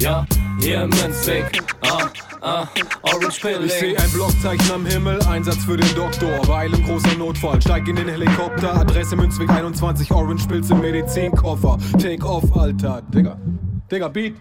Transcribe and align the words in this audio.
ja, 0.00 0.26
hier 0.60 0.82
im 0.82 0.90
Münzweg, 0.90 1.62
ah, 1.82 2.08
ah, 2.40 2.66
Orange 3.02 3.36
Ich 3.36 3.42
Pilling. 3.42 3.68
seh 3.68 3.96
ein 3.96 4.10
Blockzeichen 4.12 4.70
am 4.72 4.86
Himmel, 4.86 5.20
Einsatz 5.22 5.64
für 5.64 5.76
den 5.76 5.94
Doktor. 5.94 6.40
Weil 6.48 6.72
im 6.72 6.82
großer 6.84 7.16
Notfall, 7.18 7.60
steig 7.60 7.86
in 7.86 7.96
den 7.96 8.08
Helikopter. 8.08 8.74
Adresse 8.74 9.14
Münzweg 9.16 9.50
21, 9.50 10.10
Orange 10.10 10.46
Pilz 10.48 10.70
im 10.70 10.80
Medizinkoffer. 10.80 11.78
Take 11.98 12.24
off, 12.24 12.56
Alter. 12.56 13.02
Digga. 13.14 13.38
Digga, 13.90 14.08
Beat. 14.08 14.34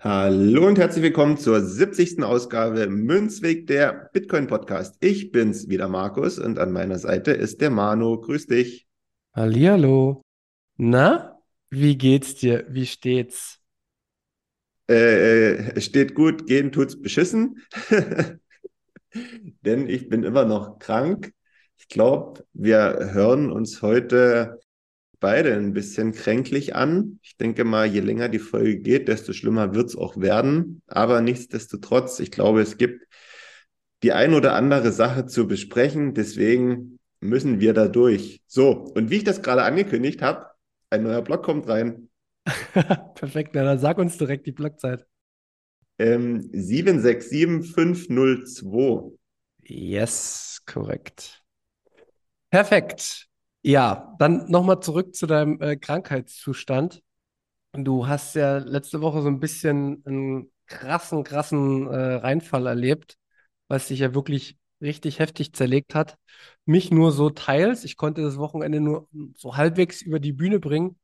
Hallo 0.00 0.66
und 0.66 0.78
herzlich 0.78 1.02
willkommen 1.04 1.36
zur 1.36 1.60
70. 1.60 2.24
Ausgabe 2.24 2.88
Münzweg 2.88 3.66
der 3.66 4.10
Bitcoin 4.12 4.46
Podcast. 4.46 4.96
Ich 5.00 5.30
bin's 5.30 5.68
wieder 5.68 5.88
Markus 5.88 6.38
und 6.38 6.58
an 6.58 6.72
meiner 6.72 6.98
Seite 6.98 7.32
ist 7.32 7.60
der 7.60 7.70
Manu. 7.70 8.20
Grüß 8.20 8.46
dich. 8.46 8.88
Hallihallo. 9.34 10.22
Na, 10.76 11.38
wie 11.70 11.96
geht's 11.96 12.34
dir? 12.34 12.64
Wie 12.68 12.86
steht's? 12.86 13.61
Äh, 14.92 15.54
äh, 15.54 15.80
steht 15.80 16.14
gut, 16.14 16.46
gehen 16.46 16.70
tut's 16.70 17.00
beschissen. 17.00 17.62
Denn 19.62 19.88
ich 19.88 20.10
bin 20.10 20.22
immer 20.22 20.44
noch 20.44 20.78
krank. 20.78 21.32
Ich 21.78 21.88
glaube, 21.88 22.44
wir 22.52 23.10
hören 23.14 23.50
uns 23.50 23.80
heute 23.80 24.60
beide 25.18 25.54
ein 25.54 25.72
bisschen 25.72 26.12
kränklich 26.12 26.76
an. 26.76 27.18
Ich 27.22 27.38
denke 27.38 27.64
mal, 27.64 27.86
je 27.86 28.00
länger 28.00 28.28
die 28.28 28.38
Folge 28.38 28.80
geht, 28.80 29.08
desto 29.08 29.32
schlimmer 29.32 29.74
wird's 29.74 29.96
auch 29.96 30.20
werden. 30.20 30.82
Aber 30.88 31.22
nichtsdestotrotz, 31.22 32.20
ich 32.20 32.30
glaube, 32.30 32.60
es 32.60 32.76
gibt 32.76 33.06
die 34.02 34.12
ein 34.12 34.34
oder 34.34 34.54
andere 34.54 34.92
Sache 34.92 35.24
zu 35.24 35.46
besprechen. 35.46 36.12
Deswegen 36.12 36.98
müssen 37.20 37.60
wir 37.60 37.72
da 37.72 37.88
durch. 37.88 38.42
So, 38.46 38.72
und 38.72 39.08
wie 39.08 39.16
ich 39.16 39.24
das 39.24 39.40
gerade 39.40 39.62
angekündigt 39.62 40.20
habe, 40.20 40.48
ein 40.90 41.02
neuer 41.02 41.22
Blog 41.22 41.42
kommt 41.42 41.66
rein. 41.66 42.10
Perfekt, 43.14 43.54
na, 43.54 43.64
dann 43.64 43.78
sag 43.78 43.98
uns 43.98 44.18
direkt 44.18 44.46
die 44.46 44.52
Blockzeit. 44.52 45.06
Ähm, 45.98 46.50
767502. 46.52 49.18
Yes, 49.68 50.60
korrekt. 50.66 51.42
Perfekt. 52.50 53.28
Ja, 53.62 54.14
dann 54.18 54.50
nochmal 54.50 54.80
zurück 54.80 55.14
zu 55.14 55.26
deinem 55.26 55.60
äh, 55.60 55.76
Krankheitszustand. 55.76 57.02
Du 57.72 58.06
hast 58.08 58.34
ja 58.36 58.58
letzte 58.58 59.00
Woche 59.02 59.22
so 59.22 59.28
ein 59.28 59.40
bisschen 59.40 60.02
einen 60.06 60.52
krassen, 60.66 61.24
krassen 61.24 61.86
äh, 61.88 62.14
Reinfall 62.16 62.66
erlebt, 62.66 63.18
was 63.68 63.88
dich 63.88 64.00
ja 64.00 64.14
wirklich 64.14 64.58
richtig 64.82 65.18
heftig 65.20 65.54
zerlegt 65.54 65.94
hat. 65.94 66.16
Mich 66.66 66.90
nur 66.90 67.12
so 67.12 67.30
teils. 67.30 67.84
Ich 67.84 67.96
konnte 67.96 68.22
das 68.22 68.36
Wochenende 68.38 68.80
nur 68.80 69.08
so 69.36 69.56
halbwegs 69.56 70.02
über 70.02 70.20
die 70.20 70.32
Bühne 70.32 70.60
bringen. 70.60 70.98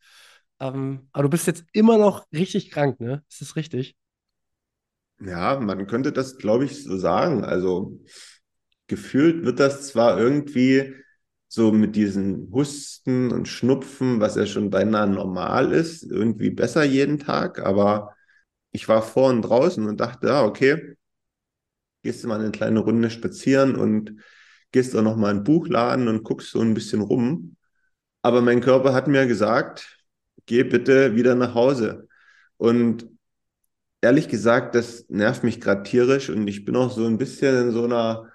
Ähm, 0.61 1.09
aber 1.13 1.25
du 1.25 1.31
bist 1.31 1.47
jetzt 1.47 1.65
immer 1.73 1.99
noch 1.99 2.27
richtig 2.33 2.71
krank, 2.71 3.01
ne? 3.01 3.25
Ist 3.29 3.41
das 3.41 3.57
richtig? 3.57 3.97
Ja, 5.21 5.59
man 5.59 5.87
könnte 5.87 6.13
das, 6.13 6.39
glaube 6.39 6.65
ich, 6.65 6.85
so 6.85 6.97
sagen. 6.97 7.45
Also 7.45 7.99
gefühlt 8.89 9.45
wird 9.45 9.61
das 9.61 9.89
zwar 9.89 10.19
irgendwie 10.19 10.95
so 11.49 11.73
mit 11.73 11.97
diesen 11.97 12.51
Husten 12.53 13.33
und 13.33 13.49
Schnupfen, 13.49 14.21
was 14.21 14.37
ja 14.37 14.47
schon 14.47 14.71
beinahe 14.71 15.09
normal 15.09 15.73
ist, 15.73 16.05
irgendwie 16.05 16.51
besser 16.51 16.85
jeden 16.85 17.19
Tag, 17.21 17.61
aber 17.61 18.15
ich 18.73 18.89
war 18.89 19.03
vor 19.03 19.31
und 19.31 19.43
draußen 19.43 19.87
und 19.89 20.01
dachte, 20.01 20.29
ja, 20.29 20.45
okay, 20.45 20.97
gehst 22.03 22.25
du 22.25 22.29
mal 22.29 22.41
eine 22.41 22.51
kleine 22.51 22.81
Runde 22.81 23.11
spazieren 23.11 23.77
und 23.77 24.15
gehst 24.73 24.95
auch 24.97 25.03
noch 25.03 25.17
mal 25.17 25.31
in 25.31 25.39
den 25.39 25.45
Buchladen 25.45 26.09
und 26.09 26.25
guckst 26.25 26.51
so 26.51 26.61
ein 26.61 26.75
bisschen 26.75 27.01
rum. 27.01 27.57
Aber 28.23 28.43
mein 28.43 28.61
Körper 28.63 28.95
hat 28.95 29.09
mir 29.09 29.27
gesagt, 29.27 29.98
geh 30.49 30.65
bitte 30.65 31.15
wieder 31.15 31.37
nach 31.37 31.55
Hause. 31.55 32.09
Und 32.57 33.07
ehrlich 34.01 34.29
gesagt, 34.29 34.75
das 34.75 35.07
nervt 35.09 35.45
mich 35.45 35.61
gerade 35.61 35.83
tierisch 35.85 36.31
und 36.31 36.49
ich 36.49 36.65
bin 36.65 36.77
auch 36.77 36.91
so 36.91 37.07
ein 37.07 37.19
bisschen 37.19 37.69
in 37.69 37.73
so 37.73 37.85
einer 37.85 38.29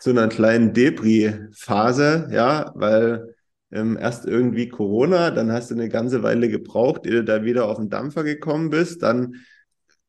so 0.00 0.10
einer 0.10 0.28
kleinen 0.28 0.72
Depri-Phase, 0.74 2.28
ja, 2.32 2.72
weil 2.74 3.34
ähm, 3.70 3.96
erst 3.96 4.26
irgendwie 4.26 4.68
Corona, 4.68 5.30
dann 5.30 5.52
hast 5.52 5.70
du 5.70 5.74
eine 5.74 5.88
ganze 5.88 6.22
Weile 6.22 6.48
gebraucht, 6.48 7.06
ehe 7.06 7.12
du 7.12 7.24
da 7.24 7.44
wieder 7.44 7.66
auf 7.68 7.78
den 7.78 7.90
Dampfer 7.90 8.24
gekommen 8.24 8.70
bist, 8.70 9.02
dann 9.02 9.36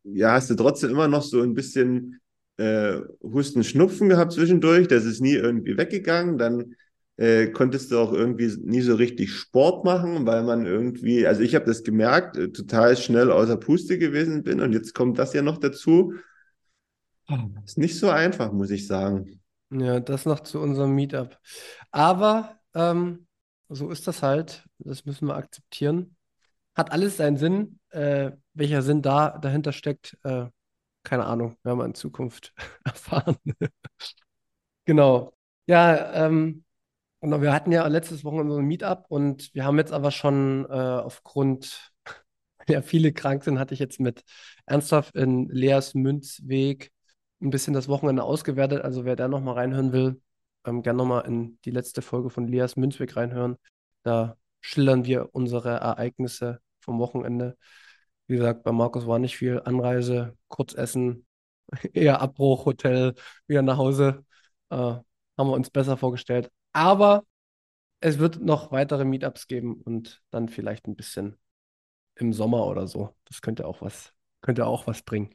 ja, 0.03 0.33
hast 0.33 0.49
du 0.49 0.55
trotzdem 0.55 0.91
immer 0.91 1.07
noch 1.07 1.23
so 1.23 1.41
ein 1.41 1.53
bisschen 1.53 2.19
äh, 2.57 2.99
Husten, 3.21 3.63
Schnupfen 3.63 4.09
gehabt 4.09 4.33
zwischendurch, 4.33 4.87
das 4.87 5.05
ist 5.05 5.21
nie 5.21 5.33
irgendwie 5.33 5.77
weggegangen, 5.77 6.37
dann 6.37 6.75
äh, 7.17 7.47
konntest 7.47 7.91
du 7.91 7.99
auch 7.99 8.11
irgendwie 8.11 8.55
nie 8.63 8.81
so 8.81 8.95
richtig 8.95 9.31
Sport 9.31 9.85
machen, 9.85 10.25
weil 10.25 10.43
man 10.43 10.65
irgendwie, 10.65 11.27
also 11.27 11.41
ich 11.41 11.55
habe 11.55 11.65
das 11.65 11.83
gemerkt, 11.83 12.37
äh, 12.37 12.51
total 12.51 12.97
schnell 12.97 13.31
außer 13.31 13.57
Puste 13.57 13.97
gewesen 13.97 14.43
bin 14.43 14.61
und 14.61 14.73
jetzt 14.73 14.93
kommt 14.93 15.19
das 15.19 15.33
ja 15.33 15.41
noch 15.41 15.57
dazu. 15.57 16.13
Ist 17.65 17.77
nicht 17.77 17.97
so 17.97 18.09
einfach, 18.09 18.51
muss 18.51 18.71
ich 18.71 18.87
sagen. 18.87 19.39
Ja, 19.71 19.99
das 19.99 20.25
noch 20.25 20.41
zu 20.41 20.59
unserem 20.59 20.93
Meetup. 20.93 21.39
Aber 21.91 22.59
ähm, 22.75 23.27
so 23.69 23.89
ist 23.89 24.07
das 24.07 24.21
halt. 24.21 24.65
Das 24.79 25.05
müssen 25.05 25.27
wir 25.27 25.35
akzeptieren. 25.35 26.15
Hat 26.75 26.91
alles 26.91 27.17
seinen 27.17 27.37
Sinn. 27.37 27.79
Äh, 27.89 28.31
welcher 28.53 28.81
Sinn 28.81 29.01
da 29.01 29.37
dahinter 29.37 29.71
steckt, 29.71 30.17
äh, 30.23 30.45
keine 31.03 31.25
Ahnung. 31.25 31.57
Werden 31.63 31.79
wir 31.79 31.85
in 31.85 31.95
Zukunft 31.95 32.53
erfahren. 32.83 33.37
Genau. 34.85 35.33
Ja, 35.65 36.25
ähm, 36.25 36.62
genau, 37.23 37.41
wir 37.41 37.53
hatten 37.53 37.71
ja 37.71 37.87
letztes 37.87 38.23
Wochenende 38.23 38.53
so 38.53 38.59
ein 38.59 38.65
Meetup 38.65 39.05
und 39.07 39.53
wir 39.53 39.63
haben 39.65 39.77
jetzt 39.77 39.93
aber 39.93 40.11
schon 40.11 40.65
äh, 40.69 40.73
aufgrund, 40.73 41.93
ja, 42.67 42.81
viele 42.81 43.13
krank 43.13 43.43
sind, 43.43 43.59
hatte 43.59 43.73
ich 43.73 43.79
jetzt 43.79 43.99
mit 43.99 44.23
Ernsthaft 44.65 45.15
in 45.15 45.47
Leas 45.49 45.93
Münzweg 45.95 46.91
ein 47.41 47.49
bisschen 47.49 47.73
das 47.73 47.87
Wochenende 47.87 48.23
ausgewertet. 48.23 48.83
Also 48.83 49.05
wer 49.05 49.15
da 49.15 49.27
nochmal 49.27 49.55
reinhören 49.55 49.93
will, 49.93 50.21
ähm, 50.65 50.81
gerne 50.83 50.97
nochmal 50.97 51.25
in 51.25 51.59
die 51.65 51.71
letzte 51.71 52.01
Folge 52.01 52.29
von 52.29 52.47
Leas 52.47 52.75
Münzweg 52.75 53.15
reinhören. 53.15 53.57
Da 54.03 54.37
schildern 54.61 55.05
wir 55.05 55.29
unsere 55.33 55.69
Ereignisse 55.71 56.59
vom 56.81 56.99
Wochenende. 56.99 57.57
Wie 58.27 58.35
gesagt, 58.37 58.63
bei 58.63 58.71
Markus 58.71 59.07
war 59.07 59.19
nicht 59.19 59.37
viel 59.37 59.61
Anreise, 59.63 60.37
kurz 60.49 60.73
essen, 60.73 61.25
eher 61.93 62.21
Abbruch, 62.21 62.65
Hotel, 62.65 63.15
wieder 63.47 63.61
nach 63.61 63.77
Hause. 63.77 64.25
Äh, 64.69 64.75
haben 64.75 65.03
wir 65.37 65.53
uns 65.53 65.69
besser 65.69 65.97
vorgestellt. 65.97 66.51
Aber 66.73 67.23
es 68.01 68.19
wird 68.19 68.41
noch 68.41 68.71
weitere 68.71 69.05
Meetups 69.05 69.47
geben 69.47 69.81
und 69.81 70.21
dann 70.29 70.49
vielleicht 70.49 70.87
ein 70.87 70.95
bisschen 70.95 71.37
im 72.15 72.33
Sommer 72.33 72.67
oder 72.67 72.87
so. 72.87 73.15
Das 73.25 73.41
könnte 73.41 73.65
auch 73.65 73.81
was, 73.81 74.13
könnte 74.41 74.65
auch 74.65 74.87
was 74.87 75.03
bringen. 75.03 75.33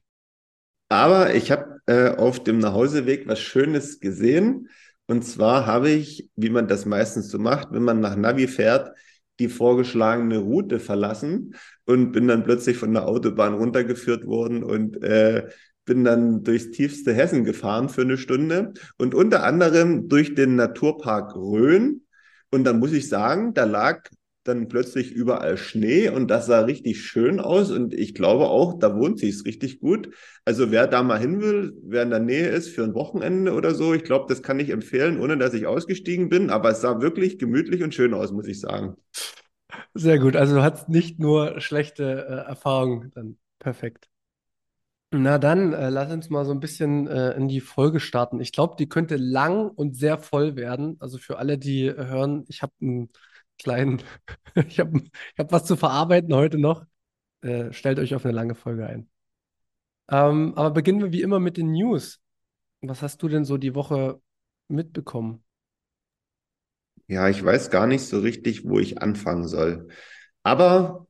Aber 0.90 1.34
ich 1.34 1.50
habe 1.50 1.80
äh, 1.86 2.16
auf 2.16 2.42
dem 2.42 2.58
Nachhauseweg 2.58 3.26
was 3.26 3.40
Schönes 3.40 4.00
gesehen. 4.00 4.68
Und 5.06 5.22
zwar 5.22 5.66
habe 5.66 5.90
ich, 5.90 6.30
wie 6.36 6.50
man 6.50 6.68
das 6.68 6.84
meistens 6.84 7.30
so 7.30 7.38
macht, 7.38 7.72
wenn 7.72 7.82
man 7.82 8.00
nach 8.00 8.16
Navi 8.16 8.46
fährt, 8.46 8.94
die 9.38 9.48
vorgeschlagene 9.48 10.38
Route 10.38 10.80
verlassen 10.80 11.54
und 11.84 12.12
bin 12.12 12.28
dann 12.28 12.44
plötzlich 12.44 12.76
von 12.76 12.92
der 12.92 13.06
Autobahn 13.06 13.54
runtergeführt 13.54 14.26
worden 14.26 14.62
und 14.62 15.02
äh, 15.02 15.48
bin 15.88 16.04
dann 16.04 16.44
durchs 16.44 16.70
tiefste 16.70 17.14
Hessen 17.14 17.44
gefahren 17.44 17.88
für 17.88 18.02
eine 18.02 18.18
Stunde 18.18 18.74
und 18.98 19.14
unter 19.14 19.42
anderem 19.42 20.08
durch 20.08 20.34
den 20.34 20.54
Naturpark 20.54 21.34
Rhön. 21.34 22.02
Und 22.50 22.64
dann 22.64 22.78
muss 22.78 22.92
ich 22.92 23.08
sagen, 23.08 23.54
da 23.54 23.64
lag 23.64 24.08
dann 24.44 24.68
plötzlich 24.68 25.12
überall 25.12 25.56
Schnee 25.56 26.08
und 26.08 26.28
das 26.30 26.46
sah 26.46 26.60
richtig 26.60 27.02
schön 27.02 27.40
aus 27.40 27.70
und 27.70 27.92
ich 27.94 28.14
glaube 28.14 28.48
auch, 28.48 28.78
da 28.78 28.96
wohnt 28.96 29.18
sie 29.18 29.28
es 29.28 29.44
richtig 29.44 29.80
gut. 29.80 30.10
Also 30.44 30.70
wer 30.70 30.86
da 30.86 31.02
mal 31.02 31.18
hin 31.18 31.40
will, 31.40 31.74
wer 31.82 32.02
in 32.02 32.10
der 32.10 32.20
Nähe 32.20 32.48
ist 32.48 32.68
für 32.68 32.84
ein 32.84 32.94
Wochenende 32.94 33.52
oder 33.52 33.74
so, 33.74 33.94
ich 33.94 34.04
glaube, 34.04 34.26
das 34.28 34.42
kann 34.42 34.60
ich 34.60 34.70
empfehlen, 34.70 35.20
ohne 35.20 35.36
dass 35.36 35.54
ich 35.54 35.66
ausgestiegen 35.66 36.28
bin, 36.28 36.50
aber 36.50 36.70
es 36.70 36.80
sah 36.80 37.00
wirklich 37.00 37.38
gemütlich 37.38 37.82
und 37.82 37.94
schön 37.94 38.14
aus, 38.14 38.32
muss 38.32 38.46
ich 38.46 38.60
sagen. 38.60 38.94
Sehr 39.94 40.18
gut, 40.18 40.36
also 40.36 40.56
du 40.56 40.62
hattest 40.62 40.88
nicht 40.88 41.18
nur 41.18 41.60
schlechte 41.60 42.04
äh, 42.04 42.48
Erfahrungen, 42.48 43.10
dann 43.14 43.36
perfekt. 43.58 44.08
Na 45.10 45.38
dann, 45.38 45.72
äh, 45.72 45.88
lass 45.88 46.12
uns 46.12 46.28
mal 46.28 46.44
so 46.44 46.52
ein 46.52 46.60
bisschen 46.60 47.06
äh, 47.06 47.32
in 47.32 47.48
die 47.48 47.60
Folge 47.60 47.98
starten. 47.98 48.40
Ich 48.40 48.52
glaube, 48.52 48.76
die 48.78 48.88
könnte 48.88 49.16
lang 49.16 49.70
und 49.70 49.96
sehr 49.96 50.18
voll 50.18 50.54
werden. 50.56 50.96
Also 51.00 51.16
für 51.18 51.38
alle, 51.38 51.56
die 51.56 51.90
hören, 51.90 52.44
ich 52.48 52.60
habe 52.62 52.74
einen 52.82 53.10
kleinen, 53.58 54.02
ich 54.68 54.78
habe 54.80 54.98
ich 55.00 55.10
hab 55.38 55.50
was 55.52 55.64
zu 55.64 55.76
verarbeiten 55.76 56.34
heute 56.34 56.58
noch. 56.58 56.84
Äh, 57.42 57.72
stellt 57.72 57.98
euch 58.00 58.14
auf 58.14 58.24
eine 58.24 58.34
lange 58.34 58.54
Folge 58.54 58.86
ein. 58.86 59.08
Ähm, 60.10 60.54
aber 60.56 60.70
beginnen 60.72 61.00
wir 61.02 61.12
wie 61.12 61.22
immer 61.22 61.40
mit 61.40 61.56
den 61.56 61.72
News. 61.72 62.20
Was 62.82 63.02
hast 63.02 63.22
du 63.22 63.28
denn 63.28 63.44
so 63.46 63.58
die 63.58 63.74
Woche 63.74 64.20
mitbekommen? 64.68 65.44
Ja, 67.08 67.28
ich 67.28 67.42
weiß 67.44 67.70
gar 67.70 67.86
nicht 67.86 68.06
so 68.06 68.20
richtig, 68.20 68.68
wo 68.68 68.78
ich 68.78 69.00
anfangen 69.02 69.48
soll. 69.48 69.88
Aber 70.44 71.07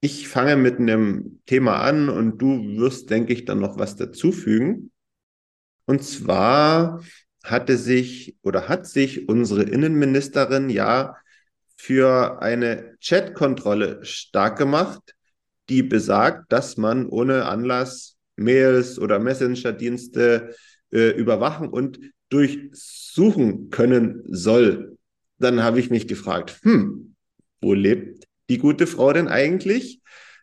ich 0.00 0.28
fange 0.28 0.56
mit 0.56 0.78
einem 0.78 1.40
Thema 1.46 1.80
an 1.82 2.08
und 2.08 2.38
du 2.38 2.76
wirst, 2.78 3.10
denke 3.10 3.32
ich, 3.32 3.44
dann 3.44 3.60
noch 3.60 3.78
was 3.78 3.96
dazufügen. 3.96 4.90
Und 5.86 6.02
zwar 6.02 7.02
hatte 7.42 7.76
sich 7.76 8.36
oder 8.42 8.68
hat 8.68 8.86
sich 8.86 9.28
unsere 9.28 9.62
Innenministerin 9.62 10.68
ja 10.68 11.16
für 11.76 12.42
eine 12.42 12.96
Chatkontrolle 13.00 14.04
stark 14.04 14.58
gemacht, 14.58 15.14
die 15.68 15.82
besagt, 15.82 16.52
dass 16.52 16.76
man 16.76 17.06
ohne 17.06 17.46
Anlass 17.46 18.16
Mails 18.36 18.98
oder 18.98 19.18
Messenger-Dienste 19.18 20.54
äh, 20.92 21.10
überwachen 21.10 21.68
und 21.68 21.98
durchsuchen 22.28 23.70
können 23.70 24.22
soll. 24.28 24.96
Dann 25.38 25.62
habe 25.62 25.80
ich 25.80 25.90
mich 25.90 26.08
gefragt, 26.08 26.58
hm, 26.62 27.14
wo 27.60 27.72
lebt 27.72 28.25
die 28.48 28.58
gute 28.58 28.86
Frau 28.86 29.12
denn 29.12 29.28
eigentlich? 29.28 30.00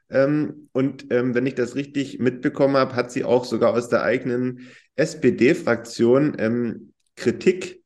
Ähm, 0.10 0.70
und 0.74 1.08
ähm, 1.12 1.34
wenn 1.34 1.46
ich 1.46 1.56
das 1.56 1.76
richtig 1.76 2.20
mitbekommen 2.20 2.78
habe, 2.78 2.96
hat 2.96 3.12
sie 3.12 3.24
auch 3.24 3.46
sogar 3.46 3.74
aus 3.74 3.90
der 3.90 4.04
eigenen 4.04 4.68
SPD-Fraktion 4.96 6.36
ähm, 6.38 6.94
Kritik 7.16 7.82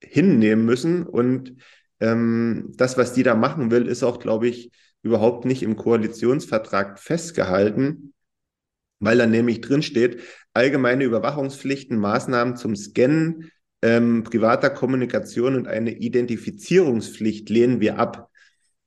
hinnehmen 0.00 0.64
müssen 0.64 1.04
und 1.04 1.54
ähm, 2.00 2.72
das, 2.76 2.96
was 2.96 3.12
die 3.12 3.22
da 3.22 3.34
machen 3.34 3.70
will, 3.70 3.86
ist 3.86 4.02
auch, 4.02 4.20
glaube 4.20 4.48
ich, 4.48 4.70
überhaupt 5.02 5.44
nicht 5.44 5.62
im 5.62 5.76
Koalitionsvertrag 5.76 6.98
festgehalten, 6.98 8.14
weil 9.00 9.18
da 9.18 9.26
nämlich 9.26 9.60
drin 9.60 9.82
steht, 9.82 10.20
allgemeine 10.54 11.04
Überwachungspflichten, 11.04 11.98
Maßnahmen 11.98 12.56
zum 12.56 12.74
Scannen 12.76 13.50
ähm, 13.82 14.24
privater 14.24 14.70
Kommunikation 14.70 15.54
und 15.54 15.68
eine 15.68 15.92
Identifizierungspflicht 15.92 17.48
lehnen 17.48 17.80
wir 17.80 17.98
ab. 17.98 18.28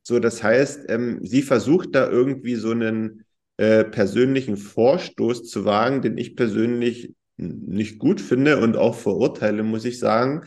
So, 0.04 0.20
das 0.20 0.42
heißt, 0.42 0.86
ähm, 0.90 1.20
sie 1.24 1.42
versucht 1.42 1.96
da 1.96 2.10
irgendwie 2.10 2.56
so 2.56 2.72
einen 2.72 3.26
äh, 3.58 3.84
persönlichen 3.84 4.58
Vorstoß 4.58 5.48
zu 5.48 5.66
wagen, 5.66 6.02
den 6.02 6.18
ich 6.18 6.36
persönlich 6.36 7.14
nicht 7.38 8.00
gut 8.00 8.22
finde 8.22 8.60
und 8.60 8.78
auch 8.78 8.96
verurteile, 8.96 9.64
muss 9.64 9.86
ich 9.86 10.00
sagen, 10.00 10.44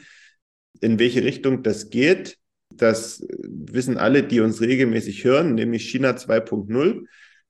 in 0.81 0.99
welche 0.99 1.25
Richtung 1.25 1.62
das 1.62 1.91
geht. 1.91 2.39
Das 2.71 3.25
wissen 3.43 3.99
alle, 3.99 4.23
die 4.23 4.41
uns 4.41 4.61
regelmäßig 4.61 5.25
hören, 5.25 5.55
nämlich 5.55 5.89
China 5.89 6.17
2.0. 6.17 7.06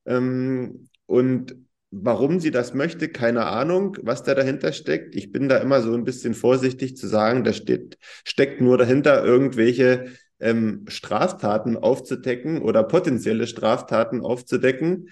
Ähm, 0.07 0.89
und 1.07 1.57
warum 1.91 2.41
sie 2.41 2.51
das 2.51 2.75
möchte, 2.75 3.09
keine 3.09 3.47
Ahnung, 3.47 3.97
was 4.03 4.23
da 4.23 4.35
dahinter 4.35 4.73
steckt. 4.73 5.15
Ich 5.15 5.33
bin 5.33 5.49
da 5.49 5.59
immer 5.59 5.81
so 5.81 5.95
ein 5.95 6.05
bisschen 6.05 6.35
vorsichtig 6.35 6.97
zu 6.97 7.07
sagen, 7.07 7.45
da 7.45 7.53
steht, 7.53 7.99
steckt 8.25 8.61
nur 8.61 8.77
dahinter 8.79 9.25
irgendwelche 9.25 10.07
ähm, 10.45 10.85
Straftaten 10.89 11.77
aufzudecken 11.77 12.61
oder 12.61 12.85
potenzielle 12.85 13.47
Straftaten 13.47 14.21
aufzudecken. 14.21 15.09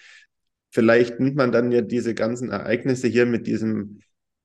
Vielleicht 0.70 1.20
nimmt 1.20 1.37
man 1.37 1.52
dann 1.52 1.73
ja 1.73 1.81
diese 1.81 2.14
ganzen 2.14 2.50
Ereignisse 2.50 3.08
hier 3.08 3.26
mit 3.26 3.46
diesem 3.46 4.00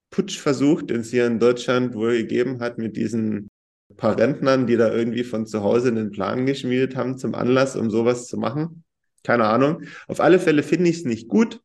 Putschversuch, 0.09 0.81
den 0.81 1.01
es 1.01 1.11
hier 1.11 1.27
in 1.27 1.39
Deutschland 1.39 1.93
wohl 1.93 2.17
gegeben 2.17 2.61
hat, 2.61 2.77
mit 2.77 2.95
diesen 2.95 3.49
paar 3.97 4.17
Rentnern, 4.17 4.65
die 4.65 4.77
da 4.77 4.91
irgendwie 4.91 5.25
von 5.25 5.45
zu 5.45 5.61
Hause 5.61 5.89
einen 5.89 6.11
Plan 6.11 6.45
geschmiedet 6.45 6.95
haben 6.95 7.17
zum 7.17 7.35
Anlass, 7.35 7.75
um 7.75 7.89
sowas 7.89 8.27
zu 8.27 8.37
machen. 8.37 8.83
Keine 9.23 9.45
Ahnung. 9.45 9.83
Auf 10.07 10.21
alle 10.21 10.39
Fälle 10.39 10.63
finde 10.63 10.89
ich 10.89 10.97
es 10.97 11.05
nicht 11.05 11.27
gut, 11.27 11.61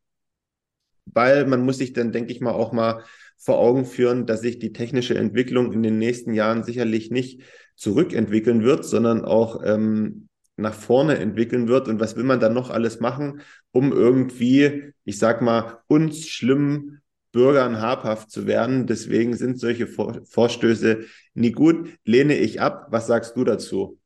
weil 1.07 1.47
man 1.47 1.65
muss 1.65 1.79
sich 1.79 1.93
dann, 1.93 2.11
denke 2.11 2.33
ich 2.33 2.41
mal, 2.41 2.53
auch 2.53 2.73
mal 2.73 3.05
vor 3.37 3.59
Augen 3.59 3.85
führen, 3.85 4.27
dass 4.27 4.41
sich 4.41 4.59
die 4.59 4.73
technische 4.73 5.17
Entwicklung 5.17 5.73
in 5.73 5.83
den 5.83 5.99
nächsten 5.99 6.35
Jahren 6.35 6.65
sicherlich 6.65 7.11
nicht 7.11 7.43
zurückentwickeln 7.83 8.63
wird, 8.63 8.85
sondern 8.85 9.25
auch 9.25 9.61
ähm, 9.65 10.29
nach 10.57 10.73
vorne 10.73 11.19
entwickeln 11.19 11.67
wird. 11.67 11.89
Und 11.89 11.99
was 11.99 12.15
will 12.15 12.23
man 12.23 12.39
dann 12.39 12.55
noch 12.55 12.71
alles 12.71 13.01
machen, 13.01 13.41
um 13.73 13.91
irgendwie, 13.91 14.93
ich 15.05 15.19
sag 15.19 15.43
mal, 15.43 15.81
uns 15.89 16.29
schlimmen 16.29 17.03
Bürgern 17.33 17.81
habhaft 17.81 18.31
zu 18.31 18.47
werden. 18.47 18.87
Deswegen 18.87 19.35
sind 19.35 19.59
solche 19.59 19.89
Vor 19.89 20.21
Vorstöße 20.25 21.07
nie 21.35 21.51
gut. 21.51 21.89
Lehne 22.05 22.37
ich 22.37 22.61
ab. 22.61 22.87
Was 22.91 23.09
sagst 23.09 23.37
du 23.37 23.43
dazu? 23.43 23.99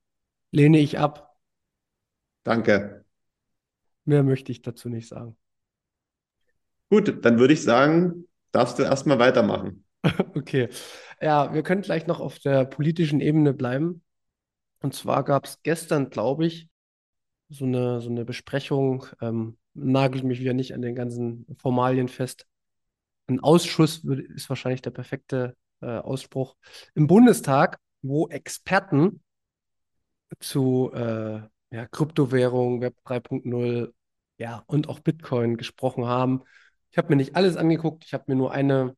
Lehne 0.53 0.79
ich 0.79 0.99
ab. 0.99 1.37
Danke. 2.45 3.05
Mehr 4.07 4.23
möchte 4.23 4.53
ich 4.53 4.63
dazu 4.63 4.89
nicht 4.89 5.09
sagen. 5.09 5.37
Gut, 6.89 7.25
dann 7.25 7.39
würde 7.39 7.53
ich 7.53 7.63
sagen, 7.63 8.27
darfst 8.53 8.79
du 8.79 8.85
erstmal 8.85 9.19
weitermachen. 9.19 9.83
Okay. 10.35 10.69
Ja, 11.21 11.55
wir 11.55 11.63
können 11.63 11.83
gleich 11.83 12.07
noch 12.07 12.21
auf 12.21 12.39
der 12.39 12.65
politischen 12.65 13.21
Ebene 13.21 13.55
bleiben. 13.55 14.03
Und 14.81 14.95
zwar 14.95 15.25
gab 15.25 15.47
es 15.47 15.63
gestern, 15.63 16.11
glaube 16.11 16.47
ich, 16.47 16.69
so 17.49 17.65
eine, 17.65 18.01
so 18.01 18.11
eine 18.11 18.25
Besprechung, 18.25 19.07
ähm, 19.21 19.57
nagelt 19.75 20.25
mich 20.25 20.41
wieder 20.41 20.55
nicht 20.55 20.75
an 20.75 20.83
den 20.83 20.95
ganzen 20.95 21.47
Formalien 21.59 22.09
fest, 22.09 22.47
ein 23.29 23.41
Ausschuss 23.41 24.05
ist 24.05 24.49
wahrscheinlich 24.49 24.83
der 24.83 24.91
perfekte 24.91 25.57
äh, 25.81 25.87
Ausspruch 25.87 26.57
im 26.95 27.07
Bundestag, 27.07 27.79
wo 28.03 28.29
Experten 28.29 29.23
zu 30.39 30.93
äh, 30.95 31.41
ja, 31.71 31.87
Kryptowährung, 31.91 32.81
Web 32.81 32.97
3.0 33.05 33.93
ja, 34.39 34.63
und 34.67 34.89
auch 34.89 35.01
Bitcoin 35.01 35.57
gesprochen 35.57 36.07
haben. 36.07 36.43
Ich 36.91 36.99
habe 36.99 37.09
mir 37.09 37.17
nicht 37.17 37.37
alles 37.37 37.57
angeguckt, 37.57 38.05
ich 38.05 38.15
habe 38.15 38.25
mir 38.29 38.37
nur 38.37 38.53
eine, 38.53 38.97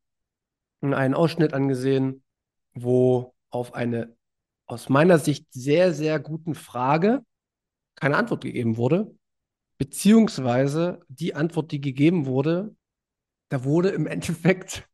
einen 0.81 1.13
Ausschnitt 1.13 1.53
angesehen, 1.53 2.23
wo 2.73 3.33
auf 3.49 3.73
eine 3.73 4.15
aus 4.65 4.87
meiner 4.87 5.17
Sicht 5.17 5.47
sehr, 5.51 5.93
sehr 5.93 6.19
guten 6.19 6.53
Frage 6.53 7.25
keine 7.95 8.17
Antwort 8.17 8.43
gegeben 8.43 8.77
wurde, 8.77 9.15
beziehungsweise 9.79 11.01
die 11.07 11.33
Antwort, 11.33 11.71
die 11.71 11.81
gegeben 11.81 12.27
wurde, 12.27 12.75
da 13.49 13.63
wurde 13.63 13.89
im 13.89 14.05
Endeffekt 14.15 14.87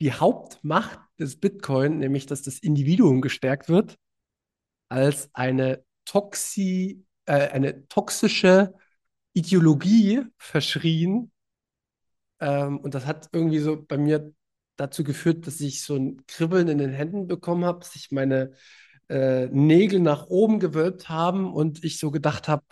die 0.00 0.12
Hauptmacht 0.12 1.00
des 1.18 1.40
Bitcoin, 1.40 1.98
nämlich 1.98 2.26
dass 2.26 2.42
das 2.42 2.58
Individuum 2.58 3.20
gestärkt 3.20 3.68
wird, 3.68 3.96
als 4.88 5.28
eine, 5.34 5.84
toxi, 6.04 7.04
äh, 7.26 7.48
eine 7.48 7.88
toxische 7.88 8.74
Ideologie 9.32 10.22
verschrien. 10.36 11.32
Ähm, 12.40 12.78
und 12.78 12.94
das 12.94 13.06
hat 13.06 13.28
irgendwie 13.32 13.58
so 13.58 13.82
bei 13.82 13.98
mir 13.98 14.32
dazu 14.76 15.04
geführt, 15.04 15.46
dass 15.46 15.60
ich 15.60 15.82
so 15.82 15.96
ein 15.96 16.26
Kribbeln 16.26 16.68
in 16.68 16.78
den 16.78 16.92
Händen 16.92 17.26
bekommen 17.26 17.64
habe, 17.64 17.84
sich 17.84 18.10
meine 18.10 18.52
äh, 19.08 19.46
Nägel 19.46 20.00
nach 20.00 20.26
oben 20.26 20.60
gewölbt 20.60 21.08
haben 21.08 21.52
und 21.52 21.84
ich 21.84 21.98
so 21.98 22.10
gedacht 22.10 22.48
habe, 22.48 22.64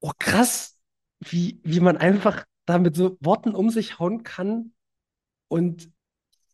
oh 0.00 0.12
krass, 0.18 0.78
wie, 1.20 1.60
wie 1.64 1.80
man 1.80 1.96
einfach 1.96 2.44
da 2.66 2.78
mit 2.78 2.96
so 2.96 3.16
Worten 3.20 3.54
um 3.54 3.70
sich 3.70 3.98
hauen 3.98 4.22
kann 4.22 4.72
und 5.48 5.90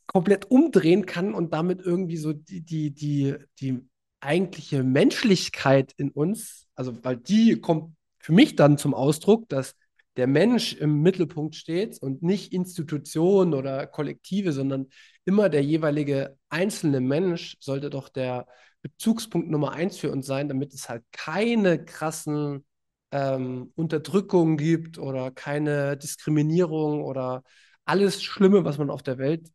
komplett 0.06 0.50
umdrehen 0.50 1.06
kann 1.06 1.34
und 1.34 1.52
damit 1.52 1.80
irgendwie 1.80 2.16
so 2.16 2.32
die, 2.32 2.62
die, 2.62 2.92
die, 2.92 3.36
die 3.60 3.88
eigentliche 4.20 4.82
Menschlichkeit 4.82 5.92
in 5.96 6.10
uns, 6.10 6.66
also 6.74 7.04
weil 7.04 7.16
die 7.16 7.60
kommt 7.60 7.94
für 8.18 8.32
mich 8.32 8.56
dann 8.56 8.78
zum 8.78 8.94
Ausdruck, 8.94 9.48
dass 9.48 9.74
der 10.18 10.26
Mensch 10.26 10.74
im 10.74 11.00
Mittelpunkt 11.00 11.54
steht 11.54 12.02
und 12.02 12.22
nicht 12.22 12.52
Institutionen 12.52 13.54
oder 13.54 13.86
Kollektive, 13.86 14.52
sondern 14.52 14.88
immer 15.24 15.48
der 15.48 15.62
jeweilige 15.62 16.36
einzelne 16.48 17.00
Mensch 17.00 17.56
sollte 17.60 17.88
doch 17.88 18.08
der 18.08 18.46
Bezugspunkt 18.82 19.48
Nummer 19.48 19.72
eins 19.72 19.96
für 19.96 20.10
uns 20.10 20.26
sein, 20.26 20.48
damit 20.48 20.74
es 20.74 20.88
halt 20.88 21.04
keine 21.12 21.84
krassen 21.84 22.66
ähm, 23.12 23.72
Unterdrückungen 23.76 24.56
gibt 24.56 24.98
oder 24.98 25.30
keine 25.30 25.96
Diskriminierung 25.96 27.02
oder 27.02 27.44
alles 27.84 28.22
Schlimme, 28.22 28.64
was 28.64 28.76
man 28.76 28.90
auf 28.90 29.04
der 29.04 29.18
Welt 29.18 29.48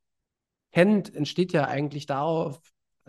kennt, 0.71 1.13
entsteht 1.13 1.51
ja 1.51 1.67
eigentlich 1.67 2.05
darauf, 2.05 2.59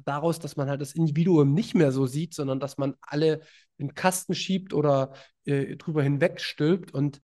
daraus, 0.05 0.41
dass 0.41 0.57
man 0.57 0.69
halt 0.69 0.81
das 0.81 0.93
Individuum 0.95 1.55
nicht 1.55 1.75
mehr 1.75 1.93
so 1.93 2.07
sieht, 2.07 2.35
sondern 2.35 2.59
dass 2.59 2.79
man 2.79 2.95
alle 3.01 3.43
in 3.77 3.89
den 3.89 3.95
Kasten 3.95 4.35
schiebt 4.35 4.75
oder 4.75 5.13
äh, 5.45 5.77
drüber 5.77 6.03
hinwegstülpt. 6.03 6.93
Und 6.93 7.21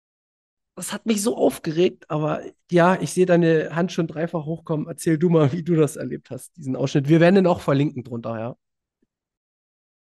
das 0.80 0.94
hat 0.94 1.06
mich 1.06 1.22
so 1.22 1.36
aufgeregt, 1.36 2.10
aber 2.10 2.42
ja, 2.72 2.98
ich 3.02 3.12
sehe 3.12 3.26
deine 3.26 3.76
Hand 3.76 3.92
schon 3.92 4.08
dreifach 4.08 4.46
hochkommen. 4.46 4.88
Erzähl 4.88 5.18
du 5.18 5.30
mal, 5.30 5.52
wie 5.52 5.62
du 5.62 5.76
das 5.76 5.98
erlebt 5.98 6.30
hast, 6.30 6.56
diesen 6.56 6.78
Ausschnitt. 6.78 7.10
Wir 7.10 7.20
werden 7.20 7.36
den 7.36 7.48
auch 7.48 7.60
verlinken 7.60 8.06
drunter, 8.06 8.40
ja. 8.40 8.56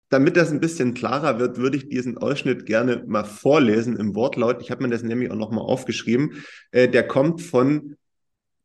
Damit 0.09 0.35
das 0.35 0.51
ein 0.51 0.59
bisschen 0.59 0.93
klarer 0.93 1.39
wird, 1.39 1.57
würde 1.57 1.77
ich 1.77 1.87
diesen 1.87 2.17
Ausschnitt 2.17 2.65
gerne 2.65 3.03
mal 3.07 3.23
vorlesen 3.23 3.95
im 3.95 4.15
Wortlaut. 4.15 4.61
Ich 4.61 4.69
habe 4.69 4.83
mir 4.83 4.89
das 4.89 5.01
nämlich 5.01 5.31
auch 5.31 5.37
nochmal 5.37 5.63
aufgeschrieben. 5.63 6.43
Äh, 6.71 6.89
der 6.89 7.07
kommt 7.07 7.41
von 7.41 7.95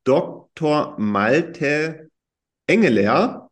Dr. 0.03 0.97
Malte 0.99 2.11
Engeler. 2.67 3.50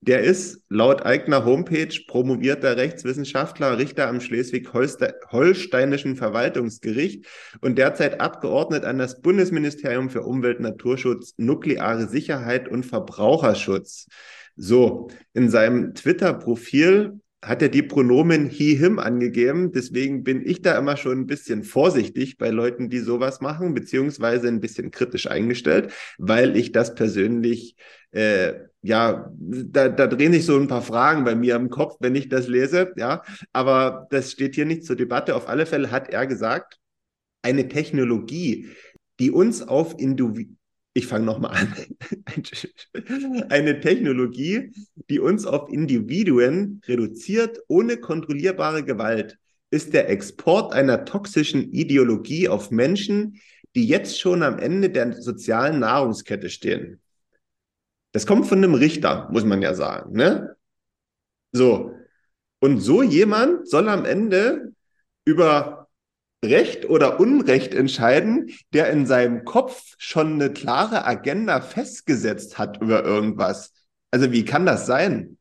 Der 0.00 0.22
ist 0.22 0.62
laut 0.68 1.04
eigener 1.04 1.44
Homepage 1.44 1.88
promovierter 2.06 2.76
Rechtswissenschaftler, 2.76 3.78
Richter 3.78 4.08
am 4.08 4.20
Schleswig-Holsteinischen 4.20 6.14
Verwaltungsgericht 6.14 7.26
und 7.60 7.78
derzeit 7.78 8.20
Abgeordnet 8.20 8.84
an 8.84 8.98
das 8.98 9.20
Bundesministerium 9.20 10.08
für 10.08 10.22
Umwelt, 10.22 10.60
Naturschutz, 10.60 11.34
nukleare 11.36 12.06
Sicherheit 12.06 12.68
und 12.68 12.86
Verbraucherschutz. 12.86 14.06
So, 14.54 15.08
in 15.34 15.50
seinem 15.50 15.94
Twitter-Profil 15.94 17.20
hat 17.42 17.62
er 17.62 17.68
die 17.68 17.82
Pronomen 17.82 18.48
he, 18.48 18.74
him 18.74 18.98
angegeben. 18.98 19.72
Deswegen 19.72 20.24
bin 20.24 20.44
ich 20.44 20.62
da 20.62 20.76
immer 20.76 20.96
schon 20.96 21.20
ein 21.20 21.26
bisschen 21.26 21.62
vorsichtig 21.62 22.36
bei 22.36 22.50
Leuten, 22.50 22.90
die 22.90 22.98
sowas 22.98 23.40
machen, 23.40 23.74
beziehungsweise 23.74 24.48
ein 24.48 24.60
bisschen 24.60 24.90
kritisch 24.90 25.28
eingestellt, 25.30 25.92
weil 26.18 26.56
ich 26.56 26.72
das 26.72 26.94
persönlich, 26.94 27.76
äh, 28.10 28.54
ja, 28.82 29.30
da, 29.38 29.88
da 29.88 30.06
drehen 30.06 30.32
sich 30.32 30.46
so 30.46 30.56
ein 30.56 30.68
paar 30.68 30.82
Fragen 30.82 31.24
bei 31.24 31.34
mir 31.34 31.56
im 31.56 31.70
Kopf, 31.70 31.96
wenn 32.00 32.14
ich 32.14 32.28
das 32.28 32.48
lese, 32.48 32.92
ja. 32.96 33.22
Aber 33.52 34.06
das 34.10 34.32
steht 34.32 34.54
hier 34.54 34.66
nicht 34.66 34.84
zur 34.84 34.96
Debatte. 34.96 35.34
Auf 35.34 35.48
alle 35.48 35.66
Fälle 35.66 35.90
hat 35.90 36.08
er 36.10 36.26
gesagt, 36.26 36.78
eine 37.42 37.68
Technologie, 37.68 38.68
die 39.18 39.30
uns 39.30 39.62
auf 39.62 39.98
Individuen 39.98 40.58
ich 40.98 41.06
fange 41.06 41.26
nochmal 41.26 41.52
an. 41.56 41.74
Eine 43.50 43.78
Technologie, 43.78 44.72
die 45.08 45.20
uns 45.20 45.46
auf 45.46 45.70
Individuen 45.70 46.80
reduziert 46.88 47.60
ohne 47.68 47.98
kontrollierbare 47.98 48.84
Gewalt, 48.84 49.38
ist 49.70 49.94
der 49.94 50.08
Export 50.08 50.72
einer 50.72 51.04
toxischen 51.04 51.72
Ideologie 51.72 52.48
auf 52.48 52.72
Menschen, 52.72 53.40
die 53.76 53.86
jetzt 53.86 54.18
schon 54.18 54.42
am 54.42 54.58
Ende 54.58 54.90
der 54.90 55.12
sozialen 55.22 55.78
Nahrungskette 55.78 56.50
stehen. 56.50 57.00
Das 58.12 58.26
kommt 58.26 58.46
von 58.46 58.58
einem 58.58 58.74
Richter, 58.74 59.28
muss 59.30 59.44
man 59.44 59.62
ja 59.62 59.74
sagen. 59.74 60.12
Ne? 60.12 60.56
So. 61.52 61.94
Und 62.60 62.80
so 62.80 63.02
jemand 63.02 63.68
soll 63.68 63.88
am 63.88 64.04
Ende 64.04 64.72
über 65.24 65.88
Recht 66.44 66.88
oder 66.88 67.18
Unrecht 67.18 67.74
entscheiden, 67.74 68.50
der 68.72 68.90
in 68.90 69.06
seinem 69.06 69.44
Kopf 69.44 69.94
schon 69.98 70.34
eine 70.34 70.52
klare 70.52 71.04
Agenda 71.04 71.60
festgesetzt 71.60 72.58
hat 72.58 72.80
über 72.80 73.04
irgendwas. 73.04 73.72
Also 74.10 74.30
wie 74.32 74.44
kann 74.44 74.64
das 74.64 74.86
sein? 74.86 75.38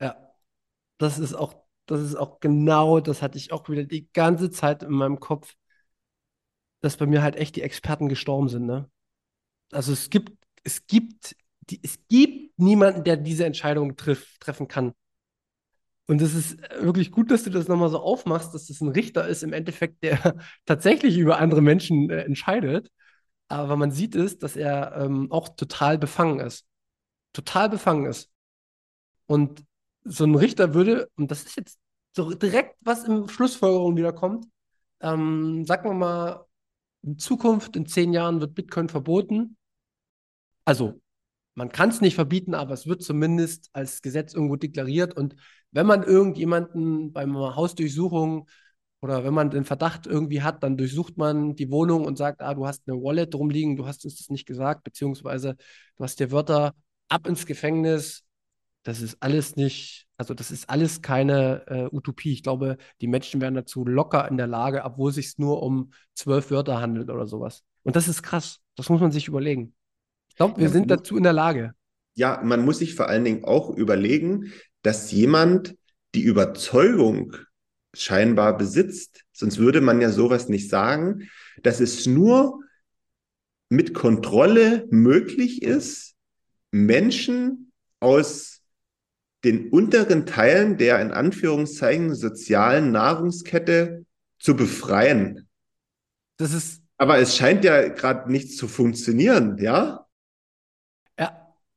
Ja, 0.00 0.16
das 0.98 1.18
ist 1.18 1.34
auch, 1.34 1.54
das 1.86 2.00
ist 2.00 2.16
auch 2.16 2.40
genau, 2.40 3.00
das 3.00 3.22
hatte 3.22 3.38
ich 3.38 3.50
auch 3.50 3.68
wieder 3.68 3.84
die 3.84 4.08
ganze 4.12 4.50
Zeit 4.50 4.82
in 4.82 4.92
meinem 4.92 5.20
Kopf, 5.20 5.54
dass 6.80 6.98
bei 6.98 7.06
mir 7.06 7.22
halt 7.22 7.36
echt 7.36 7.56
die 7.56 7.62
Experten 7.62 8.08
gestorben 8.08 8.48
sind, 8.48 8.66
ne? 8.66 8.90
Also 9.72 9.92
es 9.92 10.10
gibt, 10.10 10.32
es 10.62 10.86
gibt, 10.86 11.34
die, 11.70 11.80
es 11.82 11.98
gibt 12.08 12.58
niemanden, 12.58 13.04
der 13.04 13.16
diese 13.16 13.44
Entscheidung 13.44 13.96
triff, 13.96 14.38
treffen 14.38 14.68
kann. 14.68 14.92
Und 16.08 16.22
es 16.22 16.34
ist 16.34 16.58
wirklich 16.80 17.10
gut, 17.10 17.30
dass 17.30 17.42
du 17.42 17.50
das 17.50 17.66
nochmal 17.66 17.90
so 17.90 17.98
aufmachst, 17.98 18.54
dass 18.54 18.66
das 18.66 18.80
ein 18.80 18.88
Richter 18.88 19.26
ist, 19.26 19.42
im 19.42 19.52
Endeffekt, 19.52 20.02
der 20.02 20.36
tatsächlich 20.66 21.18
über 21.18 21.38
andere 21.38 21.62
Menschen 21.62 22.10
äh, 22.10 22.22
entscheidet. 22.22 22.90
Aber 23.48 23.76
man 23.76 23.90
sieht 23.90 24.14
es, 24.14 24.38
dass 24.38 24.56
er 24.56 24.96
ähm, 24.96 25.30
auch 25.32 25.48
total 25.50 25.98
befangen 25.98 26.40
ist. 26.40 26.66
Total 27.32 27.68
befangen 27.68 28.06
ist. 28.06 28.30
Und 29.26 29.64
so 30.04 30.24
ein 30.24 30.36
Richter 30.36 30.74
würde, 30.74 31.10
und 31.16 31.30
das 31.30 31.44
ist 31.44 31.56
jetzt 31.56 31.78
so 32.14 32.32
direkt, 32.34 32.76
was 32.80 33.04
in 33.04 33.28
Schlussfolgerung 33.28 33.96
wieder 33.96 34.12
kommt, 34.12 34.46
ähm, 35.00 35.64
sagen 35.66 35.90
wir 35.90 35.94
mal, 35.94 36.46
in 37.02 37.18
Zukunft, 37.18 37.76
in 37.76 37.86
zehn 37.86 38.12
Jahren 38.12 38.40
wird 38.40 38.54
Bitcoin 38.54 38.88
verboten. 38.88 39.56
Also 40.64 41.00
man 41.56 41.70
kann 41.70 41.88
es 41.88 42.00
nicht 42.02 42.14
verbieten, 42.14 42.54
aber 42.54 42.74
es 42.74 42.86
wird 42.86 43.02
zumindest 43.02 43.70
als 43.72 44.02
Gesetz 44.02 44.34
irgendwo 44.34 44.56
deklariert. 44.56 45.16
Und 45.16 45.36
wenn 45.72 45.86
man 45.86 46.02
irgendjemanden 46.02 47.12
beim 47.12 47.36
Hausdurchsuchung 47.36 48.46
oder 49.00 49.24
wenn 49.24 49.34
man 49.34 49.50
den 49.50 49.64
Verdacht 49.64 50.06
irgendwie 50.06 50.42
hat, 50.42 50.62
dann 50.62 50.76
durchsucht 50.76 51.16
man 51.16 51.56
die 51.56 51.70
Wohnung 51.70 52.04
und 52.04 52.18
sagt, 52.18 52.42
ah, 52.42 52.54
du 52.54 52.66
hast 52.66 52.82
eine 52.86 53.02
Wallet 53.02 53.34
rumliegen, 53.34 53.76
du 53.76 53.86
hast 53.86 54.04
uns 54.04 54.18
das 54.18 54.28
nicht 54.28 54.46
gesagt, 54.46 54.84
beziehungsweise 54.84 55.56
du 55.96 56.04
hast 56.04 56.20
dir 56.20 56.30
Wörter 56.30 56.74
ab 57.08 57.26
ins 57.26 57.46
Gefängnis. 57.46 58.24
Das 58.82 59.00
ist 59.00 59.16
alles 59.20 59.56
nicht, 59.56 60.06
also 60.18 60.34
das 60.34 60.50
ist 60.50 60.68
alles 60.68 61.00
keine 61.00 61.66
äh, 61.68 61.88
Utopie. 61.90 62.32
Ich 62.32 62.42
glaube, 62.42 62.76
die 63.00 63.08
Menschen 63.08 63.40
wären 63.40 63.54
dazu 63.54 63.84
locker 63.86 64.28
in 64.28 64.36
der 64.36 64.46
Lage, 64.46 64.84
obwohl 64.84 65.08
es 65.10 65.16
sich 65.16 65.38
nur 65.38 65.62
um 65.62 65.92
zwölf 66.14 66.50
Wörter 66.50 66.80
handelt 66.82 67.08
oder 67.10 67.26
sowas. 67.26 67.64
Und 67.82 67.96
das 67.96 68.08
ist 68.08 68.22
krass. 68.22 68.60
Das 68.76 68.90
muss 68.90 69.00
man 69.00 69.10
sich 69.10 69.26
überlegen. 69.26 69.74
Ich 70.36 70.38
glaube, 70.38 70.58
wir 70.58 70.66
ja, 70.66 70.70
sind 70.70 70.90
dazu 70.90 71.16
in 71.16 71.22
der 71.22 71.32
Lage. 71.32 71.72
Ja, 72.14 72.42
man 72.44 72.62
muss 72.62 72.80
sich 72.80 72.94
vor 72.94 73.08
allen 73.08 73.24
Dingen 73.24 73.44
auch 73.44 73.70
überlegen, 73.70 74.52
dass 74.82 75.10
jemand 75.10 75.74
die 76.14 76.20
Überzeugung 76.20 77.34
scheinbar 77.94 78.58
besitzt, 78.58 79.24
sonst 79.32 79.56
würde 79.56 79.80
man 79.80 80.02
ja 80.02 80.10
sowas 80.10 80.50
nicht 80.50 80.68
sagen, 80.68 81.30
dass 81.62 81.80
es 81.80 82.04
nur 82.04 82.60
mit 83.70 83.94
Kontrolle 83.94 84.86
möglich 84.90 85.62
ist, 85.62 86.16
Menschen 86.70 87.72
aus 88.00 88.60
den 89.42 89.70
unteren 89.70 90.26
Teilen 90.26 90.76
der 90.76 91.00
in 91.00 91.12
Anführungszeichen 91.12 92.14
sozialen 92.14 92.92
Nahrungskette 92.92 94.04
zu 94.38 94.54
befreien. 94.54 95.48
Das 96.36 96.52
ist. 96.52 96.82
Aber 96.98 97.16
es 97.20 97.38
scheint 97.38 97.64
ja 97.64 97.88
gerade 97.88 98.30
nicht 98.30 98.54
zu 98.54 98.68
funktionieren, 98.68 99.56
ja? 99.56 100.05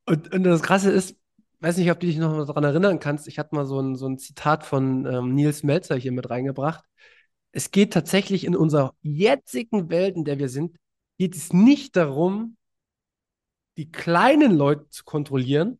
Und, 0.10 0.34
und 0.34 0.44
das 0.44 0.64
Krasse 0.64 0.90
ist, 0.90 1.16
weiß 1.60 1.78
nicht, 1.78 1.92
ob 1.92 2.00
du 2.00 2.08
dich 2.08 2.18
noch 2.18 2.44
daran 2.48 2.64
erinnern 2.64 3.00
kannst, 3.00 3.28
ich 3.28 3.38
hatte 3.38 3.54
mal 3.54 3.68
so 3.68 3.80
ein, 3.80 3.96
so 3.96 4.08
ein 4.08 4.18
Zitat 4.18 4.66
von 4.66 5.06
ähm, 5.06 5.36
Nils 5.36 5.62
Melzer 5.62 5.96
hier 5.98 6.12
mit 6.12 6.32
reingebracht. 6.32 6.84
Es 7.52 7.70
geht 7.70 7.94
tatsächlich 7.94 8.44
in 8.44 8.56
unserer 8.56 8.96
jetzigen 9.04 9.92
Welt, 9.92 10.16
in 10.16 10.26
der 10.26 10.40
wir 10.40 10.50
sind, 10.50 10.78
geht 11.20 11.36
es 11.36 11.54
nicht 11.54 11.96
darum, 11.96 12.58
die 13.78 13.92
kleinen 13.92 14.56
Leute 14.56 14.90
zu 14.90 15.04
kontrollieren, 15.04 15.80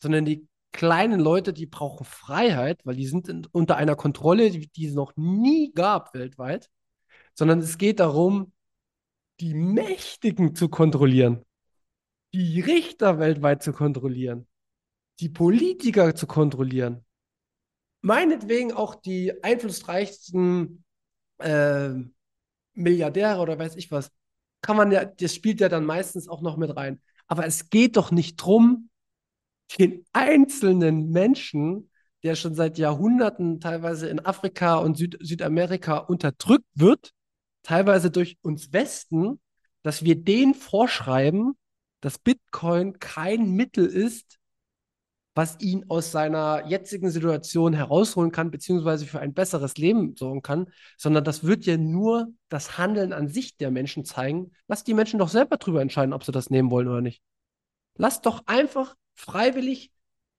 sondern 0.00 0.24
die 0.24 0.48
kleinen 0.72 1.20
Leute, 1.20 1.52
die 1.52 1.66
brauchen 1.66 2.06
Freiheit, 2.06 2.80
weil 2.84 2.96
die 2.96 3.06
sind 3.06 3.28
in, 3.28 3.46
unter 3.52 3.76
einer 3.76 3.94
Kontrolle, 3.94 4.50
die, 4.50 4.68
die 4.68 4.86
es 4.86 4.94
noch 4.94 5.12
nie 5.16 5.70
gab 5.74 6.14
weltweit, 6.14 6.70
sondern 7.34 7.58
es 7.58 7.76
geht 7.76 8.00
darum, 8.00 8.54
die 9.40 9.52
Mächtigen 9.52 10.54
zu 10.54 10.70
kontrollieren 10.70 11.45
die 12.36 12.60
Richter 12.60 13.18
weltweit 13.18 13.62
zu 13.62 13.72
kontrollieren, 13.72 14.46
die 15.20 15.30
Politiker 15.30 16.14
zu 16.14 16.26
kontrollieren, 16.26 17.04
meinetwegen 18.02 18.72
auch 18.72 18.94
die 18.94 19.42
einflussreichsten 19.42 20.84
äh, 21.38 21.94
Milliardäre 22.74 23.40
oder 23.40 23.58
weiß 23.58 23.76
ich 23.76 23.90
was, 23.90 24.10
kann 24.60 24.76
man 24.76 24.92
ja, 24.92 25.06
das 25.06 25.34
spielt 25.34 25.60
ja 25.60 25.70
dann 25.70 25.86
meistens 25.86 26.28
auch 26.28 26.42
noch 26.42 26.58
mit 26.58 26.76
rein. 26.76 27.00
Aber 27.26 27.46
es 27.46 27.70
geht 27.70 27.96
doch 27.96 28.10
nicht 28.10 28.36
drum, 28.36 28.90
den 29.78 30.04
einzelnen 30.12 31.10
Menschen, 31.10 31.90
der 32.22 32.34
schon 32.36 32.54
seit 32.54 32.76
Jahrhunderten 32.76 33.60
teilweise 33.60 34.08
in 34.08 34.20
Afrika 34.20 34.76
und 34.76 34.98
Süd 34.98 35.16
Südamerika 35.20 35.96
unterdrückt 35.96 36.66
wird, 36.74 37.12
teilweise 37.62 38.10
durch 38.10 38.36
uns 38.42 38.72
Westen, 38.72 39.40
dass 39.82 40.04
wir 40.04 40.16
den 40.22 40.54
vorschreiben, 40.54 41.56
dass 42.06 42.20
Bitcoin 42.20 43.00
kein 43.00 43.50
Mittel 43.50 43.84
ist, 43.84 44.38
was 45.34 45.58
ihn 45.58 45.86
aus 45.88 46.12
seiner 46.12 46.64
jetzigen 46.68 47.10
Situation 47.10 47.72
herausholen 47.72 48.30
kann, 48.30 48.52
beziehungsweise 48.52 49.06
für 49.06 49.18
ein 49.18 49.34
besseres 49.34 49.76
Leben 49.76 50.14
sorgen 50.14 50.40
kann, 50.40 50.72
sondern 50.96 51.24
das 51.24 51.42
wird 51.42 51.66
ja 51.66 51.76
nur 51.76 52.28
das 52.48 52.78
Handeln 52.78 53.12
an 53.12 53.26
sich 53.26 53.56
der 53.56 53.72
Menschen 53.72 54.04
zeigen. 54.04 54.52
Lass 54.68 54.84
die 54.84 54.94
Menschen 54.94 55.18
doch 55.18 55.28
selber 55.28 55.56
darüber 55.56 55.82
entscheiden, 55.82 56.12
ob 56.12 56.22
sie 56.22 56.30
das 56.30 56.48
nehmen 56.48 56.70
wollen 56.70 56.86
oder 56.86 57.00
nicht. 57.00 57.24
Lass 57.96 58.22
doch 58.22 58.44
einfach 58.46 58.94
freiwillig 59.16 59.90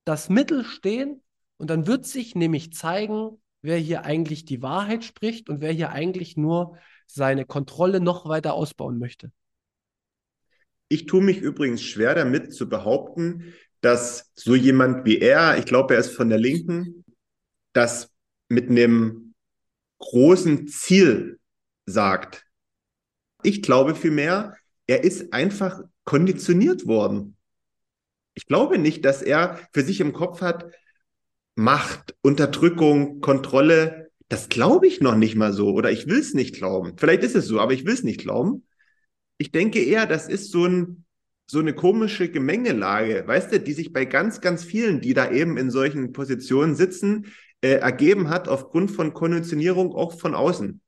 das 0.06 0.30
Mittel 0.30 0.64
stehen 0.64 1.22
und 1.58 1.70
dann 1.70 1.86
wird 1.86 2.06
sich 2.06 2.34
nämlich 2.34 2.72
zeigen, 2.72 3.42
wer 3.62 3.78
hier 3.78 4.06
eigentlich 4.06 4.46
die 4.46 4.62
Wahrheit 4.62 5.04
spricht 5.04 5.50
und 5.50 5.60
wer 5.60 5.74
hier 5.74 5.90
eigentlich 5.90 6.38
nur 6.38 6.78
seine 7.08 7.44
Kontrolle 7.44 8.00
noch 8.00 8.26
weiter 8.26 8.54
ausbauen 8.54 9.00
möchte. 9.00 9.34
Ich 10.90 11.06
tue 11.06 11.22
mich 11.22 11.40
übrigens 11.40 11.82
schwer 11.82 12.16
damit 12.16 12.54
zu 12.54 12.70
behaupten, 12.70 13.54
dass 13.82 14.32
so 14.36 14.56
jemand 14.56 15.06
wie 15.06 15.20
er, 15.20 15.58
ich 15.58 15.66
glaube, 15.66 15.94
er 15.94 16.00
ist 16.00 16.16
von 16.16 16.30
der 16.30 16.40
Linken, 16.40 17.06
das 17.74 18.12
mit 18.50 18.70
einem 18.70 19.34
großen 20.00 20.68
Ziel 20.68 21.40
sagt. 21.86 22.46
Ich 23.44 23.62
glaube 23.62 23.96
vielmehr, 23.96 24.56
er 24.88 25.04
ist 25.04 25.34
einfach 25.34 25.82
konditioniert 26.06 26.88
worden. 26.88 27.38
Ich 28.34 28.46
glaube 28.46 28.78
nicht, 28.78 29.04
dass 29.04 29.22
er 29.22 29.60
für 29.74 29.84
sich 29.84 30.00
im 30.00 30.14
Kopf 30.14 30.42
hat, 30.42 30.72
Macht, 31.56 32.16
Unterdrückung, 32.22 33.20
Kontrolle. 33.20 34.12
Das 34.30 34.48
glaube 34.48 34.86
ich 34.86 35.02
noch 35.02 35.16
nicht 35.16 35.36
mal 35.36 35.54
so 35.54 35.74
oder 35.74 35.92
ich 35.92 36.06
will 36.08 36.20
es 36.20 36.36
nicht 36.36 36.56
glauben. 36.56 36.94
Vielleicht 36.98 37.24
ist 37.24 37.36
es 37.36 37.48
so, 37.48 37.60
aber 37.60 37.74
ich 37.74 37.86
will 37.86 37.94
es 37.94 38.04
nicht 38.04 38.20
glauben. 38.20 38.67
Ich 39.38 39.52
denke 39.52 39.80
eher, 39.80 40.06
das 40.06 40.28
ist 40.28 40.52
so 40.52 40.66
ein 40.66 41.06
so 41.50 41.60
eine 41.60 41.74
komische 41.74 42.30
Gemengelage, 42.30 43.24
weißt 43.26 43.54
du, 43.54 43.60
die 43.60 43.72
sich 43.72 43.94
bei 43.94 44.04
ganz, 44.04 44.42
ganz 44.42 44.66
vielen, 44.66 45.00
die 45.00 45.14
da 45.14 45.32
eben 45.32 45.58
in 45.58 45.72
solchen 45.72 46.12
Positionen 46.12 46.76
sitzen, 46.76 47.28
äh, 47.62 47.76
ergeben 47.76 48.30
hat 48.30 48.50
aufgrund 48.50 48.92
von 48.92 49.14
Konditionierung 49.14 49.96
auch 49.96 50.20
von 50.20 50.36
außen. 50.36 50.82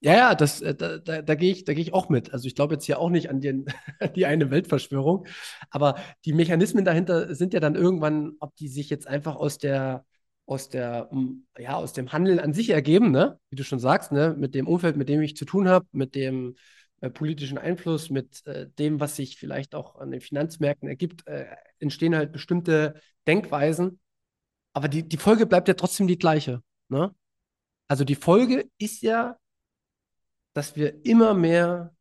Ja, 0.00 0.14
ja, 0.14 0.34
das, 0.34 0.60
äh, 0.62 0.74
da, 0.74 0.98
da, 0.98 1.22
da 1.22 1.34
gehe 1.34 1.52
ich, 1.52 1.64
da 1.64 1.72
ich 1.72 1.92
auch 1.94 2.08
mit. 2.08 2.32
Also 2.32 2.46
ich 2.46 2.54
glaube 2.54 2.74
jetzt 2.74 2.84
hier 2.84 2.98
auch 2.98 3.10
nicht 3.10 3.28
an 3.30 3.40
den, 3.40 3.66
die 4.16 4.26
eine 4.26 4.50
Weltverschwörung, 4.50 5.26
aber 5.70 5.96
die 6.24 6.32
Mechanismen 6.32 6.84
dahinter 6.84 7.34
sind 7.34 7.52
ja 7.52 7.60
dann 7.60 7.74
irgendwann, 7.74 8.32
ob 8.40 8.54
die 8.56 8.68
sich 8.68 8.88
jetzt 8.88 9.06
einfach 9.06 9.36
aus 9.36 9.58
der, 9.58 10.04
aus 10.46 10.68
der, 10.68 11.08
ja, 11.58 11.74
aus 11.74 11.92
dem 11.92 12.12
Handeln 12.12 12.40
an 12.40 12.52
sich 12.52 12.70
ergeben, 12.70 13.10
ne? 13.12 13.38
Wie 13.50 13.56
du 13.56 13.64
schon 13.64 13.78
sagst, 13.78 14.10
ne? 14.10 14.34
Mit 14.36 14.54
dem 14.56 14.66
Umfeld, 14.66 14.96
mit 14.96 15.08
dem 15.08 15.22
ich 15.22 15.36
zu 15.36 15.44
tun 15.44 15.68
habe, 15.68 15.86
mit 15.92 16.16
dem 16.16 16.56
äh, 17.02 17.10
politischen 17.10 17.58
Einfluss, 17.58 18.10
mit 18.10 18.46
äh, 18.46 18.68
dem, 18.78 19.00
was 19.00 19.16
sich 19.16 19.36
vielleicht 19.36 19.74
auch 19.74 19.96
an 19.96 20.12
den 20.12 20.20
Finanzmärkten 20.20 20.88
ergibt, 20.88 21.26
äh, 21.26 21.46
entstehen 21.80 22.14
halt 22.14 22.30
bestimmte 22.30 22.94
Denkweisen. 23.26 24.00
Aber 24.72 24.86
die, 24.86 25.06
die 25.06 25.16
Folge 25.16 25.46
bleibt 25.46 25.66
ja 25.66 25.74
trotzdem 25.74 26.06
die 26.06 26.18
gleiche. 26.18 26.62
Ne? 26.88 27.12
Also 27.88 28.04
die 28.04 28.14
Folge 28.14 28.70
ist 28.78 29.02
ja, 29.02 29.36
dass 30.54 30.76
wir 30.76 31.04
immer 31.04 31.34
mehr 31.34 31.92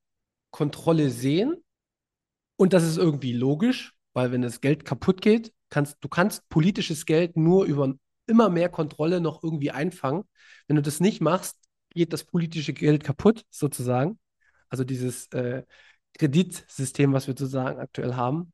Kontrolle 0.52 1.10
sehen. 1.10 1.64
Und 2.56 2.74
das 2.74 2.84
ist 2.84 2.98
irgendwie 2.98 3.34
logisch, 3.34 3.94
weil 4.14 4.32
wenn 4.32 4.44
das 4.44 4.62
Geld 4.62 4.86
kaputt 4.86 5.20
geht, 5.22 5.52
kannst 5.70 5.98
du 6.02 6.10
kannst 6.10 6.48
politisches 6.50 7.08
Geld 7.08 7.38
nur 7.38 7.66
über 7.66 7.92
immer 8.28 8.50
mehr 8.50 8.70
Kontrolle 8.70 9.20
noch 9.20 9.42
irgendwie 9.42 9.72
einfangen. 9.72 10.26
Wenn 10.68 10.76
du 10.76 10.84
das 10.84 11.00
nicht 11.00 11.22
machst, 11.22 11.58
geht 11.90 12.14
das 12.14 12.24
politische 12.24 12.74
Geld 12.74 13.04
kaputt, 13.04 13.44
sozusagen 13.50 14.20
also 14.72 14.84
dieses 14.84 15.28
äh, 15.28 15.64
Kreditsystem, 16.18 17.14
was 17.14 17.28
wir 17.28 17.34
sozusagen 17.34 17.80
aktuell 17.80 18.16
haben. 18.16 18.54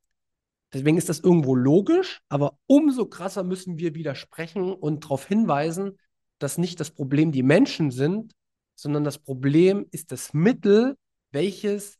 Deswegen 0.74 0.97
ist 0.97 1.07
das 1.07 1.19
irgendwo 1.19 1.55
logisch, 1.55 2.21
aber 2.27 2.59
umso 2.65 3.05
krasser 3.05 3.43
müssen 3.43 3.77
wir 3.77 3.95
widersprechen 3.95 4.74
und 4.74 5.05
darauf 5.05 5.25
hinweisen, 5.25 5.97
dass 6.39 6.57
nicht 6.57 6.79
das 6.79 6.91
Problem 6.91 7.31
die 7.31 7.43
Menschen 7.43 7.91
sind, 7.91 8.33
sondern 8.75 9.03
das 9.03 9.18
Problem 9.18 9.85
ist 9.92 10.11
das 10.11 10.33
Mittel, 10.33 10.98
welches 11.31 12.00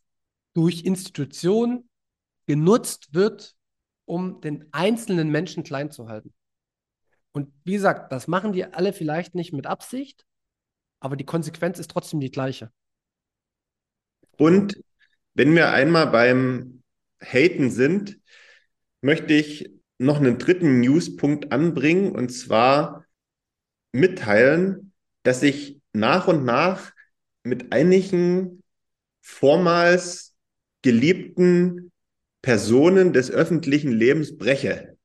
durch 0.52 0.84
Institutionen 0.84 1.88
genutzt 2.46 3.14
wird, 3.14 3.56
um 4.04 4.40
den 4.40 4.66
einzelnen 4.72 5.30
Menschen 5.30 5.62
klein 5.62 5.90
zu 5.90 6.08
halten. 6.08 6.34
Und 7.32 7.52
wie 7.64 7.72
gesagt, 7.72 8.12
das 8.12 8.26
machen 8.26 8.52
die 8.52 8.64
alle 8.64 8.92
vielleicht 8.92 9.34
nicht 9.34 9.52
mit 9.52 9.66
Absicht, 9.66 10.24
aber 11.00 11.16
die 11.16 11.26
Konsequenz 11.26 11.78
ist 11.78 11.90
trotzdem 11.90 12.20
die 12.20 12.30
gleiche. 12.30 12.72
Und 14.38 14.80
wenn 15.34 15.54
wir 15.54 15.70
einmal 15.70 16.06
beim 16.06 16.82
Haten 17.20 17.70
sind, 17.70 18.18
möchte 19.00 19.34
ich 19.34 19.70
noch 19.98 20.18
einen 20.18 20.38
dritten 20.38 20.80
Newspunkt 20.80 21.52
anbringen 21.52 22.12
und 22.12 22.30
zwar 22.30 23.04
mitteilen, 23.92 24.92
dass 25.24 25.42
ich 25.42 25.80
nach 25.92 26.28
und 26.28 26.44
nach 26.44 26.92
mit 27.42 27.72
einigen 27.72 28.62
vormals 29.20 30.34
geliebten 30.82 31.90
Personen 32.42 33.12
des 33.12 33.30
öffentlichen 33.30 33.90
Lebens 33.90 34.38
breche. 34.38 34.96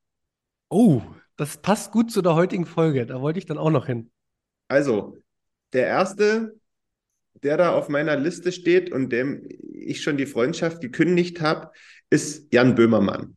Oh, 0.69 1.01
das 1.35 1.57
passt 1.57 1.91
gut 1.91 2.11
zu 2.11 2.21
der 2.21 2.35
heutigen 2.35 2.65
Folge. 2.65 3.05
Da 3.05 3.21
wollte 3.21 3.39
ich 3.39 3.45
dann 3.45 3.57
auch 3.57 3.71
noch 3.71 3.87
hin. 3.87 4.11
Also, 4.67 5.17
der 5.73 5.87
erste 5.87 6.55
der 7.41 7.57
da 7.57 7.73
auf 7.73 7.89
meiner 7.89 8.15
Liste 8.15 8.51
steht 8.51 8.91
und 8.91 9.11
dem 9.11 9.47
ich 9.73 10.01
schon 10.01 10.17
die 10.17 10.25
Freundschaft 10.25 10.81
gekündigt 10.81 11.41
habe, 11.41 11.71
ist 12.09 12.53
Jan 12.53 12.75
Böhmermann. 12.75 13.35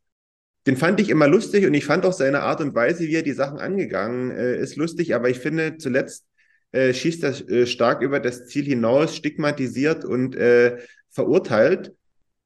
Den 0.67 0.77
fand 0.77 1.01
ich 1.01 1.11
immer 1.11 1.29
lustig 1.29 1.65
und 1.65 1.75
ich 1.75 1.85
fand 1.85 2.05
auch 2.05 2.13
seine 2.13 2.43
Art 2.43 2.61
und 2.61 2.75
Weise, 2.75 3.07
wie 3.07 3.15
er 3.15 3.23
die 3.23 3.33
Sachen 3.33 3.59
angegangen 3.59 4.33
äh, 4.33 4.59
ist, 4.59 4.77
lustig. 4.77 5.15
Aber 5.15 5.31
ich 5.31 5.39
finde, 5.39 5.79
zuletzt 5.79 6.27
äh, 6.73 6.93
schießt 6.93 7.23
er 7.25 7.51
äh, 7.51 7.67
stark 7.67 8.03
über 8.03 8.19
das 8.19 8.47
Ziel 8.47 8.65
hinaus, 8.65 9.15
stigmatisiert 9.15 10.05
und 10.05 10.35
äh, 10.35 10.79
verurteilt. 11.11 11.95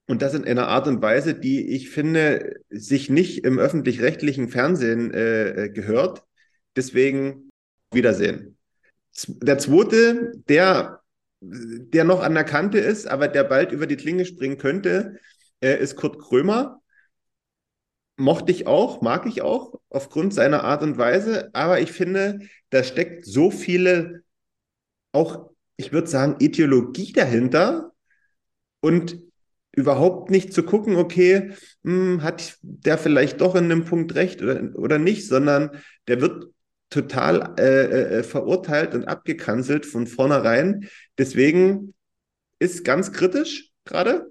Und 0.07 0.23
das 0.23 0.35
in 0.35 0.45
einer 0.45 0.69
Art 0.69 0.87
und 0.89 1.01
Weise, 1.01 1.35
die 1.35 1.71
ich 1.71 1.91
finde, 1.91 2.57
sich 2.69 3.11
nicht 3.11 3.45
im 3.45 3.59
öffentlich-rechtlichen 3.59 4.49
Fernsehen 4.49 5.15
äh, 5.15 5.65
äh, 5.65 5.69
gehört. 5.71 6.25
Deswegen 6.77 7.51
Wiedersehen. 7.93 8.57
Der 9.27 9.59
zweite, 9.59 10.33
der 10.49 11.00
der 11.41 12.05
noch 12.05 12.21
an 12.21 12.35
der 12.35 12.45
Kante 12.45 12.79
ist, 12.79 13.07
aber 13.07 13.29
der 13.29 13.45
bald 13.45 13.73
über 13.73 13.87
die 13.87 13.97
Klinge 13.97 14.25
springen 14.25 14.59
könnte, 14.59 15.19
äh, 15.61 15.81
ist 15.81 15.97
Kurt 15.97 16.19
Krömer. 16.19 16.81
Mochte 18.17 18.53
ich 18.53 18.67
auch, 18.67 19.01
mag 19.01 19.25
ich 19.27 19.41
auch, 19.41 19.81
aufgrund 19.89 20.35
seiner 20.35 20.65
Art 20.65 20.83
und 20.83 20.99
Weise. 20.99 21.51
Aber 21.55 21.81
ich 21.81 21.93
finde, 21.93 22.41
da 22.69 22.85
steckt 22.85 23.25
so 23.25 23.51
viele, 23.51 24.23
auch, 25.13 25.51
ich 25.77 25.93
würde 25.93 26.09
sagen, 26.09 26.37
Ideologie 26.39 27.13
dahinter 27.13 27.93
und 28.81 29.19
überhaupt 29.73 30.31
nicht 30.31 30.53
zu 30.53 30.63
gucken, 30.63 30.97
okay, 30.97 31.53
hm, 31.85 32.23
hat 32.23 32.59
der 32.63 32.99
vielleicht 32.99 33.41
doch 33.41 33.55
in 33.55 33.65
einem 33.65 33.85
Punkt 33.85 34.15
recht 34.15 34.43
oder, 34.43 34.75
oder 34.75 34.99
nicht, 34.99 35.27
sondern 35.27 35.71
der 36.09 36.21
wird 36.21 36.53
total 36.91 37.55
äh, 37.59 37.63
äh, 37.63 38.19
äh, 38.19 38.23
verurteilt 38.23 38.95
und 38.95 39.05
abgekanzelt 39.05 39.87
von 39.87 40.07
vornherein. 40.07 40.89
Deswegen 41.17 41.95
ist 42.59 42.85
ganz 42.85 43.13
kritisch 43.13 43.71
gerade. 43.85 44.27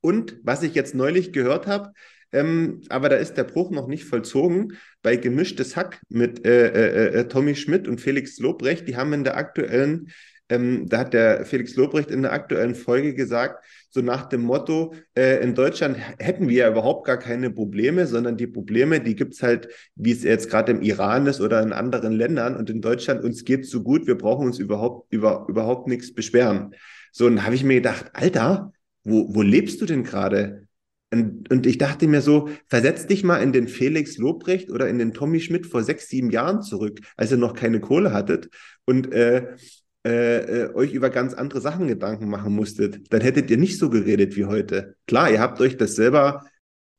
Und 0.00 0.38
was 0.42 0.62
ich 0.62 0.74
jetzt 0.74 0.94
neulich 0.94 1.32
gehört 1.32 1.66
habe, 1.66 1.92
ähm, 2.32 2.82
aber 2.88 3.08
da 3.08 3.16
ist 3.16 3.34
der 3.34 3.44
Bruch 3.44 3.70
noch 3.70 3.88
nicht 3.88 4.04
vollzogen, 4.04 4.78
bei 5.02 5.16
Gemischtes 5.16 5.76
Hack 5.76 6.00
mit 6.08 6.46
äh, 6.46 6.68
äh, 6.68 7.20
äh 7.20 7.28
Tommy 7.28 7.56
Schmidt 7.56 7.88
und 7.88 8.00
Felix 8.00 8.38
Lobrecht, 8.38 8.86
die 8.86 8.96
haben 8.96 9.12
in 9.12 9.24
der 9.24 9.36
aktuellen 9.36 10.12
ähm, 10.50 10.88
da 10.88 10.98
hat 10.98 11.14
der 11.14 11.46
Felix 11.46 11.76
Lobrecht 11.76 12.10
in 12.10 12.22
der 12.22 12.32
aktuellen 12.32 12.74
Folge 12.74 13.14
gesagt, 13.14 13.64
so 13.90 14.00
nach 14.02 14.26
dem 14.26 14.42
Motto, 14.42 14.94
äh, 15.16 15.42
in 15.42 15.54
Deutschland 15.54 15.96
hätten 16.18 16.48
wir 16.48 16.56
ja 16.56 16.70
überhaupt 16.70 17.06
gar 17.06 17.18
keine 17.18 17.50
Probleme, 17.50 18.06
sondern 18.06 18.36
die 18.36 18.46
Probleme, 18.46 19.00
die 19.00 19.16
gibt 19.16 19.34
es 19.34 19.42
halt, 19.42 19.68
wie 19.96 20.12
es 20.12 20.22
jetzt 20.22 20.48
gerade 20.48 20.72
im 20.72 20.82
Iran 20.82 21.26
ist 21.26 21.40
oder 21.40 21.60
in 21.60 21.72
anderen 21.72 22.12
Ländern. 22.12 22.56
Und 22.56 22.70
in 22.70 22.80
Deutschland, 22.80 23.24
uns 23.24 23.44
geht 23.44 23.66
so 23.66 23.82
gut, 23.82 24.06
wir 24.06 24.16
brauchen 24.16 24.46
uns 24.46 24.58
überhaupt, 24.58 25.12
über, 25.12 25.46
überhaupt 25.48 25.88
nichts 25.88 26.14
beschweren. 26.14 26.74
So, 27.12 27.26
und 27.26 27.44
habe 27.44 27.56
ich 27.56 27.64
mir 27.64 27.74
gedacht, 27.74 28.10
Alter, 28.12 28.72
wo, 29.02 29.34
wo 29.34 29.42
lebst 29.42 29.80
du 29.80 29.86
denn 29.86 30.04
gerade? 30.04 30.68
Und, 31.12 31.50
und 31.50 31.66
ich 31.66 31.78
dachte 31.78 32.06
mir 32.06 32.22
so, 32.22 32.48
versetz 32.68 33.08
dich 33.08 33.24
mal 33.24 33.42
in 33.42 33.52
den 33.52 33.66
Felix 33.66 34.16
Lobrecht 34.16 34.70
oder 34.70 34.88
in 34.88 34.98
den 34.98 35.12
Tommy 35.12 35.40
Schmidt 35.40 35.66
vor 35.66 35.82
sechs, 35.82 36.08
sieben 36.08 36.30
Jahren 36.30 36.62
zurück, 36.62 37.00
als 37.16 37.32
ihr 37.32 37.36
noch 37.36 37.54
keine 37.54 37.80
Kohle 37.80 38.12
hattet. 38.12 38.48
Und 38.84 39.12
äh, 39.12 39.56
äh, 40.06 40.38
äh, 40.62 40.74
euch 40.74 40.94
über 40.94 41.10
ganz 41.10 41.34
andere 41.34 41.60
Sachen 41.60 41.86
Gedanken 41.86 42.28
machen 42.30 42.54
musstet, 42.54 43.12
dann 43.12 43.20
hättet 43.20 43.50
ihr 43.50 43.58
nicht 43.58 43.78
so 43.78 43.90
geredet 43.90 44.34
wie 44.34 44.46
heute. 44.46 44.96
Klar, 45.06 45.30
ihr 45.30 45.40
habt 45.40 45.60
euch 45.60 45.76
das 45.76 45.94
selber 45.94 46.46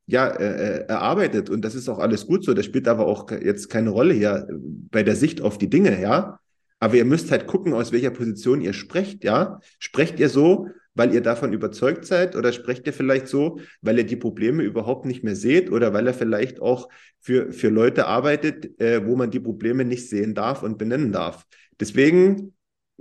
ja 0.06 0.28
äh, 0.28 0.44
äh, 0.44 0.86
erarbeitet 0.88 1.50
und 1.50 1.66
das 1.66 1.74
ist 1.74 1.90
auch 1.90 1.98
alles 1.98 2.28
gut 2.28 2.44
so. 2.44 2.54
Das 2.54 2.66
spielt 2.66 2.88
aber 2.88 3.08
auch 3.08 3.32
jetzt 3.32 3.70
keine 3.70 3.90
Rolle 3.90 4.14
hier 4.14 4.48
bei 4.92 5.02
der 5.02 5.16
Sicht 5.16 5.42
auf 5.42 5.58
die 5.58 5.70
Dinge, 5.70 6.00
ja. 6.00 6.40
Aber 6.80 6.96
ihr 6.96 7.06
müsst 7.06 7.32
halt 7.32 7.48
gucken, 7.48 7.74
aus 7.74 7.92
welcher 7.92 8.12
Position 8.12 8.62
ihr 8.62 8.74
sprecht, 8.74 9.24
ja. 9.24 9.60
Sprecht 9.80 10.20
ihr 10.20 10.30
so, 10.30 10.68
weil 10.94 11.14
ihr 11.14 11.22
davon 11.22 11.54
überzeugt 11.54 12.06
seid? 12.06 12.36
Oder 12.36 12.52
sprecht 12.52 12.86
ihr 12.86 12.94
vielleicht 12.94 13.28
so, 13.28 13.60
weil 13.82 13.98
ihr 13.98 14.06
die 14.06 14.16
Probleme 14.16 14.62
überhaupt 14.62 15.06
nicht 15.06 15.24
mehr 15.24 15.36
seht 15.36 15.72
oder 15.72 15.94
weil 15.94 16.06
er 16.06 16.14
vielleicht 16.14 16.62
auch 16.62 16.88
für, 17.20 17.52
für 17.52 17.70
Leute 17.70 18.06
arbeitet, 18.06 18.80
äh, 18.80 19.06
wo 19.06 19.16
man 19.16 19.32
die 19.32 19.40
Probleme 19.40 19.86
nicht 19.86 20.08
sehen 20.10 20.36
darf 20.36 20.62
und 20.62 20.78
benennen 20.78 21.12
darf? 21.12 21.46
Deswegen 21.80 22.54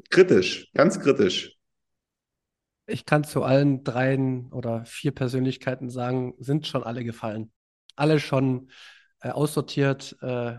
kritisch, 0.09 0.71
ganz 0.75 1.01
kritisch. 1.01 1.57
Ich 2.87 3.05
kann 3.05 3.25
zu 3.25 3.43
allen 3.43 3.85
dreien 3.85 4.53
oder 4.53 4.85
vier 4.85 5.13
Persönlichkeiten 5.13 5.91
sagen, 5.91 6.35
sind 6.39 6.67
schon 6.67 6.83
alle 6.83 7.05
gefallen. 7.05 7.53
Alle 7.95 8.19
schon 8.19 8.71
äh, 9.21 9.31
aussortiert. 9.31 10.17
Äh, 10.23 10.59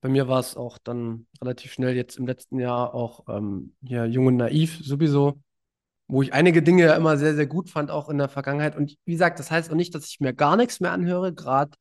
bei 0.00 0.08
mir 0.08 0.28
war 0.28 0.38
es 0.38 0.56
auch 0.56 0.78
dann 0.78 1.26
relativ 1.42 1.72
schnell 1.72 1.96
jetzt 1.96 2.18
im 2.18 2.26
letzten 2.26 2.60
Jahr 2.60 2.94
auch 2.94 3.24
ähm, 3.28 3.74
ja, 3.80 4.04
Jung 4.04 4.26
und 4.26 4.36
Naiv 4.36 4.78
sowieso, 4.82 5.42
wo 6.06 6.22
ich 6.22 6.32
einige 6.32 6.62
Dinge 6.62 6.84
ja 6.84 6.94
immer 6.94 7.16
sehr, 7.16 7.34
sehr 7.34 7.46
gut 7.46 7.70
fand, 7.70 7.90
auch 7.90 8.08
in 8.08 8.18
der 8.18 8.28
Vergangenheit. 8.28 8.76
Und 8.76 8.96
wie 9.04 9.12
gesagt, 9.12 9.40
das 9.40 9.50
heißt 9.50 9.70
auch 9.70 9.74
nicht, 9.74 9.94
dass 9.94 10.08
ich 10.08 10.20
mir 10.20 10.32
gar 10.32 10.56
nichts 10.56 10.78
mehr 10.78 10.92
anhöre. 10.92 11.34
Gerade 11.34 11.72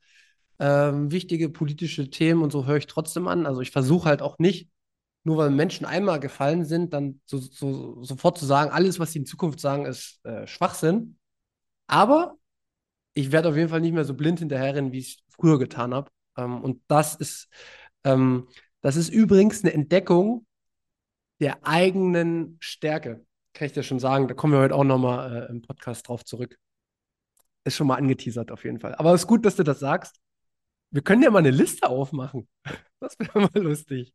ähm, 0.59 1.11
wichtige 1.11 1.49
politische 1.49 2.09
Themen 2.09 2.41
und 2.41 2.51
so 2.51 2.65
höre 2.65 2.77
ich 2.77 2.87
trotzdem 2.87 3.27
an. 3.27 3.45
Also 3.45 3.61
ich 3.61 3.71
versuche 3.71 4.09
halt 4.09 4.21
auch 4.21 4.39
nicht, 4.39 4.69
nur 5.25 5.37
weil 5.37 5.49
Menschen 5.49 5.85
einmal 5.87 6.19
gefallen 6.19 6.65
sind, 6.65 6.93
dann 6.93 7.19
so, 7.25 7.39
so, 7.39 8.03
sofort 8.03 8.37
zu 8.37 8.45
sagen, 8.45 8.71
alles, 8.71 8.99
was 8.99 9.11
sie 9.11 9.19
in 9.19 9.25
Zukunft 9.25 9.59
sagen, 9.59 9.85
ist 9.85 10.23
äh, 10.23 10.45
Schwachsinn. 10.45 11.17
Aber 11.87 12.37
ich 13.15 13.31
werde 13.31 13.49
auf 13.49 13.55
jeden 13.55 13.69
Fall 13.69 13.81
nicht 13.81 13.93
mehr 13.93 14.05
so 14.05 14.13
blind 14.13 14.39
hinterherrennen, 14.39 14.91
wie 14.91 14.99
ich 14.99 15.17
es 15.17 15.35
früher 15.35 15.57
getan 15.57 15.95
habe. 15.95 16.11
Ähm, 16.37 16.61
und 16.61 16.83
das 16.87 17.15
ist, 17.15 17.49
ähm, 18.03 18.47
das 18.81 18.97
ist 18.97 19.09
übrigens 19.09 19.63
eine 19.63 19.73
Entdeckung 19.73 20.45
der 21.39 21.65
eigenen 21.65 22.57
Stärke. 22.61 23.25
Kann 23.53 23.65
ich 23.65 23.73
dir 23.73 23.81
schon 23.83 23.99
sagen. 23.99 24.27
Da 24.27 24.35
kommen 24.35 24.53
wir 24.53 24.59
heute 24.59 24.75
auch 24.75 24.83
nochmal 24.83 25.47
äh, 25.47 25.49
im 25.49 25.63
Podcast 25.63 26.07
drauf 26.07 26.23
zurück. 26.23 26.55
Ist 27.63 27.77
schon 27.77 27.87
mal 27.87 27.95
angeteasert 27.95 28.51
auf 28.51 28.63
jeden 28.63 28.79
Fall. 28.79 28.93
Aber 28.93 29.11
es 29.15 29.21
ist 29.21 29.27
gut, 29.27 29.43
dass 29.43 29.55
du 29.55 29.63
das 29.63 29.79
sagst. 29.79 30.19
Wir 30.91 31.01
können 31.01 31.23
ja 31.23 31.31
mal 31.31 31.39
eine 31.39 31.49
Liste 31.49 31.89
aufmachen. 31.89 32.47
Das 33.01 33.19
wäre 33.19 33.41
mal 33.41 33.61
lustig 33.61 34.13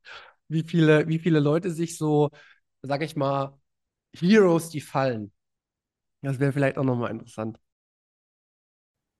wie 0.50 0.62
viele, 0.64 1.08
wie 1.08 1.18
viele 1.18 1.40
Leute 1.40 1.70
sich 1.70 1.96
so, 1.98 2.30
sag 2.82 3.02
ich 3.02 3.16
mal, 3.16 3.58
Heroes, 4.16 4.70
die 4.70 4.80
fallen. 4.80 5.32
Das 6.22 6.40
wäre 6.40 6.52
vielleicht 6.52 6.78
auch 6.78 6.84
nochmal 6.84 7.12
interessant. 7.12 7.60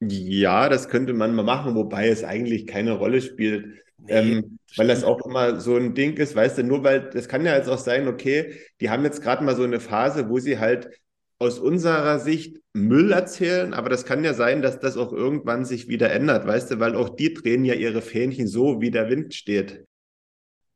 Ja, 0.02 0.68
das 0.70 0.88
könnte 0.88 1.12
man 1.12 1.34
mal 1.34 1.42
machen, 1.44 1.74
wobei 1.74 2.08
es 2.08 2.24
eigentlich 2.24 2.66
keine 2.66 2.92
Rolle 2.92 3.20
spielt. 3.20 3.82
Nee, 3.98 4.40
ähm, 4.40 4.58
weil 4.76 4.88
das 4.88 5.04
auch 5.04 5.20
immer 5.26 5.60
so 5.60 5.76
ein 5.76 5.94
Ding 5.94 6.16
ist, 6.16 6.34
weißt 6.34 6.58
du, 6.58 6.64
nur 6.64 6.82
weil, 6.84 7.10
das 7.10 7.28
kann 7.28 7.44
ja 7.44 7.54
jetzt 7.56 7.68
auch 7.68 7.78
sein, 7.78 8.08
okay, 8.08 8.54
die 8.80 8.88
haben 8.88 9.04
jetzt 9.04 9.20
gerade 9.22 9.44
mal 9.44 9.54
so 9.56 9.62
eine 9.62 9.78
Phase, 9.78 10.30
wo 10.30 10.38
sie 10.38 10.58
halt 10.58 10.88
aus 11.38 11.58
unserer 11.58 12.18
Sicht 12.18 12.58
Müll 12.72 13.12
erzählen, 13.12 13.74
aber 13.74 13.88
das 13.90 14.04
kann 14.06 14.24
ja 14.24 14.32
sein, 14.32 14.62
dass 14.62 14.78
das 14.80 14.96
auch 14.96 15.12
irgendwann 15.12 15.64
sich 15.66 15.88
wieder 15.88 16.10
ändert, 16.10 16.46
weißt 16.46 16.70
du, 16.70 16.80
weil 16.80 16.94
auch 16.94 17.10
die 17.10 17.34
drehen 17.34 17.64
ja 17.66 17.74
ihre 17.74 18.00
Fähnchen 18.00 18.46
so, 18.46 18.80
wie 18.80 18.90
der 18.90 19.10
Wind 19.10 19.34
steht. 19.34 19.84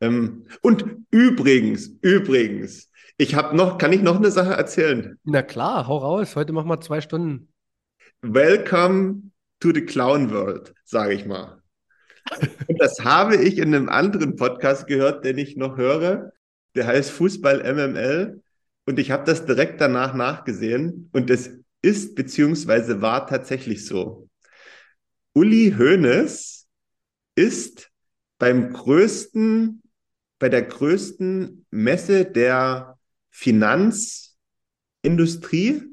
Ähm, 0.05 0.45
und 0.61 0.85
übrigens, 1.11 1.87
übrigens, 2.03 2.91
ich 3.17 3.35
habe 3.35 3.57
noch, 3.57 3.79
kann 3.79 3.93
ich 3.93 4.03
noch 4.03 4.17
eine 4.17 4.31
Sache 4.31 4.53
erzählen? 4.53 5.19
Na 5.25 5.43
klar, 5.43 5.87
hau 5.87 5.99
raus. 5.99 6.37
Heute 6.37 6.53
machen 6.53 6.69
wir 6.69 6.81
zwei 6.81 7.01
Stunden. 7.01 7.49
Welcome 8.21 9.31
to 9.61 9.73
the 9.73 9.85
Clown 9.85 10.31
World, 10.31 10.75
sage 10.85 11.15
ich 11.15 11.25
mal. 11.25 11.63
Und 12.67 12.81
das 12.81 13.05
habe 13.05 13.37
ich 13.37 13.59
in 13.59 13.75
einem 13.75 13.89
anderen 13.89 14.37
Podcast 14.37 14.87
gehört, 14.87 15.25
den 15.25 15.39
ich 15.39 15.57
noch 15.57 15.77
höre. 15.77 16.33
Der 16.75 16.87
heißt 16.87 17.11
Fußball 17.11 17.61
MML. 17.61 18.43
Und 18.87 18.99
ich 18.99 19.11
habe 19.11 19.25
das 19.25 19.47
direkt 19.47 19.81
danach 19.81 20.13
nachgesehen. 20.13 21.09
Und 21.13 21.31
es 21.31 21.51
ist 21.81 22.15
beziehungsweise 22.15 23.01
war 23.01 23.27
tatsächlich 23.27 23.87
so. 23.87 24.29
Uli 25.35 25.75
Hoeneß 25.79 26.67
ist 27.37 27.91
beim 28.39 28.73
größten 28.73 29.84
bei 30.45 30.51
der 30.51 30.61
größten 30.61 31.65
Messe 31.71 32.27
der 32.27 32.99
Finanzindustrie 33.31 35.85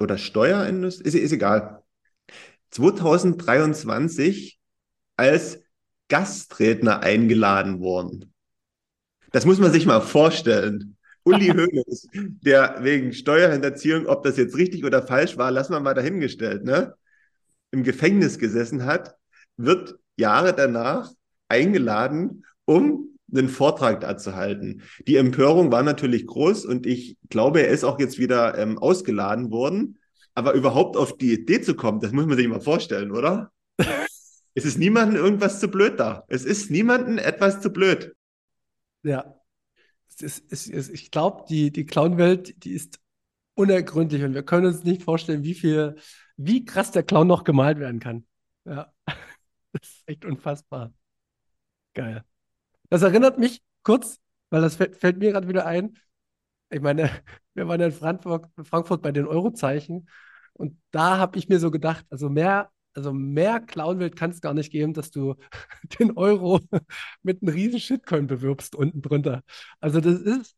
oder 0.00 0.16
Steuerindustrie, 0.16 1.06
ist, 1.06 1.14
ist 1.14 1.32
egal, 1.32 1.82
2023 2.70 4.58
als 5.18 5.60
Gastredner 6.08 7.00
eingeladen 7.00 7.80
worden. 7.80 8.32
Das 9.32 9.44
muss 9.44 9.58
man 9.58 9.70
sich 9.70 9.84
mal 9.84 10.00
vorstellen. 10.00 10.96
Uli 11.24 11.48
Hoeneß, 11.54 12.08
der 12.14 12.78
wegen 12.80 13.12
Steuerhinterziehung, 13.12 14.06
ob 14.06 14.22
das 14.22 14.38
jetzt 14.38 14.56
richtig 14.56 14.86
oder 14.86 15.06
falsch 15.06 15.36
war, 15.36 15.50
lassen 15.50 15.74
wir 15.74 15.80
mal 15.80 15.92
dahingestellt, 15.92 16.64
ne? 16.64 16.94
im 17.70 17.82
Gefängnis 17.82 18.38
gesessen 18.38 18.86
hat, 18.86 19.14
wird 19.58 19.98
Jahre 20.16 20.54
danach 20.54 21.12
eingeladen, 21.48 22.46
um 22.64 23.13
einen 23.38 23.48
Vortrag 23.48 24.00
dazu 24.00 24.34
halten. 24.34 24.82
Die 25.06 25.16
Empörung 25.16 25.72
war 25.72 25.82
natürlich 25.82 26.26
groß 26.26 26.64
und 26.64 26.86
ich 26.86 27.16
glaube, 27.28 27.60
er 27.62 27.68
ist 27.68 27.84
auch 27.84 27.98
jetzt 27.98 28.18
wieder 28.18 28.56
ähm, 28.58 28.78
ausgeladen 28.78 29.50
worden. 29.50 29.98
Aber 30.34 30.52
überhaupt 30.54 30.96
auf 30.96 31.16
die 31.16 31.32
Idee 31.32 31.60
zu 31.60 31.74
kommen, 31.74 32.00
das 32.00 32.12
muss 32.12 32.26
man 32.26 32.36
sich 32.36 32.48
mal 32.48 32.60
vorstellen, 32.60 33.12
oder? 33.12 33.52
es 34.54 34.64
ist 34.64 34.78
niemandem 34.78 35.22
irgendwas 35.22 35.60
zu 35.60 35.68
blöd 35.68 35.98
da. 36.00 36.24
Es 36.28 36.44
ist 36.44 36.70
niemandem 36.70 37.18
etwas 37.18 37.60
zu 37.60 37.70
blöd. 37.70 38.14
Ja. 39.04 39.34
Es 40.08 40.22
ist, 40.22 40.52
es 40.52 40.66
ist, 40.66 40.90
ich 40.90 41.10
glaube, 41.10 41.44
die, 41.48 41.70
die 41.70 41.86
Clown-Welt, 41.86 42.64
die 42.64 42.72
ist 42.72 43.00
unergründlich 43.54 44.22
und 44.24 44.34
wir 44.34 44.44
können 44.44 44.66
uns 44.66 44.84
nicht 44.84 45.02
vorstellen, 45.02 45.44
wie 45.44 45.54
viel, 45.54 45.96
wie 46.36 46.64
krass 46.64 46.90
der 46.90 47.02
Clown 47.02 47.26
noch 47.26 47.44
gemalt 47.44 47.78
werden 47.78 48.00
kann. 48.00 48.26
Ja. 48.64 48.92
Das 49.76 49.88
ist 49.88 50.02
echt 50.06 50.24
unfassbar. 50.24 50.94
Geil. 51.94 52.24
Das 52.94 53.02
erinnert 53.02 53.40
mich 53.40 53.60
kurz, 53.82 54.20
weil 54.50 54.62
das 54.62 54.76
fällt, 54.76 54.94
fällt 54.94 55.18
mir 55.18 55.32
gerade 55.32 55.48
wieder 55.48 55.66
ein. 55.66 55.98
Ich 56.70 56.80
meine, 56.80 57.10
wir 57.54 57.66
waren 57.66 57.80
in 57.80 57.90
Frankfurt, 57.90 58.46
Frankfurt 58.62 59.02
bei 59.02 59.10
den 59.10 59.26
Eurozeichen 59.26 60.08
und 60.52 60.80
da 60.92 61.18
habe 61.18 61.36
ich 61.36 61.48
mir 61.48 61.58
so 61.58 61.72
gedacht, 61.72 62.06
also 62.10 62.28
mehr, 62.28 62.70
also 62.94 63.12
mehr 63.12 63.58
Clownwelt 63.58 64.14
kann 64.14 64.30
es 64.30 64.40
gar 64.40 64.54
nicht 64.54 64.70
geben, 64.70 64.92
dass 64.94 65.10
du 65.10 65.34
den 65.98 66.16
Euro 66.16 66.60
mit 67.24 67.42
einem 67.42 67.52
riesen 67.52 67.80
Shitcoin 67.80 68.28
bewirbst 68.28 68.76
unten 68.76 69.02
drunter. 69.02 69.42
Also 69.80 70.00
das 70.00 70.20
ist, 70.20 70.54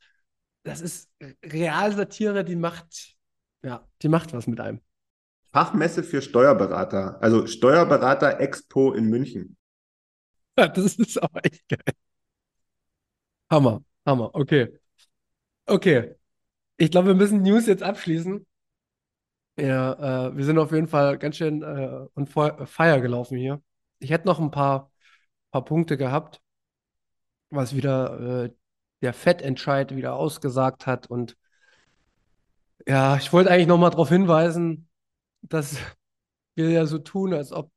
das 0.62 0.82
ist 0.82 1.08
Realsatire, 1.42 2.44
die 2.44 2.56
macht, 2.56 3.16
ja, 3.62 3.88
die 4.02 4.10
macht 4.10 4.34
was 4.34 4.46
mit 4.46 4.60
einem. 4.60 4.82
Fachmesse 5.54 6.02
für 6.02 6.20
Steuerberater, 6.20 7.16
also 7.22 7.46
Steuerberater 7.46 8.40
Expo 8.40 8.92
in 8.92 9.06
München. 9.06 9.56
Ja, 10.58 10.68
das 10.68 10.96
ist 10.96 11.22
auch 11.22 11.34
echt 11.42 11.66
geil. 11.70 11.94
Hammer, 13.50 13.84
Hammer, 14.04 14.30
okay. 14.34 14.78
Okay. 15.66 16.14
Ich 16.78 16.90
glaube, 16.90 17.08
wir 17.08 17.14
müssen 17.14 17.42
News 17.42 17.66
jetzt 17.66 17.82
abschließen. 17.82 18.46
Ja, 19.58 20.28
äh, 20.28 20.36
wir 20.36 20.44
sind 20.44 20.58
auf 20.58 20.72
jeden 20.72 20.88
Fall 20.88 21.18
ganz 21.18 21.36
schön 21.36 21.62
äh, 21.62 22.06
on 22.14 22.26
fire 22.26 23.00
gelaufen 23.00 23.38
hier. 23.38 23.62
Ich 23.98 24.10
hätte 24.10 24.26
noch 24.26 24.38
ein 24.38 24.50
paar, 24.50 24.90
paar 25.50 25.64
Punkte 25.64 25.96
gehabt, 25.96 26.40
was 27.50 27.74
wieder 27.74 28.44
äh, 28.44 28.50
der 29.02 29.14
Fettentscheid 29.14 29.96
wieder 29.96 30.14
ausgesagt 30.14 30.86
hat. 30.86 31.06
Und 31.08 31.36
ja, 32.86 33.16
ich 33.16 33.32
wollte 33.32 33.50
eigentlich 33.50 33.66
nochmal 33.66 33.90
darauf 33.90 34.08
hinweisen, 34.10 34.88
dass 35.42 35.78
wir 36.54 36.70
ja 36.70 36.86
so 36.86 36.98
tun, 36.98 37.32
als 37.32 37.52
ob 37.52 37.70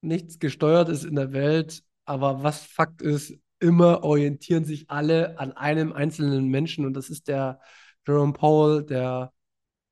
nichts 0.00 0.38
gesteuert 0.38 0.88
ist 0.88 1.04
in 1.04 1.16
der 1.16 1.32
Welt. 1.32 1.82
Aber 2.04 2.42
was 2.42 2.64
Fakt 2.64 3.02
ist, 3.02 3.34
immer 3.60 4.04
orientieren 4.04 4.64
sich 4.64 4.90
alle 4.90 5.38
an 5.38 5.52
einem 5.52 5.92
einzelnen 5.92 6.48
Menschen 6.48 6.84
und 6.84 6.94
das 6.94 7.10
ist 7.10 7.28
der 7.28 7.60
Jerome 8.06 8.32
Powell, 8.32 8.84
der 8.84 9.32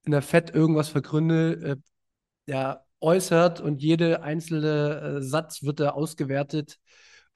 in 0.04 0.12
der 0.12 0.22
FED 0.22 0.54
irgendwas 0.54 0.88
für 0.88 1.02
Gründe 1.02 1.52
äh, 1.62 1.76
der 2.46 2.84
äußert 3.00 3.60
und 3.60 3.82
jede 3.82 4.22
einzelne 4.22 5.18
äh, 5.18 5.22
Satz 5.22 5.62
wird 5.62 5.80
da 5.80 5.90
ausgewertet 5.90 6.78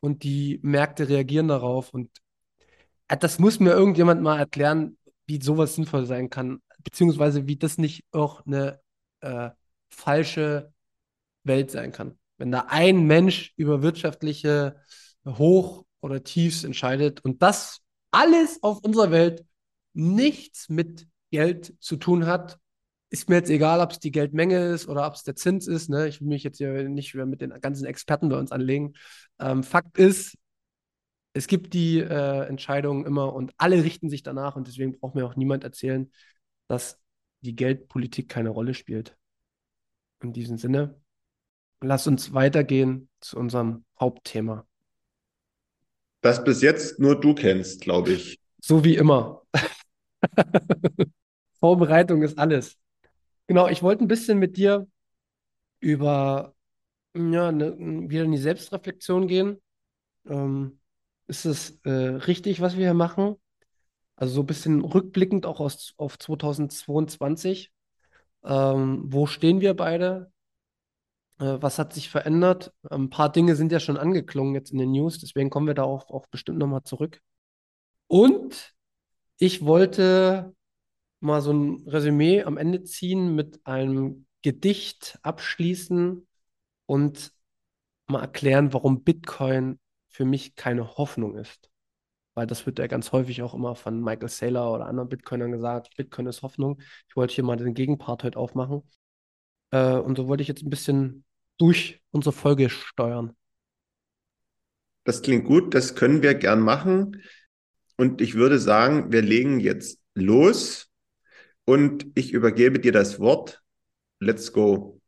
und 0.01 0.23
die 0.25 0.61
Märkte 0.63 1.09
reagieren 1.09 1.49
darauf 1.49 1.95
und 1.95 2.11
äh, 3.09 3.17
das 3.17 3.39
muss 3.39 3.61
mir 3.61 3.71
irgendjemand 3.71 4.23
mal 4.23 4.39
erklären, 4.39 4.99
wie 5.27 5.41
sowas 5.41 5.75
sinnvoll 5.75 6.07
sein 6.07 6.31
kann, 6.31 6.61
beziehungsweise 6.81 7.47
wie 7.47 7.57
das 7.57 7.79
nicht 7.79 8.05
auch 8.13 8.45
eine 8.47 8.81
falsche 9.89 10.73
Welt 11.43 11.71
sein 11.71 11.91
kann. 11.91 12.19
Wenn 12.39 12.53
da 12.53 12.67
ein 12.69 13.07
Mensch 13.07 13.55
über 13.57 13.83
wirtschaftliche 13.83 14.81
Hoch- 15.25 15.86
oder 16.01 16.23
Tiefs 16.23 16.65
entscheidet 16.65 17.25
und 17.25 17.43
das 17.43 17.81
alles 18.11 18.63
auf 18.63 18.81
unserer 18.81 19.11
Welt 19.11 19.45
nichts 19.93 20.69
mit 20.69 21.09
Geld 21.31 21.75
zu 21.81 21.97
tun 21.97 22.27
hat. 22.27 22.59
Ist 23.11 23.29
mir 23.29 23.37
jetzt 23.37 23.51
egal, 23.51 23.81
ob 23.81 23.93
es 23.93 24.01
die 24.01 24.11
Geldmenge 24.11 24.59
ist 24.69 24.89
oder 24.89 25.07
ob 25.07 25.15
es 25.15 25.23
der 25.23 25.37
Zins 25.37 25.67
ist. 25.67 25.89
Ne? 25.89 26.09
Ich 26.09 26.21
will 26.21 26.29
mich 26.29 26.43
jetzt 26.43 26.59
hier 26.59 26.89
nicht 26.89 27.15
mehr 27.15 27.27
mit 27.27 27.41
den 27.41 27.51
ganzen 27.61 27.87
Experten 27.87 28.29
bei 28.29 28.39
uns 28.39 28.53
anlegen. 28.53 28.95
Ähm, 29.39 29.63
Fakt 29.63 29.97
ist, 29.99 30.37
es 31.33 31.47
gibt 31.47 31.75
die 31.75 31.99
äh, 31.99 32.47
Entscheidungen 32.47 33.05
immer 33.05 33.35
und 33.35 33.53
alle 33.59 33.85
richten 33.85 34.09
sich 34.09 34.23
danach 34.23 34.57
und 34.57 34.67
deswegen 34.67 34.99
braucht 34.99 35.15
mir 35.15 35.27
auch 35.27 35.37
niemand 35.37 35.65
erzählen, 35.65 36.11
dass 36.67 36.99
die 37.43 37.55
Geldpolitik 37.55 38.29
keine 38.29 38.49
Rolle 38.49 38.75
spielt. 38.75 39.17
In 40.23 40.33
diesem 40.33 40.57
Sinne, 40.57 40.99
lass 41.81 42.07
uns 42.07 42.33
weitergehen 42.33 43.11
zu 43.21 43.39
unserem 43.39 43.85
Hauptthema. 44.01 44.67
Das 46.27 46.43
bis 46.43 46.61
jetzt 46.61 46.99
nur 46.99 47.21
du 47.21 47.37
kennst, 47.37 47.83
glaube 47.83 48.15
ich. 48.15 48.41
So 48.61 48.83
wie 48.83 48.97
immer. 48.97 49.43
Vorbereitung 51.61 52.23
ist 52.23 52.37
alles. 52.37 52.77
Genau, 53.47 53.69
ich 53.69 53.81
wollte 53.81 54.03
ein 54.03 54.09
bisschen 54.09 54.41
mit 54.41 54.57
dir 54.57 54.89
über 55.79 56.53
ja, 57.17 57.53
ne, 57.53 57.77
wieder 57.79 58.25
in 58.25 58.33
die 58.33 58.39
Selbstreflexion 58.39 59.29
gehen. 59.29 59.63
Ähm, 60.29 60.81
ist 61.29 61.45
es 61.45 61.79
äh, 61.85 61.91
richtig, 61.91 62.61
was 62.61 62.77
wir 62.77 62.87
hier 62.87 62.95
machen? 62.95 63.37
Also 64.17 64.35
so 64.35 64.41
ein 64.41 64.47
bisschen 64.47 64.81
rückblickend 64.81 65.47
auch 65.47 65.61
aus, 65.61 65.95
auf 65.97 66.19
2022. 66.19 67.71
Ähm, 68.43 69.05
wo 69.07 69.27
stehen 69.27 69.61
wir 69.61 69.75
beide? 69.75 70.33
Äh, 71.39 71.59
was 71.61 71.79
hat 71.79 71.93
sich 71.93 72.09
verändert? 72.11 72.73
Ein 72.91 73.11
paar 73.11 73.31
Dinge 73.31 73.57
sind 73.57 73.73
ja 73.73 73.81
schon 73.81 73.97
angeklungen 73.97 74.55
jetzt 74.55 74.71
in 74.73 74.79
den 74.79 74.93
News, 74.93 75.19
deswegen 75.19 75.51
kommen 75.51 75.67
wir 75.67 75.75
da 75.75 75.85
auch, 75.85 76.11
auch 76.11 76.27
bestimmt 76.27 76.59
nochmal 76.59 76.83
zurück. 76.85 77.21
Und 78.09 78.75
ich 79.39 79.65
wollte 79.65 80.55
mal 81.21 81.43
so 81.43 81.53
ein 81.53 81.87
Resümee 81.89 82.43
am 82.45 82.57
Ende 82.57 82.85
ziehen 82.85 83.35
mit 83.35 83.61
einem 83.67 84.27
Gedicht 84.43 85.19
abschließen 85.23 86.27
und 86.87 87.33
mal 88.07 88.21
erklären, 88.23 88.73
warum 88.73 89.03
Bitcoin 89.03 89.81
für 90.09 90.25
mich 90.25 90.55
keine 90.55 90.97
Hoffnung 90.97 91.37
ist. 91.37 91.71
Weil 92.35 92.47
das 92.47 92.67
wird 92.67 92.79
ja 92.79 92.87
ganz 92.87 93.13
häufig 93.13 93.43
auch 93.43 93.55
immer 93.55 93.75
von 93.75 94.03
Michael 94.03 94.29
Saylor 94.29 94.73
oder 94.73 94.87
anderen 94.87 95.09
Bitcoinern 95.09 95.53
gesagt, 95.53 95.97
Bitcoin 95.97 96.27
ist 96.27 96.43
Hoffnung. 96.43 96.81
Ich 97.09 97.17
wollte 97.17 97.35
hier 97.35 97.45
mal 97.45 97.57
den 97.57 97.75
Gegenpart 97.75 98.25
heute 98.25 98.39
aufmachen. 98.39 98.83
Äh, 99.77 99.99
und 99.99 100.17
so 100.17 100.27
wollte 100.29 100.43
ich 100.43 100.49
jetzt 100.49 100.63
ein 100.63 100.71
bisschen 100.71 101.25
durch 101.59 102.01
unsere 102.11 102.33
Folge 102.33 102.71
steuern. 102.71 103.37
Das 105.05 105.23
klingt 105.23 105.45
gut, 105.45 105.75
das 105.75 105.95
können 105.95 106.23
wir 106.23 106.35
gern 106.35 106.61
machen. 106.61 107.23
Und 107.97 108.21
ich 108.21 108.35
würde 108.35 108.59
sagen, 108.59 109.13
wir 109.13 109.23
legen 109.23 109.61
jetzt 109.61 110.01
los 110.15 110.91
und 111.65 112.07
ich 112.15 112.33
übergebe 112.33 112.81
dir 112.81 112.93
das 112.93 113.21
Wort. 113.21 113.63
Let's 114.19 114.53
go. 114.53 115.01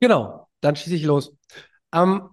Genau, 0.00 0.48
dann 0.60 0.74
schieße 0.74 0.96
ich 0.96 1.04
los. 1.04 1.36
Ähm, 1.92 2.30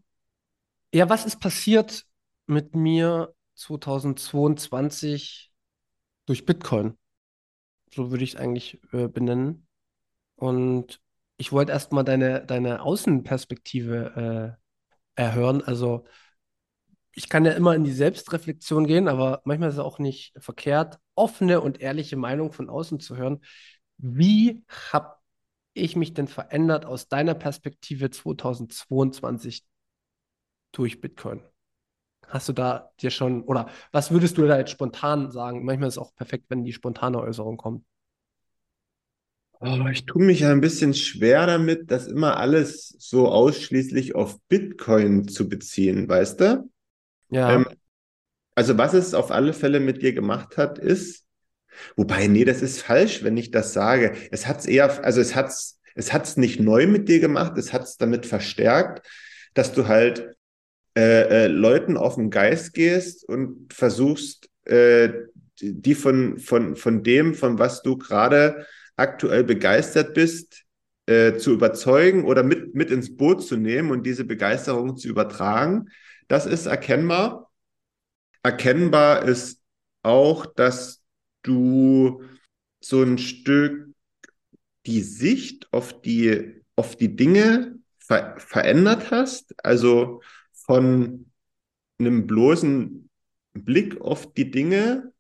ja, 0.94 1.10
was 1.10 1.26
ist 1.26 1.40
passiert 1.40 2.06
mit 2.48 2.76
mir 2.76 3.34
2022 3.56 5.52
durch 6.26 6.46
Bitcoin? 6.46 6.98
So 7.94 8.12
würde 8.12 8.24
ich 8.24 8.34
es 8.34 8.40
eigentlich 8.40 8.80
äh, 8.92 9.08
benennen. 9.08 9.69
Und 10.40 11.02
ich 11.38 11.52
wollte 11.52 11.74
erstmal 11.74 12.06
deine, 12.06 12.46
deine 12.46 12.82
Außenperspektive 12.82 14.58
äh, 15.18 15.22
erhören. 15.22 15.62
Also 15.62 16.06
ich 17.14 17.28
kann 17.28 17.44
ja 17.44 17.52
immer 17.52 17.76
in 17.76 17.84
die 17.84 17.92
Selbstreflexion 17.92 18.88
gehen, 18.88 19.10
aber 19.10 19.42
manchmal 19.44 19.70
ist 19.70 19.76
es 19.76 19.80
auch 19.82 20.00
nicht 20.00 20.34
verkehrt, 20.38 21.00
offene 21.16 21.60
und 21.60 21.82
ehrliche 21.82 22.16
Meinung 22.16 22.54
von 22.54 22.70
außen 22.70 23.00
zu 23.02 23.18
hören. 23.18 23.42
Wie 23.98 24.64
habe 24.92 25.18
ich 25.74 25.98
mich 25.98 26.14
denn 26.14 26.30
verändert 26.30 26.86
aus 26.86 27.10
deiner 27.10 27.34
Perspektive 27.34 28.10
2022 28.10 29.66
durch 30.72 31.02
Bitcoin? 31.02 31.42
Hast 32.28 32.48
du 32.48 32.54
da 32.54 32.92
dir 33.02 33.12
schon, 33.12 33.44
oder 33.44 33.70
was 33.92 34.12
würdest 34.12 34.38
du 34.38 34.48
da 34.48 34.58
jetzt 34.58 34.72
spontan 34.72 35.32
sagen? 35.32 35.66
Manchmal 35.66 35.90
ist 35.90 35.96
es 35.96 35.98
auch 35.98 36.16
perfekt, 36.16 36.46
wenn 36.50 36.64
die 36.64 36.74
spontane 36.74 37.20
Äußerung 37.20 37.58
kommt. 37.58 37.84
Oh, 39.62 39.86
ich 39.92 40.06
tue 40.06 40.24
mich 40.24 40.46
ein 40.46 40.62
bisschen 40.62 40.94
schwer 40.94 41.46
damit, 41.46 41.92
das 41.92 42.08
immer 42.08 42.38
alles 42.38 42.96
so 42.98 43.28
ausschließlich 43.28 44.16
auf 44.16 44.40
Bitcoin 44.48 45.28
zu 45.28 45.50
beziehen, 45.50 46.08
weißt 46.08 46.40
du? 46.40 46.70
Ja. 47.30 47.56
Ähm, 47.56 47.66
also 48.56 48.78
was 48.78 48.94
es 48.94 49.14
auf 49.14 49.32
alle 49.32 49.54
Fälle 49.54 49.80
mit 49.80 50.02
dir 50.02 50.14
gemacht 50.14 50.58
hat, 50.58 50.80
ist, 50.80 51.26
wobei, 51.96 52.28
nee, 52.28 52.46
das 52.46 52.62
ist 52.62 52.82
falsch, 52.82 53.24
wenn 53.24 53.38
ich 53.38 53.52
das 53.52 53.74
sage. 53.74 54.14
Es 54.32 54.48
hat 54.48 54.60
es 54.60 54.66
eher, 54.66 55.04
also 55.04 55.20
es 55.20 55.36
hat 55.36 55.48
es 55.48 55.80
es 56.00 56.14
hat's 56.14 56.38
nicht 56.38 56.62
neu 56.62 56.88
mit 56.88 57.10
dir 57.10 57.20
gemacht, 57.20 57.58
es 57.58 57.74
hat 57.74 57.84
es 57.84 57.98
damit 57.98 58.26
verstärkt, 58.26 59.06
dass 59.54 59.74
du 59.74 59.88
halt 59.88 60.34
äh, 60.96 61.46
äh, 61.46 61.48
Leuten 61.48 61.98
auf 61.98 62.16
den 62.16 62.30
Geist 62.30 62.74
gehst 62.74 63.28
und 63.28 63.74
versuchst, 63.74 64.50
äh, 64.64 65.10
die 65.60 65.96
von, 65.96 66.40
von, 66.40 66.78
von 66.78 67.04
dem, 67.04 67.34
von 67.34 67.60
was 67.60 67.82
du 67.82 67.98
gerade 67.98 68.66
aktuell 69.00 69.44
begeistert 69.44 70.14
bist, 70.14 70.66
äh, 71.06 71.38
zu 71.38 71.54
überzeugen 71.54 72.26
oder 72.26 72.44
mit, 72.44 72.76
mit 72.76 72.92
ins 72.92 73.16
Boot 73.16 73.44
zu 73.44 73.58
nehmen 73.58 73.92
und 73.92 74.06
diese 74.06 74.26
Begeisterung 74.26 74.96
zu 74.98 75.08
übertragen. 75.08 75.90
Das 76.28 76.46
ist 76.46 76.68
erkennbar. 76.68 77.52
Erkennbar 78.44 79.24
ist 79.24 79.62
auch, 80.04 80.46
dass 80.46 81.02
du 81.42 82.24
so 82.80 83.02
ein 83.02 83.18
Stück 83.18 83.90
die 84.86 85.02
Sicht 85.02 85.68
auf 85.74 86.02
die, 86.02 86.62
auf 86.76 86.96
die 86.96 87.16
Dinge 87.16 87.80
ver 87.98 88.36
verändert 88.38 89.12
hast. 89.12 89.54
Also 89.64 90.22
von 90.54 91.32
einem 92.00 92.28
bloßen 92.28 93.10
Blick 93.54 94.00
auf 94.02 94.34
die 94.34 94.52
Dinge 94.52 95.12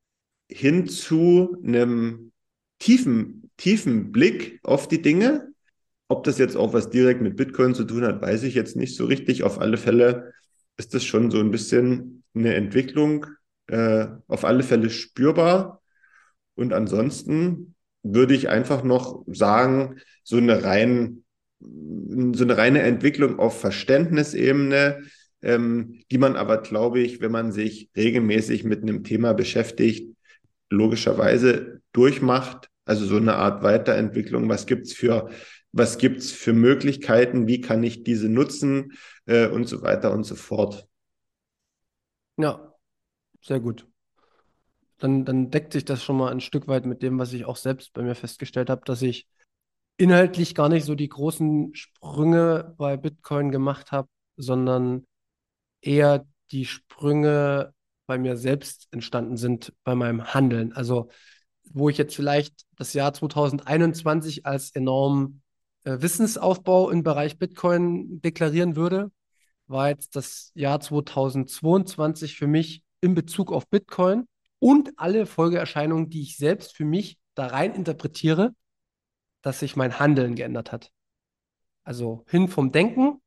hin 0.49 0.87
zu 0.87 1.57
einem 1.63 2.31
tiefen 2.79 3.38
tiefen 3.59 4.11
Blick 4.11 4.59
auf 4.63 4.87
die 4.87 5.01
Dinge. 5.01 5.49
Ob 6.07 6.23
das 6.23 6.39
jetzt 6.39 6.55
auch 6.57 6.73
was 6.73 6.89
direkt 6.89 7.21
mit 7.21 7.35
Bitcoin 7.35 7.75
zu 7.75 7.83
tun 7.83 8.03
hat, 8.03 8.21
weiß 8.21 8.43
ich 8.43 8.55
jetzt 8.55 8.75
nicht 8.75 8.95
so 8.95 9.05
richtig. 9.05 9.43
Auf 9.43 9.59
alle 9.59 9.77
Fälle 9.77 10.33
ist 10.77 10.95
das 10.95 11.03
schon 11.03 11.29
so 11.29 11.39
ein 11.39 11.51
bisschen 11.51 12.23
eine 12.33 12.55
Entwicklung, 12.55 13.27
äh, 13.67 14.07
auf 14.27 14.45
alle 14.45 14.63
Fälle 14.63 14.89
spürbar. 14.89 15.81
Und 16.55 16.73
ansonsten 16.73 17.75
würde 18.01 18.33
ich 18.33 18.49
einfach 18.49 18.83
noch 18.83 19.23
sagen, 19.27 19.99
so 20.23 20.37
eine 20.37 20.63
rein, 20.63 21.23
so 21.59 22.43
eine 22.43 22.57
reine 22.57 22.81
Entwicklung 22.81 23.37
auf 23.37 23.59
Verständnisebene, 23.59 25.03
ähm, 25.41 26.01
die 26.11 26.17
man 26.17 26.37
aber, 26.37 26.61
glaube 26.61 27.01
ich, 27.01 27.21
wenn 27.21 27.31
man 27.31 27.51
sich 27.51 27.89
regelmäßig 27.95 28.63
mit 28.63 28.81
einem 28.81 29.03
Thema 29.03 29.33
beschäftigt, 29.33 30.15
logischerweise 30.69 31.81
durchmacht 31.91 32.68
also 32.89 33.05
so 33.05 33.17
eine 33.17 33.35
Art 33.35 33.61
Weiterentwicklung. 33.61 34.49
Was 34.49 34.65
gibt's 34.65 34.93
für, 34.93 35.29
für 35.75 36.53
Möglichkeiten? 36.53 37.47
Wie 37.47 37.61
kann 37.61 37.83
ich 37.83 38.03
diese 38.03 38.29
nutzen? 38.29 38.93
Äh, 39.25 39.47
und 39.47 39.67
so 39.67 39.83
weiter 39.83 40.11
und 40.11 40.23
so 40.23 40.35
fort. 40.35 40.87
Ja, 42.37 42.73
sehr 43.41 43.59
gut. 43.59 43.87
Dann, 44.97 45.23
dann 45.23 45.51
deckt 45.51 45.73
sich 45.73 45.85
das 45.85 46.03
schon 46.03 46.17
mal 46.17 46.31
ein 46.31 46.41
Stück 46.41 46.67
weit 46.67 46.87
mit 46.87 47.03
dem, 47.03 47.19
was 47.19 47.31
ich 47.31 47.45
auch 47.45 47.57
selbst 47.57 47.93
bei 47.93 48.01
mir 48.01 48.15
festgestellt 48.15 48.71
habe, 48.71 48.81
dass 48.85 49.03
ich 49.03 49.27
inhaltlich 49.97 50.55
gar 50.55 50.67
nicht 50.67 50.85
so 50.85 50.95
die 50.95 51.09
großen 51.09 51.75
Sprünge 51.75 52.73
bei 52.77 52.97
Bitcoin 52.97 53.51
gemacht 53.51 53.91
habe, 53.91 54.09
sondern 54.35 55.05
eher 55.81 56.25
die 56.51 56.65
Sprünge 56.65 57.73
bei 58.07 58.17
mir 58.17 58.35
selbst 58.35 58.87
entstanden 58.89 59.37
sind 59.37 59.73
bei 59.83 59.93
meinem 59.93 60.33
Handeln. 60.33 60.73
Also 60.73 61.09
wo 61.69 61.89
ich 61.89 61.97
jetzt 61.97 62.15
vielleicht 62.15 62.65
das 62.75 62.93
Jahr 62.93 63.13
2021 63.13 64.45
als 64.45 64.71
enorm 64.71 65.41
äh, 65.83 65.97
Wissensaufbau 66.01 66.89
im 66.89 67.03
Bereich 67.03 67.37
Bitcoin 67.37 68.21
deklarieren 68.21 68.75
würde, 68.75 69.11
war 69.67 69.89
jetzt 69.89 70.15
das 70.15 70.51
Jahr 70.55 70.79
2022 70.79 72.35
für 72.35 72.47
mich 72.47 72.83
in 73.01 73.13
Bezug 73.13 73.51
auf 73.51 73.67
Bitcoin 73.67 74.27
und 74.59 74.91
alle 74.97 75.25
Folgeerscheinungen, 75.25 76.09
die 76.09 76.21
ich 76.21 76.37
selbst 76.37 76.75
für 76.75 76.85
mich 76.85 77.17
da 77.35 77.47
rein 77.47 77.73
interpretiere, 77.73 78.53
dass 79.41 79.59
sich 79.59 79.75
mein 79.75 79.99
Handeln 79.99 80.35
geändert 80.35 80.71
hat. 80.71 80.91
Also 81.83 82.25
hin 82.27 82.47
vom 82.49 82.71
Denken, 82.71 83.21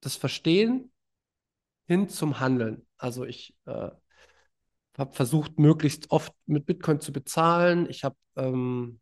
das 0.00 0.16
Verstehen, 0.16 0.92
hin 1.86 2.08
zum 2.08 2.38
Handeln. 2.38 2.86
Also 2.96 3.24
ich 3.24 3.56
äh, 3.64 3.90
habe 4.98 5.14
versucht, 5.14 5.58
möglichst 5.58 6.10
oft 6.10 6.32
mit 6.46 6.66
Bitcoin 6.66 7.00
zu 7.00 7.12
bezahlen. 7.12 7.88
Ich 7.90 8.04
habe 8.04 8.16
ähm, 8.36 9.00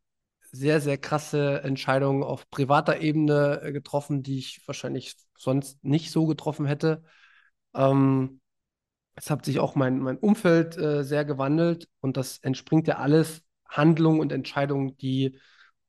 sehr, 0.52 0.80
sehr 0.80 0.98
krasse 0.98 1.62
Entscheidungen 1.62 2.22
auf 2.22 2.48
privater 2.50 3.00
Ebene 3.00 3.60
äh, 3.62 3.72
getroffen, 3.72 4.22
die 4.22 4.38
ich 4.38 4.62
wahrscheinlich 4.66 5.16
sonst 5.36 5.82
nicht 5.84 6.10
so 6.10 6.26
getroffen 6.26 6.66
hätte. 6.66 7.02
Ähm, 7.74 8.40
es 9.16 9.30
hat 9.30 9.44
sich 9.44 9.60
auch 9.60 9.74
mein, 9.74 10.00
mein 10.00 10.18
Umfeld 10.18 10.76
äh, 10.76 11.04
sehr 11.04 11.24
gewandelt 11.24 11.88
und 12.00 12.16
das 12.16 12.38
entspringt 12.38 12.88
ja 12.88 12.98
alles 12.98 13.42
Handlungen 13.68 14.20
und 14.20 14.32
Entscheidungen, 14.32 14.96
die 14.98 15.38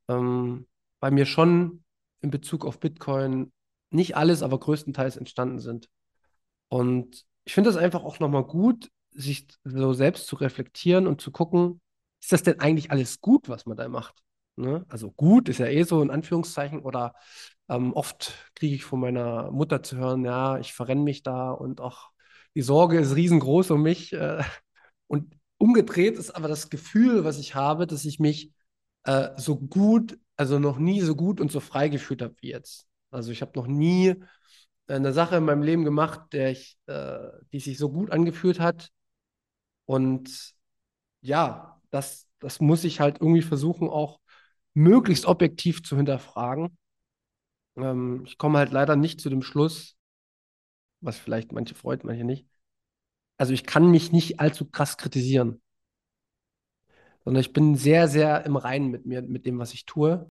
ähm, 0.07 0.67
bei 0.99 1.11
mir 1.11 1.25
schon 1.25 1.83
in 2.21 2.31
Bezug 2.31 2.65
auf 2.65 2.79
Bitcoin 2.79 3.51
nicht 3.91 4.17
alles, 4.17 4.43
aber 4.43 4.59
größtenteils 4.59 5.17
entstanden 5.17 5.59
sind. 5.59 5.89
Und 6.69 7.25
ich 7.45 7.53
finde 7.53 7.69
das 7.69 7.77
einfach 7.77 8.03
auch 8.03 8.19
nochmal 8.19 8.43
gut, 8.43 8.89
sich 9.15 9.47
so 9.63 9.93
selbst 9.93 10.27
zu 10.27 10.35
reflektieren 10.35 11.07
und 11.07 11.21
zu 11.21 11.31
gucken, 11.31 11.81
ist 12.21 12.31
das 12.31 12.43
denn 12.43 12.59
eigentlich 12.59 12.91
alles 12.91 13.21
gut, 13.21 13.49
was 13.49 13.65
man 13.65 13.77
da 13.77 13.87
macht? 13.87 14.15
Ne? 14.57 14.85
Also 14.89 15.11
gut 15.11 15.49
ist 15.49 15.59
ja 15.59 15.67
eh 15.67 15.83
so 15.83 16.01
in 16.01 16.11
Anführungszeichen 16.11 16.79
oder 16.79 17.13
ähm, 17.69 17.93
oft 17.93 18.33
kriege 18.55 18.75
ich 18.75 18.85
von 18.85 18.99
meiner 18.99 19.51
Mutter 19.51 19.83
zu 19.83 19.97
hören, 19.97 20.23
ja, 20.23 20.59
ich 20.59 20.73
verrenne 20.73 21.01
mich 21.01 21.23
da 21.23 21.51
und 21.51 21.81
auch 21.81 22.11
die 22.55 22.61
Sorge 22.61 22.99
ist 22.99 23.15
riesengroß 23.15 23.71
um 23.71 23.81
mich. 23.83 24.13
Äh, 24.13 24.43
und 25.07 25.35
umgedreht 25.57 26.17
ist 26.17 26.31
aber 26.31 26.47
das 26.47 26.69
Gefühl, 26.69 27.23
was 27.23 27.37
ich 27.37 27.55
habe, 27.55 27.87
dass 27.87 28.05
ich 28.05 28.19
mich 28.19 28.51
äh, 29.03 29.29
so 29.37 29.57
gut, 29.57 30.17
also 30.37 30.59
noch 30.59 30.77
nie 30.77 31.01
so 31.01 31.15
gut 31.15 31.41
und 31.41 31.51
so 31.51 31.59
frei 31.59 31.89
gefühlt 31.89 32.21
habe 32.21 32.35
wie 32.41 32.49
jetzt. 32.49 32.87
Also 33.11 33.31
ich 33.31 33.41
habe 33.41 33.51
noch 33.55 33.67
nie 33.67 34.15
eine 34.87 35.13
Sache 35.13 35.37
in 35.37 35.45
meinem 35.45 35.63
Leben 35.63 35.83
gemacht, 35.83 36.21
der 36.31 36.51
ich, 36.51 36.77
äh, 36.87 37.17
die 37.51 37.59
sich 37.59 37.77
so 37.77 37.91
gut 37.91 38.11
angefühlt 38.11 38.59
hat. 38.59 38.89
Und 39.85 40.53
ja, 41.21 41.81
das, 41.91 42.27
das 42.39 42.61
muss 42.61 42.83
ich 42.83 42.99
halt 42.99 43.21
irgendwie 43.21 43.41
versuchen, 43.41 43.89
auch 43.89 44.19
möglichst 44.73 45.25
objektiv 45.25 45.83
zu 45.83 45.97
hinterfragen. 45.97 46.77
Ähm, 47.77 48.23
ich 48.25 48.37
komme 48.37 48.59
halt 48.59 48.71
leider 48.71 48.95
nicht 48.95 49.21
zu 49.21 49.29
dem 49.29 49.41
Schluss, 49.41 49.97
was 51.01 51.17
vielleicht 51.17 51.51
manche 51.51 51.75
freut, 51.75 52.03
manche 52.03 52.23
nicht. 52.23 52.47
Also 53.37 53.53
ich 53.53 53.65
kann 53.65 53.91
mich 53.91 54.11
nicht 54.11 54.39
allzu 54.39 54.65
krass 54.69 54.97
kritisieren, 54.97 55.61
sondern 57.23 57.41
ich 57.41 57.53
bin 57.53 57.75
sehr, 57.75 58.07
sehr 58.07 58.45
im 58.45 58.55
Reinen 58.55 58.89
mit 58.91 59.05
mir, 59.05 59.21
mit 59.21 59.45
dem, 59.45 59.59
was 59.59 59.73
ich 59.73 59.85
tue. 59.85 60.29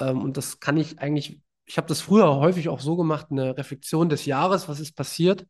Ähm, 0.00 0.22
und 0.22 0.36
das 0.38 0.60
kann 0.60 0.76
ich 0.76 0.98
eigentlich, 1.00 1.40
ich 1.66 1.78
habe 1.78 1.88
das 1.88 2.02
früher 2.02 2.36
häufig 2.36 2.68
auch 2.68 2.80
so 2.80 2.96
gemacht, 2.96 3.28
eine 3.30 3.56
Reflexion 3.58 4.08
des 4.08 4.26
Jahres, 4.26 4.68
was 4.68 4.80
ist 4.80 4.94
passiert, 4.96 5.46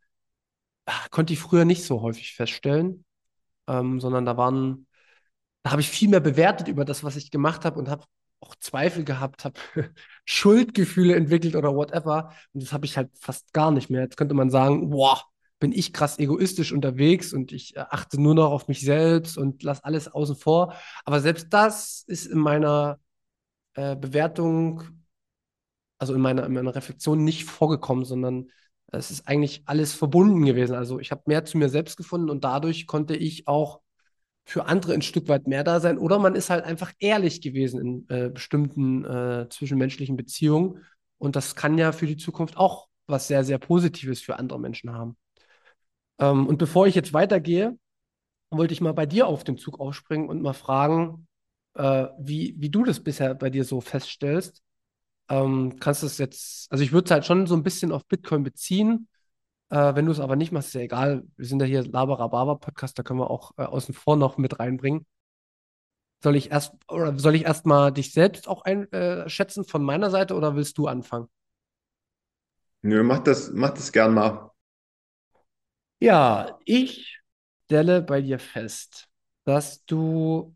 ach, 0.86 1.10
konnte 1.10 1.32
ich 1.34 1.40
früher 1.40 1.64
nicht 1.64 1.84
so 1.84 2.02
häufig 2.02 2.34
feststellen, 2.34 3.04
ähm, 3.68 4.00
sondern 4.00 4.26
da 4.26 4.36
waren, 4.36 4.86
da 5.62 5.72
habe 5.72 5.80
ich 5.80 5.90
viel 5.90 6.08
mehr 6.08 6.20
bewertet 6.20 6.68
über 6.68 6.84
das, 6.84 7.04
was 7.04 7.16
ich 7.16 7.30
gemacht 7.30 7.64
habe 7.64 7.78
und 7.78 7.88
habe 7.88 8.04
auch 8.40 8.56
Zweifel 8.56 9.04
gehabt, 9.04 9.44
habe 9.44 9.60
Schuldgefühle 10.24 11.14
entwickelt 11.14 11.56
oder 11.56 11.74
whatever. 11.74 12.32
Und 12.52 12.62
das 12.62 12.72
habe 12.72 12.86
ich 12.86 12.96
halt 12.96 13.10
fast 13.18 13.52
gar 13.52 13.70
nicht 13.70 13.90
mehr. 13.90 14.02
Jetzt 14.02 14.16
könnte 14.16 14.34
man 14.34 14.50
sagen, 14.50 14.90
boah, 14.90 15.22
bin 15.60 15.72
ich 15.72 15.92
krass 15.92 16.18
egoistisch 16.18 16.72
unterwegs 16.72 17.32
und 17.32 17.52
ich 17.52 17.76
äh, 17.76 17.84
achte 17.88 18.20
nur 18.20 18.34
noch 18.34 18.50
auf 18.50 18.66
mich 18.66 18.80
selbst 18.80 19.38
und 19.38 19.62
lasse 19.62 19.84
alles 19.84 20.08
außen 20.08 20.34
vor. 20.34 20.74
Aber 21.04 21.20
selbst 21.20 21.48
das 21.50 22.02
ist 22.08 22.26
in 22.26 22.38
meiner 22.40 22.98
äh, 23.74 23.94
Bewertung, 23.96 24.82
also 25.98 26.14
in 26.14 26.20
meiner, 26.20 26.44
in 26.46 26.52
meiner 26.52 26.74
Reflexion 26.74 27.22
nicht 27.22 27.44
vorgekommen, 27.44 28.04
sondern 28.04 28.50
es 28.92 29.10
ist 29.10 29.26
eigentlich 29.28 29.62
alles 29.66 29.94
verbunden 29.94 30.44
gewesen. 30.44 30.74
Also 30.74 31.00
ich 31.00 31.10
habe 31.10 31.22
mehr 31.26 31.44
zu 31.44 31.58
mir 31.58 31.68
selbst 31.68 31.96
gefunden 31.96 32.30
und 32.30 32.44
dadurch 32.44 32.86
konnte 32.86 33.16
ich 33.16 33.48
auch 33.48 33.80
für 34.44 34.66
andere 34.66 34.94
ein 34.94 35.02
Stück 35.02 35.28
weit 35.28 35.46
mehr 35.46 35.64
da 35.64 35.80
sein. 35.80 35.98
Oder 35.98 36.18
man 36.18 36.34
ist 36.34 36.50
halt 36.50 36.64
einfach 36.64 36.92
ehrlich 36.98 37.40
gewesen 37.40 37.80
in 37.80 38.08
äh, 38.08 38.30
bestimmten 38.30 39.04
äh, 39.04 39.48
zwischenmenschlichen 39.48 40.16
Beziehungen. 40.16 40.84
Und 41.18 41.36
das 41.36 41.54
kann 41.54 41.78
ja 41.78 41.92
für 41.92 42.06
die 42.06 42.16
Zukunft 42.16 42.56
auch 42.56 42.88
was 43.06 43.28
sehr, 43.28 43.44
sehr 43.44 43.58
Positives 43.58 44.20
für 44.20 44.38
andere 44.38 44.58
Menschen 44.60 44.92
haben. 44.92 45.16
Ähm, 46.18 46.46
und 46.46 46.58
bevor 46.58 46.86
ich 46.86 46.94
jetzt 46.94 47.12
weitergehe, 47.12 47.78
wollte 48.50 48.74
ich 48.74 48.80
mal 48.80 48.92
bei 48.92 49.06
dir 49.06 49.26
auf 49.26 49.44
den 49.44 49.56
Zug 49.56 49.80
aufspringen 49.80 50.28
und 50.28 50.42
mal 50.42 50.52
fragen, 50.52 51.26
äh, 51.74 52.06
wie, 52.18 52.54
wie 52.58 52.70
du 52.70 52.84
das 52.84 53.00
bisher 53.00 53.34
bei 53.34 53.50
dir 53.50 53.64
so 53.64 53.80
feststellst. 53.80 54.62
Ähm, 55.32 55.78
kannst 55.80 56.02
du 56.02 56.06
es 56.06 56.18
jetzt, 56.18 56.70
also 56.70 56.84
ich 56.84 56.92
würde 56.92 57.06
es 57.06 57.10
halt 57.10 57.24
schon 57.24 57.46
so 57.46 57.54
ein 57.54 57.62
bisschen 57.62 57.90
auf 57.90 58.04
Bitcoin 58.06 58.42
beziehen. 58.42 59.08
Äh, 59.70 59.94
wenn 59.94 60.04
du 60.04 60.12
es 60.12 60.20
aber 60.20 60.36
nicht 60.36 60.52
machst, 60.52 60.68
ist 60.68 60.74
ja 60.74 60.82
egal. 60.82 61.24
Wir 61.38 61.46
sind 61.46 61.58
ja 61.60 61.66
hier 61.66 61.82
Laberababa-Podcast, 61.82 62.98
da 62.98 63.02
können 63.02 63.18
wir 63.18 63.30
auch 63.30 63.52
äh, 63.56 63.62
außen 63.62 63.94
vor 63.94 64.16
noch 64.16 64.36
mit 64.36 64.58
reinbringen. 64.58 65.06
Soll 66.22 66.36
ich 66.36 66.50
erst, 66.50 66.74
oder 66.86 67.18
soll 67.18 67.34
ich 67.34 67.46
erst 67.46 67.64
mal 67.64 67.90
dich 67.92 68.12
selbst 68.12 68.46
auch 68.46 68.62
einschätzen 68.64 69.64
äh, 69.64 69.66
von 69.66 69.82
meiner 69.82 70.10
Seite 70.10 70.34
oder 70.34 70.54
willst 70.54 70.76
du 70.76 70.86
anfangen? 70.86 71.28
Nö, 72.82 73.02
mach 73.02 73.20
das, 73.20 73.52
mach 73.54 73.70
das 73.70 73.90
gern 73.90 74.12
mal. 74.12 74.50
Ja, 75.98 76.58
ich 76.66 77.22
stelle 77.64 78.02
bei 78.02 78.20
dir 78.20 78.38
fest, 78.38 79.08
dass 79.44 79.82
du 79.86 80.54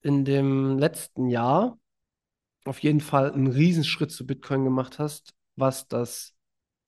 in 0.00 0.24
dem 0.24 0.78
letzten 0.78 1.28
Jahr 1.28 1.76
auf 2.68 2.80
jeden 2.80 3.00
Fall 3.00 3.32
einen 3.32 3.46
Riesenschritt 3.46 4.10
zu 4.10 4.26
Bitcoin 4.26 4.64
gemacht 4.64 4.98
hast, 4.98 5.34
was 5.56 5.88
das 5.88 6.34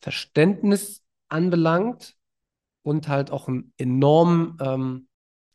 Verständnis 0.01 1.03
anbelangt 1.29 2.17
und 2.83 3.09
halt 3.09 3.31
auch 3.31 3.49
einen 3.49 3.73
enormen 3.77 4.57
ähm, 4.61 5.09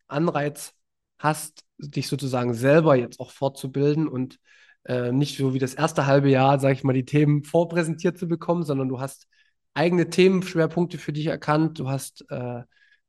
Anreiz 0.08 0.74
hast, 1.18 1.64
dich 1.78 2.08
sozusagen 2.08 2.54
selber 2.54 2.96
jetzt 2.96 3.20
auch 3.20 3.32
fortzubilden 3.32 4.08
und 4.08 4.40
äh, 4.86 5.12
nicht 5.12 5.38
so 5.38 5.54
wie 5.54 5.60
das 5.60 5.74
erste 5.74 6.06
halbe 6.06 6.30
Jahr, 6.30 6.60
sage 6.60 6.74
ich 6.74 6.84
mal, 6.84 6.94
die 6.94 7.06
Themen 7.06 7.44
vorpräsentiert 7.44 8.18
zu 8.18 8.28
bekommen, 8.28 8.64
sondern 8.64 8.90
du 8.90 9.00
hast 9.00 9.28
eigene 9.74 10.10
Themenschwerpunkte 10.10 10.98
für 10.98 11.14
dich 11.14 11.28
erkannt, 11.28 11.80
du 11.80 11.90
hast 11.90 12.26
äh, 12.30 12.64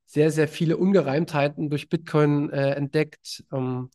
sehr, 0.06 0.30
sehr 0.30 0.48
viele 0.48 0.76
Ungereimtheiten 0.76 1.70
durch 1.70 1.88
Bitcoin 1.88 2.50
äh, 2.50 2.70
entdeckt. 2.72 3.44
Ähm, 3.52 3.90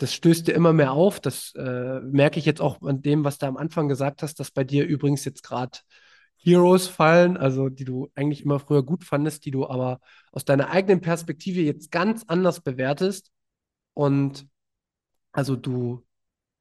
das 0.00 0.14
stößt 0.14 0.46
dir 0.46 0.54
immer 0.54 0.72
mehr 0.72 0.92
auf. 0.92 1.20
Das 1.20 1.54
äh, 1.56 2.00
merke 2.00 2.38
ich 2.38 2.46
jetzt 2.46 2.62
auch 2.62 2.80
an 2.82 3.02
dem, 3.02 3.22
was 3.22 3.36
du 3.36 3.46
am 3.46 3.58
Anfang 3.58 3.86
gesagt 3.86 4.22
hast, 4.22 4.40
dass 4.40 4.50
bei 4.50 4.64
dir 4.64 4.86
übrigens 4.86 5.26
jetzt 5.26 5.42
gerade 5.42 5.78
Heroes 6.38 6.88
fallen, 6.88 7.36
also 7.36 7.68
die 7.68 7.84
du 7.84 8.10
eigentlich 8.14 8.42
immer 8.42 8.58
früher 8.58 8.82
gut 8.82 9.04
fandest, 9.04 9.44
die 9.44 9.50
du 9.50 9.68
aber 9.68 10.00
aus 10.32 10.46
deiner 10.46 10.70
eigenen 10.70 11.02
Perspektive 11.02 11.60
jetzt 11.60 11.90
ganz 11.90 12.24
anders 12.26 12.62
bewertest. 12.62 13.30
Und 13.92 14.46
also 15.32 15.54
du, 15.54 16.06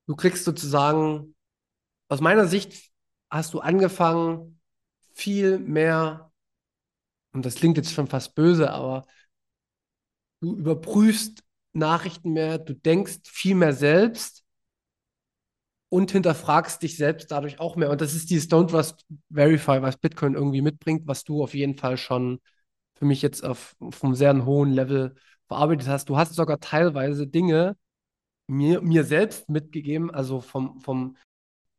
du 0.06 0.18
kriegst 0.18 0.44
sozusagen, 0.44 1.34
aus 2.10 2.20
meiner 2.20 2.46
Sicht 2.46 2.92
hast 3.30 3.54
du 3.54 3.62
angefangen, 3.62 4.60
viel 5.14 5.60
mehr, 5.60 6.30
und 7.32 7.46
das 7.46 7.56
klingt 7.56 7.78
jetzt 7.78 7.94
schon 7.94 8.08
fast 8.08 8.36
böse, 8.36 8.70
aber 8.72 9.06
du 10.42 10.58
überprüfst 10.58 11.42
Nachrichten 11.80 12.32
mehr, 12.34 12.60
du 12.60 12.74
denkst 12.74 13.20
viel 13.24 13.56
mehr 13.56 13.74
selbst 13.74 14.44
und 15.90 16.12
hinterfragst 16.12 16.82
dich 16.84 16.98
selbst 16.98 17.32
dadurch 17.32 17.60
auch 17.60 17.76
mehr. 17.76 17.90
Und 17.90 18.02
das 18.02 18.14
ist 18.14 18.30
dieses 18.30 18.50
Don't 18.50 18.70
Trust 18.70 19.06
Verify, 19.32 19.82
was 19.82 19.98
Bitcoin 19.98 20.36
irgendwie 20.36 20.62
mitbringt, 20.62 21.08
was 21.08 21.24
du 21.24 21.44
auf 21.44 21.54
jeden 21.56 21.78
Fall 21.78 21.98
schon 21.98 22.40
für 22.94 23.06
mich 23.06 23.22
jetzt 23.22 23.44
auf, 23.44 23.76
auf 23.80 24.04
einem 24.04 24.16
sehr 24.16 24.46
hohen 24.46 24.72
Level 24.72 25.16
verarbeitet 25.48 25.88
hast. 25.88 26.10
Du 26.10 26.18
hast 26.18 26.36
sogar 26.36 26.60
teilweise 26.60 27.28
Dinge 27.28 27.76
mir, 28.48 28.82
mir 28.82 29.04
selbst 29.04 29.50
mitgegeben, 29.50 30.12
also 30.12 30.42
vom, 30.42 30.80
vom 30.80 31.16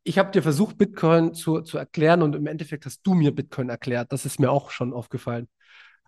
ich 0.03 0.17
habe 0.17 0.31
dir 0.31 0.41
versucht, 0.41 0.77
Bitcoin 0.77 1.33
zu, 1.35 1.61
zu 1.61 1.77
erklären 1.77 2.23
und 2.23 2.35
im 2.35 2.47
Endeffekt 2.47 2.85
hast 2.85 3.01
du 3.03 3.13
mir 3.13 3.33
Bitcoin 3.33 3.69
erklärt. 3.69 4.11
Das 4.11 4.25
ist 4.25 4.39
mir 4.39 4.49
auch 4.49 4.71
schon 4.71 4.93
aufgefallen. 4.93 5.47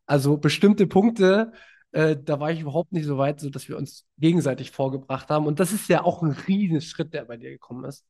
Also 0.05 0.37
bestimmte 0.37 0.87
Punkte, 0.87 1.53
äh, 1.93 2.17
da 2.21 2.39
war 2.39 2.51
ich 2.51 2.61
überhaupt 2.61 2.91
nicht 2.91 3.05
so 3.05 3.17
weit, 3.17 3.39
so 3.39 3.49
dass 3.49 3.69
wir 3.69 3.77
uns 3.77 4.05
gegenseitig 4.17 4.71
vorgebracht 4.71 5.29
haben. 5.29 5.47
Und 5.47 5.59
das 5.59 5.71
ist 5.71 5.89
ja 5.89 6.03
auch 6.03 6.21
ein 6.23 6.31
Riesenschritt, 6.31 7.13
der 7.13 7.25
bei 7.25 7.37
dir 7.37 7.51
gekommen 7.51 7.85
ist. 7.85 8.05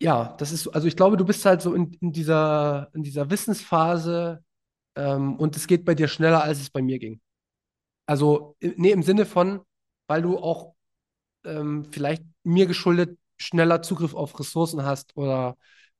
Ja, 0.00 0.36
das 0.38 0.52
ist, 0.52 0.68
also 0.68 0.86
ich 0.86 0.96
glaube, 0.96 1.16
du 1.16 1.24
bist 1.24 1.44
halt 1.44 1.60
so 1.60 1.74
in, 1.74 1.92
in 2.00 2.12
dieser, 2.12 2.88
in 2.94 3.02
dieser 3.02 3.30
Wissensphase 3.30 4.44
ähm, 4.96 5.36
und 5.36 5.56
es 5.56 5.66
geht 5.66 5.84
bei 5.84 5.94
dir 5.94 6.08
schneller, 6.08 6.42
als 6.44 6.60
es 6.60 6.70
bei 6.70 6.82
mir 6.82 6.98
ging. 6.98 7.20
Also, 8.06 8.56
nee, 8.60 8.92
im 8.92 9.02
Sinne 9.02 9.26
von, 9.26 9.60
weil 10.08 10.22
du 10.22 10.38
auch 10.38 10.74
ähm, 11.44 11.86
vielleicht 11.92 12.24
mir 12.44 12.66
geschuldet 12.66 13.18
schneller 13.38 13.82
Zugriff 13.82 14.14
auf 14.14 14.38
Ressourcen 14.40 14.84
hast 14.84 15.16
oder 15.16 15.56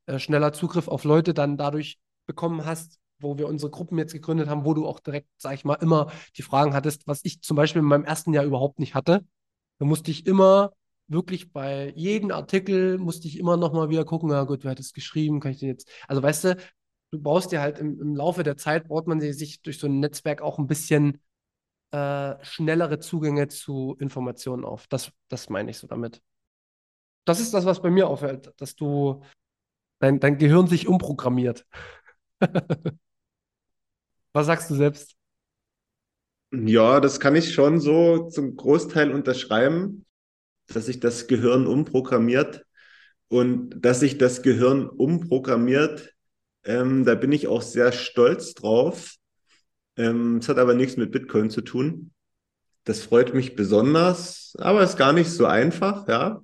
äh, 0.07 0.19
schneller 0.19 0.53
Zugriff 0.53 0.87
auf 0.87 1.03
Leute 1.05 1.33
dann 1.33 1.57
dadurch 1.57 1.99
bekommen 2.25 2.65
hast, 2.65 2.98
wo 3.19 3.37
wir 3.37 3.47
unsere 3.47 3.71
Gruppen 3.71 3.97
jetzt 3.97 4.13
gegründet 4.13 4.47
haben, 4.49 4.65
wo 4.65 4.73
du 4.73 4.87
auch 4.87 4.99
direkt, 4.99 5.27
sag 5.37 5.53
ich 5.53 5.65
mal, 5.65 5.75
immer 5.75 6.11
die 6.37 6.41
Fragen 6.41 6.73
hattest, 6.73 7.07
was 7.07 7.21
ich 7.23 7.41
zum 7.41 7.55
Beispiel 7.57 7.81
in 7.81 7.87
meinem 7.87 8.05
ersten 8.05 8.33
Jahr 8.33 8.45
überhaupt 8.45 8.79
nicht 8.79 8.95
hatte. 8.95 9.25
Da 9.79 9.85
musste 9.85 10.11
ich 10.11 10.25
immer 10.25 10.73
wirklich 11.07 11.51
bei 11.51 11.91
jedem 11.95 12.31
Artikel 12.31 12.97
musste 12.97 13.27
ich 13.27 13.39
immer 13.39 13.57
noch 13.57 13.73
mal 13.73 13.89
wieder 13.89 14.05
gucken, 14.05 14.29
na 14.29 14.43
gut, 14.43 14.63
wer 14.63 14.71
hat 14.71 14.79
es 14.79 14.93
geschrieben, 14.93 15.39
kann 15.39 15.51
ich 15.51 15.59
den 15.59 15.69
jetzt, 15.69 15.89
also 16.07 16.21
weißt 16.21 16.43
du, 16.45 16.57
du 17.11 17.21
brauchst 17.21 17.51
dir 17.51 17.61
halt 17.61 17.79
im, 17.79 17.99
im 17.99 18.15
Laufe 18.15 18.43
der 18.43 18.57
Zeit, 18.57 18.87
braucht 18.87 19.07
man 19.07 19.19
sich 19.19 19.61
durch 19.61 19.79
so 19.79 19.87
ein 19.87 19.99
Netzwerk 19.99 20.41
auch 20.41 20.59
ein 20.59 20.67
bisschen 20.67 21.19
äh, 21.91 22.35
schnellere 22.43 22.99
Zugänge 22.99 23.47
zu 23.47 23.95
Informationen 23.99 24.63
auf. 24.63 24.87
Das, 24.87 25.11
das 25.27 25.49
meine 25.49 25.71
ich 25.71 25.77
so 25.77 25.87
damit. 25.87 26.21
Das 27.25 27.39
ist 27.39 27.53
das, 27.53 27.65
was 27.65 27.81
bei 27.81 27.89
mir 27.89 28.07
auffällt, 28.07 28.53
dass 28.57 28.75
du 28.75 29.23
dein, 29.99 30.19
dein 30.19 30.37
Gehirn 30.37 30.67
sich 30.67 30.87
umprogrammiert. 30.87 31.65
Was 34.33 34.45
sagst 34.47 34.69
du 34.69 34.75
selbst? 34.75 35.15
Ja, 36.51 36.99
das 36.99 37.19
kann 37.19 37.35
ich 37.35 37.53
schon 37.53 37.79
so 37.79 38.27
zum 38.29 38.55
Großteil 38.55 39.11
unterschreiben, 39.11 40.05
dass 40.67 40.87
sich 40.87 40.99
das 40.99 41.27
Gehirn 41.27 41.67
umprogrammiert 41.67 42.65
und 43.29 43.71
dass 43.85 44.01
sich 44.01 44.17
das 44.17 44.43
Gehirn 44.43 44.87
umprogrammiert. 44.89 46.13
Ähm, 46.65 47.05
da 47.05 47.15
bin 47.15 47.31
ich 47.33 47.47
auch 47.47 47.61
sehr 47.63 47.91
stolz 47.93 48.53
drauf. 48.55 49.15
Ähm, 49.97 50.37
es 50.39 50.49
hat 50.49 50.57
aber 50.59 50.75
nichts 50.75 50.97
mit 50.97 51.11
Bitcoin 51.11 51.49
zu 51.51 51.61
tun. 51.61 52.13
das 52.85 53.01
freut 53.01 53.33
mich 53.35 53.55
besonders, 53.55 54.55
aber 54.59 54.83
ist 54.83 54.97
gar 54.97 55.13
nicht 55.13 55.29
so 55.31 55.45
einfach, 55.45 56.07
ja. 56.07 56.41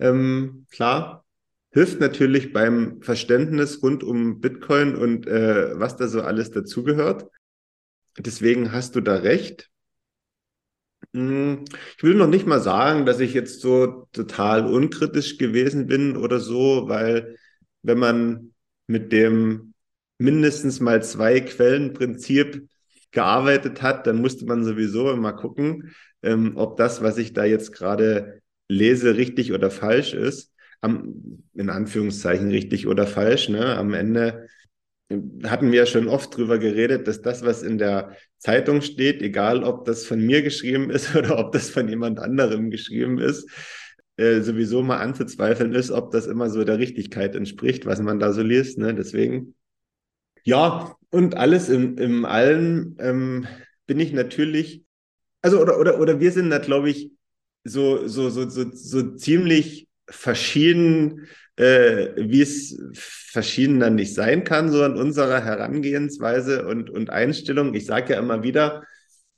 Ähm, 0.00 0.66
klar, 0.70 1.24
hilft 1.70 2.00
natürlich 2.00 2.52
beim 2.52 3.02
Verständnis 3.02 3.82
rund 3.82 4.02
um 4.02 4.40
Bitcoin 4.40 4.94
und 4.96 5.26
äh, 5.26 5.78
was 5.78 5.96
da 5.96 6.08
so 6.08 6.22
alles 6.22 6.50
dazugehört. 6.50 7.26
Deswegen 8.18 8.72
hast 8.72 8.96
du 8.96 9.00
da 9.00 9.16
recht. 9.16 9.70
Hm, 11.14 11.64
ich 11.96 12.02
will 12.02 12.14
noch 12.14 12.26
nicht 12.26 12.46
mal 12.46 12.60
sagen, 12.60 13.06
dass 13.06 13.20
ich 13.20 13.32
jetzt 13.34 13.60
so 13.60 14.08
total 14.12 14.66
unkritisch 14.66 15.38
gewesen 15.38 15.86
bin 15.86 16.16
oder 16.16 16.40
so, 16.40 16.88
weil 16.88 17.36
wenn 17.82 17.98
man 17.98 18.54
mit 18.86 19.12
dem 19.12 19.74
mindestens 20.18 20.80
mal 20.80 21.02
zwei 21.02 21.40
Quellenprinzip 21.40 22.68
gearbeitet 23.12 23.82
hat, 23.82 24.06
dann 24.06 24.20
musste 24.20 24.44
man 24.46 24.64
sowieso 24.64 25.10
immer 25.10 25.32
gucken, 25.32 25.94
ähm, 26.22 26.52
ob 26.56 26.76
das, 26.76 27.02
was 27.02 27.16
ich 27.18 27.32
da 27.32 27.44
jetzt 27.44 27.72
gerade 27.72 28.42
lese, 28.68 29.16
richtig 29.16 29.52
oder 29.52 29.70
falsch 29.70 30.12
ist. 30.12 30.52
Am, 30.80 31.42
in 31.54 31.70
Anführungszeichen 31.70 32.50
richtig 32.50 32.86
oder 32.86 33.06
falsch. 33.06 33.48
Ne? 33.48 33.76
Am 33.76 33.94
Ende 33.94 34.48
hatten 35.44 35.72
wir 35.72 35.80
ja 35.80 35.86
schon 35.86 36.08
oft 36.08 36.36
drüber 36.36 36.58
geredet, 36.58 37.08
dass 37.08 37.22
das, 37.22 37.42
was 37.42 37.62
in 37.62 37.78
der 37.78 38.16
Zeitung 38.38 38.82
steht, 38.82 39.22
egal 39.22 39.64
ob 39.64 39.84
das 39.86 40.04
von 40.04 40.20
mir 40.20 40.42
geschrieben 40.42 40.90
ist 40.90 41.14
oder 41.16 41.38
ob 41.38 41.52
das 41.52 41.70
von 41.70 41.88
jemand 41.88 42.18
anderem 42.18 42.70
geschrieben 42.70 43.18
ist, 43.18 43.48
äh, 44.16 44.40
sowieso 44.40 44.82
mal 44.82 44.98
anzuzweifeln 44.98 45.72
ist, 45.72 45.90
ob 45.90 46.10
das 46.10 46.26
immer 46.26 46.50
so 46.50 46.64
der 46.64 46.78
Richtigkeit 46.78 47.34
entspricht, 47.34 47.86
was 47.86 48.00
man 48.00 48.18
da 48.18 48.32
so 48.32 48.42
liest. 48.42 48.78
Ne? 48.78 48.94
Deswegen, 48.94 49.54
ja, 50.44 50.94
und 51.10 51.36
alles 51.36 51.68
im, 51.68 51.96
im 51.96 52.24
Allen 52.24 52.96
ähm, 52.98 53.46
bin 53.86 53.98
ich 54.00 54.12
natürlich, 54.12 54.82
also 55.40 55.60
oder, 55.60 55.78
oder, 55.78 56.00
oder 56.00 56.20
wir 56.20 56.32
sind 56.32 56.50
da, 56.50 56.58
glaube 56.58 56.90
ich, 56.90 57.12
so, 57.64 58.06
so, 58.06 58.28
so, 58.28 58.48
so, 58.48 58.64
so 58.72 59.14
ziemlich 59.14 59.87
verschieden 60.08 61.28
äh, 61.58 62.14
wie 62.16 62.40
es 62.40 62.80
verschieden 62.94 63.80
dann 63.80 63.96
nicht 63.96 64.14
sein 64.14 64.44
kann, 64.44 64.70
so 64.70 64.84
in 64.84 64.94
unserer 64.94 65.44
Herangehensweise 65.44 66.66
und, 66.66 66.88
und 66.88 67.10
Einstellung. 67.10 67.74
Ich 67.74 67.84
sage 67.84 68.12
ja 68.12 68.20
immer 68.20 68.44
wieder, 68.44 68.84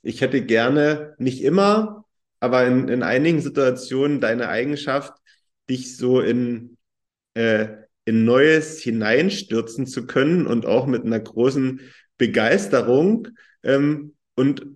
ich 0.03 0.21
hätte 0.21 0.45
gerne, 0.45 1.15
nicht 1.17 1.43
immer, 1.43 2.05
aber 2.39 2.65
in, 2.67 2.89
in 2.89 3.01
einigen 3.01 3.41
Situationen 3.41 4.21
deine 4.21 4.49
Eigenschaft, 4.49 5.13
dich 5.67 5.97
so 5.97 6.21
in, 6.21 6.77
äh, 7.33 7.69
in 8.05 8.23
Neues 8.23 8.79
hineinstürzen 8.79 9.87
zu 9.87 10.05
können 10.05 10.45
und 10.45 10.67
auch 10.67 10.85
mit 10.85 11.03
einer 11.03 11.19
großen 11.19 11.81
Begeisterung 12.19 13.29
ähm, 13.63 14.13
und 14.35 14.67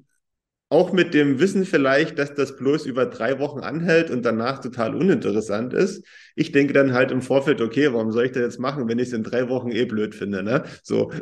auch 0.69 0.91
mit 0.91 1.13
dem 1.13 1.39
Wissen 1.39 1.65
vielleicht, 1.65 2.17
dass 2.17 2.33
das 2.33 2.57
bloß 2.57 2.85
über 2.85 3.05
drei 3.05 3.39
Wochen 3.39 3.59
anhält 3.59 4.09
und 4.09 4.23
danach 4.23 4.59
total 4.59 4.95
uninteressant 4.95 5.73
ist. 5.73 6.05
Ich 6.35 6.51
denke 6.51 6.73
dann 6.73 6.93
halt 6.93 7.11
im 7.11 7.21
Vorfeld, 7.21 7.61
okay, 7.61 7.93
warum 7.93 8.11
soll 8.11 8.25
ich 8.25 8.31
das 8.31 8.41
jetzt 8.41 8.59
machen, 8.59 8.87
wenn 8.87 8.99
ich 8.99 9.07
es 9.09 9.13
in 9.13 9.23
drei 9.23 9.47
Wochen 9.49 9.71
eh 9.71 9.85
blöd 9.85 10.15
finde, 10.15 10.43
ne? 10.43 10.63
So. 10.83 11.11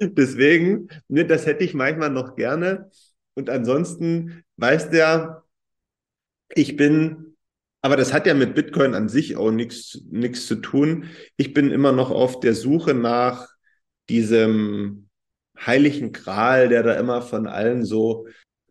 Deswegen, 0.00 0.88
ne, 1.08 1.24
das 1.24 1.46
hätte 1.46 1.64
ich 1.64 1.74
manchmal 1.74 2.10
noch 2.10 2.36
gerne. 2.36 2.90
Und 3.34 3.50
ansonsten 3.50 4.44
weiß 4.56 4.90
der, 4.90 5.44
ich 6.54 6.76
bin, 6.76 7.36
aber 7.80 7.96
das 7.96 8.12
hat 8.12 8.26
ja 8.26 8.34
mit 8.34 8.54
Bitcoin 8.54 8.94
an 8.94 9.08
sich 9.08 9.36
auch 9.36 9.50
nichts 9.50 10.46
zu 10.46 10.56
tun. 10.56 11.06
Ich 11.36 11.52
bin 11.52 11.70
immer 11.70 11.92
noch 11.92 12.10
auf 12.10 12.40
der 12.40 12.54
Suche 12.54 12.94
nach 12.94 13.48
diesem 14.08 15.03
heiligen 15.58 16.12
Gral, 16.12 16.68
der 16.68 16.82
da 16.82 16.94
immer 16.94 17.22
von 17.22 17.46
allen 17.46 17.84
so 17.84 18.26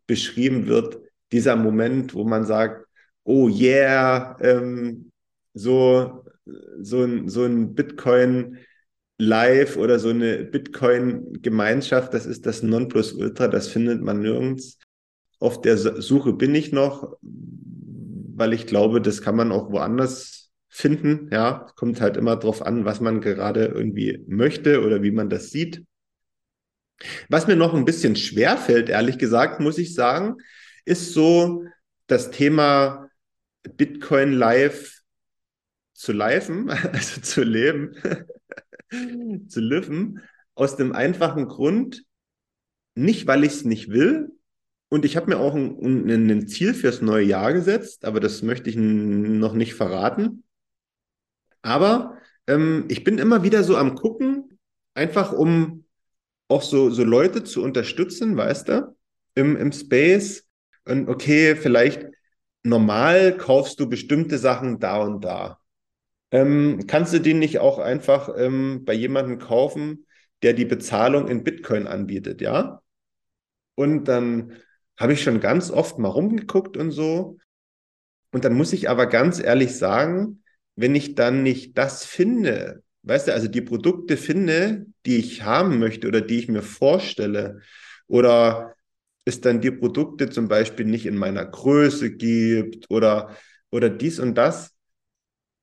beschrieben 0.07 0.67
wird, 0.67 0.99
dieser 1.31 1.55
Moment, 1.55 2.13
wo 2.13 2.23
man 2.23 2.45
sagt, 2.45 2.85
oh 3.23 3.49
yeah, 3.49 4.37
ähm, 4.41 5.11
so, 5.53 6.25
so 6.81 7.03
ein, 7.03 7.29
so 7.29 7.43
ein 7.43 7.73
Bitcoin 7.75 8.57
Live 9.17 9.77
oder 9.77 9.99
so 9.99 10.09
eine 10.09 10.43
Bitcoin-Gemeinschaft, 10.43 12.13
das 12.13 12.25
ist 12.25 12.45
das 12.45 12.63
Nonplusultra, 12.63 13.47
das 13.47 13.67
findet 13.67 14.01
man 14.01 14.19
nirgends. 14.19 14.79
Auf 15.39 15.61
der 15.61 15.77
Suche 15.77 16.33
bin 16.33 16.55
ich 16.55 16.71
noch, 16.71 17.17
weil 17.21 18.53
ich 18.53 18.65
glaube, 18.65 19.01
das 19.01 19.21
kann 19.21 19.35
man 19.35 19.51
auch 19.51 19.71
woanders 19.71 20.51
finden. 20.69 21.29
Ja, 21.31 21.67
kommt 21.75 22.01
halt 22.01 22.17
immer 22.17 22.35
drauf 22.35 22.65
an, 22.65 22.85
was 22.85 23.01
man 23.01 23.21
gerade 23.21 23.65
irgendwie 23.65 24.23
möchte 24.27 24.83
oder 24.83 25.03
wie 25.03 25.11
man 25.11 25.29
das 25.29 25.51
sieht. 25.51 25.83
Was 27.29 27.47
mir 27.47 27.55
noch 27.55 27.73
ein 27.73 27.85
bisschen 27.85 28.15
schwer 28.15 28.57
fällt, 28.57 28.89
ehrlich 28.89 29.17
gesagt, 29.17 29.59
muss 29.59 29.77
ich 29.77 29.93
sagen, 29.93 30.37
ist 30.85 31.13
so 31.13 31.65
das 32.07 32.31
Thema 32.31 33.09
Bitcoin 33.63 34.33
live 34.33 35.01
zu 35.93 36.11
liven, 36.11 36.69
also 36.91 37.21
zu 37.21 37.43
leben, 37.43 37.95
zu 39.47 39.59
liven, 39.59 40.21
aus 40.55 40.75
dem 40.75 40.93
einfachen 40.93 41.47
Grund, 41.47 42.03
nicht 42.95 43.27
weil 43.27 43.43
ich 43.43 43.53
es 43.53 43.65
nicht 43.65 43.89
will, 43.89 44.29
und 44.93 45.05
ich 45.05 45.17
habe 45.17 45.25
mir 45.27 45.39
auch 45.39 45.55
ein, 45.55 46.07
ein, 46.07 46.29
ein, 46.29 46.47
Ziel 46.47 46.75
fürs 46.75 47.01
neue 47.01 47.25
Jahr 47.25 47.51
gesetzt, 47.51 48.05
aber 48.05 48.19
das 48.19 48.43
möchte 48.43 48.69
ich 48.69 48.75
noch 48.75 49.53
nicht 49.53 49.73
verraten. 49.73 50.43
Aber 51.63 52.19
ähm, 52.45 52.85
ich 52.89 53.03
bin 53.03 53.17
immer 53.17 53.41
wieder 53.41 53.63
so 53.63 53.75
am 53.75 53.95
Gucken, 53.95 54.59
einfach 54.93 55.33
um 55.33 55.82
auch 56.47 56.61
so, 56.61 56.89
so 56.89 57.03
Leute 57.03 57.43
zu 57.43 57.63
unterstützen, 57.63 58.35
weißt 58.37 58.69
du, 58.69 58.95
im, 59.35 59.55
im 59.57 59.71
Space. 59.71 60.47
Und 60.85 61.09
okay, 61.09 61.55
vielleicht 61.55 62.05
normal 62.63 63.37
kaufst 63.37 63.79
du 63.79 63.89
bestimmte 63.89 64.37
Sachen 64.37 64.79
da 64.79 65.01
und 65.01 65.23
da. 65.23 65.59
Ähm, 66.31 66.85
kannst 66.87 67.13
du 67.13 67.19
den 67.19 67.39
nicht 67.39 67.59
auch 67.59 67.79
einfach 67.79 68.29
ähm, 68.35 68.83
bei 68.85 68.93
jemandem 68.93 69.39
kaufen, 69.39 70.05
der 70.41 70.53
die 70.53 70.65
Bezahlung 70.65 71.27
in 71.27 71.43
Bitcoin 71.43 71.87
anbietet, 71.87 72.41
ja? 72.41 72.81
Und 73.75 74.05
dann 74.05 74.53
habe 74.97 75.13
ich 75.13 75.23
schon 75.23 75.39
ganz 75.39 75.71
oft 75.71 75.97
mal 75.99 76.09
rumgeguckt 76.09 76.77
und 76.77 76.91
so. 76.91 77.37
Und 78.31 78.45
dann 78.45 78.53
muss 78.53 78.73
ich 78.73 78.89
aber 78.89 79.07
ganz 79.07 79.39
ehrlich 79.39 79.77
sagen, 79.77 80.43
wenn 80.75 80.95
ich 80.95 81.15
dann 81.15 81.43
nicht 81.43 81.77
das 81.77 82.05
finde, 82.05 82.82
weißt 83.03 83.27
du, 83.27 83.33
also 83.33 83.47
die 83.47 83.61
Produkte 83.61 84.17
finde, 84.17 84.85
die 85.05 85.17
ich 85.17 85.43
haben 85.43 85.79
möchte 85.79 86.07
oder 86.07 86.21
die 86.21 86.39
ich 86.39 86.47
mir 86.47 86.61
vorstelle, 86.61 87.61
oder 88.07 88.75
es 89.25 89.41
dann 89.41 89.61
die 89.61 89.71
Produkte 89.71 90.29
zum 90.29 90.47
Beispiel 90.47 90.85
nicht 90.85 91.05
in 91.05 91.15
meiner 91.15 91.45
Größe 91.45 92.11
gibt 92.15 92.89
oder, 92.89 93.35
oder 93.71 93.89
dies 93.89 94.19
und 94.19 94.35
das. 94.35 94.71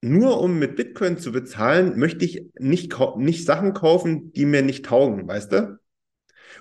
Nur 0.03 0.41
um 0.41 0.59
mit 0.59 0.77
Bitcoin 0.77 1.19
zu 1.19 1.31
bezahlen, 1.31 1.99
möchte 1.99 2.25
ich 2.25 2.47
nicht, 2.59 2.97
nicht 3.19 3.45
Sachen 3.45 3.75
kaufen, 3.75 4.33
die 4.33 4.47
mir 4.47 4.63
nicht 4.63 4.87
taugen, 4.87 5.29
weißt 5.29 5.53
du? 5.53 5.79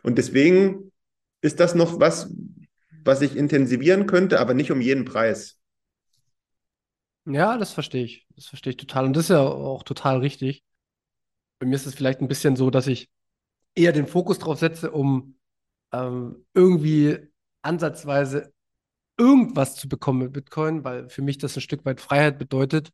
Und 0.03 0.17
deswegen 0.17 0.91
ist 1.41 1.59
das 1.61 1.73
noch 1.73 1.99
was, 1.99 2.33
was 3.05 3.21
ich 3.21 3.37
intensivieren 3.37 4.07
könnte, 4.07 4.39
aber 4.39 4.53
nicht 4.53 4.71
um 4.71 4.81
jeden 4.81 5.05
Preis. 5.05 5.57
Ja, 7.25 7.57
das 7.57 7.71
verstehe 7.73 8.03
ich. 8.03 8.27
Das 8.35 8.47
verstehe 8.47 8.71
ich 8.71 8.77
total. 8.77 9.05
Und 9.05 9.13
das 9.13 9.25
ist 9.25 9.29
ja 9.29 9.41
auch 9.41 9.83
total 9.83 10.17
richtig. 10.19 10.63
Bei 11.59 11.65
mir 11.67 11.75
ist 11.75 11.85
es 11.85 11.95
vielleicht 11.95 12.21
ein 12.21 12.27
bisschen 12.27 12.55
so, 12.55 12.69
dass 12.69 12.87
ich 12.87 13.09
eher 13.75 13.91
den 13.93 14.07
Fokus 14.07 14.39
drauf 14.39 14.59
setze, 14.59 14.91
um 14.91 15.37
ähm, 15.93 16.45
irgendwie 16.53 17.19
ansatzweise 17.61 18.53
irgendwas 19.17 19.75
zu 19.75 19.89
bekommen 19.89 20.19
mit 20.19 20.33
Bitcoin, 20.33 20.83
weil 20.83 21.09
für 21.09 21.21
mich 21.21 21.37
das 21.37 21.57
ein 21.57 21.61
Stück 21.61 21.85
weit 21.85 22.01
Freiheit 22.01 22.39
bedeutet, 22.39 22.91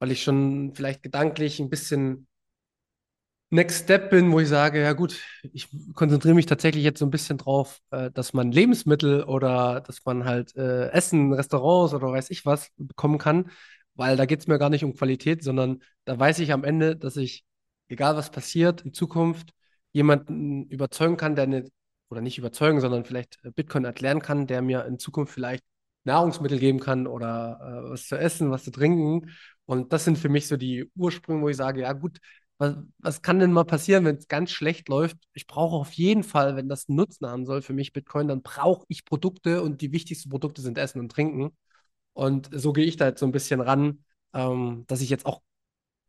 weil 0.00 0.12
ich 0.12 0.22
schon 0.22 0.74
vielleicht 0.74 1.02
gedanklich 1.02 1.60
ein 1.60 1.70
bisschen 1.70 2.26
Next 3.50 3.84
Step 3.84 4.08
bin, 4.10 4.32
wo 4.32 4.40
ich 4.40 4.48
sage, 4.48 4.80
ja 4.80 4.94
gut, 4.94 5.20
ich 5.52 5.68
konzentriere 5.94 6.34
mich 6.34 6.46
tatsächlich 6.46 6.82
jetzt 6.84 6.98
so 6.98 7.04
ein 7.04 7.10
bisschen 7.10 7.36
drauf, 7.36 7.80
äh, 7.90 8.10
dass 8.10 8.32
man 8.32 8.50
Lebensmittel 8.50 9.24
oder 9.24 9.82
dass 9.82 10.02
man 10.06 10.24
halt 10.24 10.56
äh, 10.56 10.88
Essen, 10.88 11.34
Restaurants 11.34 11.92
oder 11.92 12.10
weiß 12.10 12.30
ich 12.30 12.46
was 12.46 12.70
bekommen 12.78 13.18
kann, 13.18 13.50
weil 13.94 14.16
da 14.16 14.24
geht 14.24 14.40
es 14.40 14.46
mir 14.46 14.58
gar 14.58 14.70
nicht 14.70 14.84
um 14.84 14.94
Qualität, 14.94 15.44
sondern 15.44 15.82
da 16.06 16.18
weiß 16.18 16.38
ich 16.38 16.50
am 16.52 16.64
Ende, 16.64 16.96
dass 16.96 17.16
ich 17.18 17.44
egal 17.88 18.16
was 18.16 18.30
passiert 18.30 18.82
in 18.82 18.92
Zukunft, 18.94 19.52
jemanden 19.92 20.64
überzeugen 20.68 21.16
kann, 21.16 21.36
der 21.36 21.44
eine, 21.44 21.68
oder 22.10 22.20
nicht 22.20 22.38
überzeugen, 22.38 22.80
sondern 22.80 23.04
vielleicht 23.04 23.38
Bitcoin 23.54 23.84
erklären 23.84 24.20
kann, 24.20 24.46
der 24.46 24.62
mir 24.62 24.84
in 24.86 24.98
Zukunft 24.98 25.32
vielleicht 25.32 25.64
Nahrungsmittel 26.04 26.58
geben 26.58 26.80
kann 26.80 27.06
oder 27.06 27.84
äh, 27.86 27.90
was 27.90 28.06
zu 28.06 28.16
essen, 28.16 28.50
was 28.50 28.64
zu 28.64 28.70
trinken. 28.70 29.30
Und 29.66 29.92
das 29.92 30.04
sind 30.04 30.18
für 30.18 30.28
mich 30.28 30.48
so 30.48 30.56
die 30.56 30.90
Ursprünge, 30.96 31.42
wo 31.42 31.48
ich 31.48 31.56
sage, 31.56 31.82
ja 31.82 31.92
gut, 31.92 32.18
was, 32.58 32.76
was 32.98 33.22
kann 33.22 33.38
denn 33.38 33.52
mal 33.52 33.64
passieren, 33.64 34.04
wenn 34.04 34.16
es 34.16 34.28
ganz 34.28 34.50
schlecht 34.50 34.88
läuft? 34.88 35.16
Ich 35.32 35.46
brauche 35.46 35.76
auf 35.76 35.92
jeden 35.92 36.22
Fall, 36.22 36.56
wenn 36.56 36.68
das 36.68 36.88
einen 36.88 36.96
Nutzen 36.96 37.26
haben 37.26 37.46
soll 37.46 37.62
für 37.62 37.72
mich 37.72 37.92
Bitcoin, 37.92 38.28
dann 38.28 38.42
brauche 38.42 38.84
ich 38.88 39.04
Produkte 39.04 39.62
und 39.62 39.80
die 39.80 39.92
wichtigsten 39.92 40.30
Produkte 40.30 40.62
sind 40.62 40.78
Essen 40.78 41.00
und 41.00 41.10
Trinken. 41.10 41.56
Und 42.14 42.50
so 42.52 42.72
gehe 42.72 42.84
ich 42.84 42.96
da 42.96 43.06
jetzt 43.08 43.20
so 43.20 43.26
ein 43.26 43.32
bisschen 43.32 43.60
ran, 43.60 44.04
ähm, 44.34 44.84
dass 44.86 45.00
ich 45.00 45.10
jetzt 45.10 45.26
auch 45.26 45.42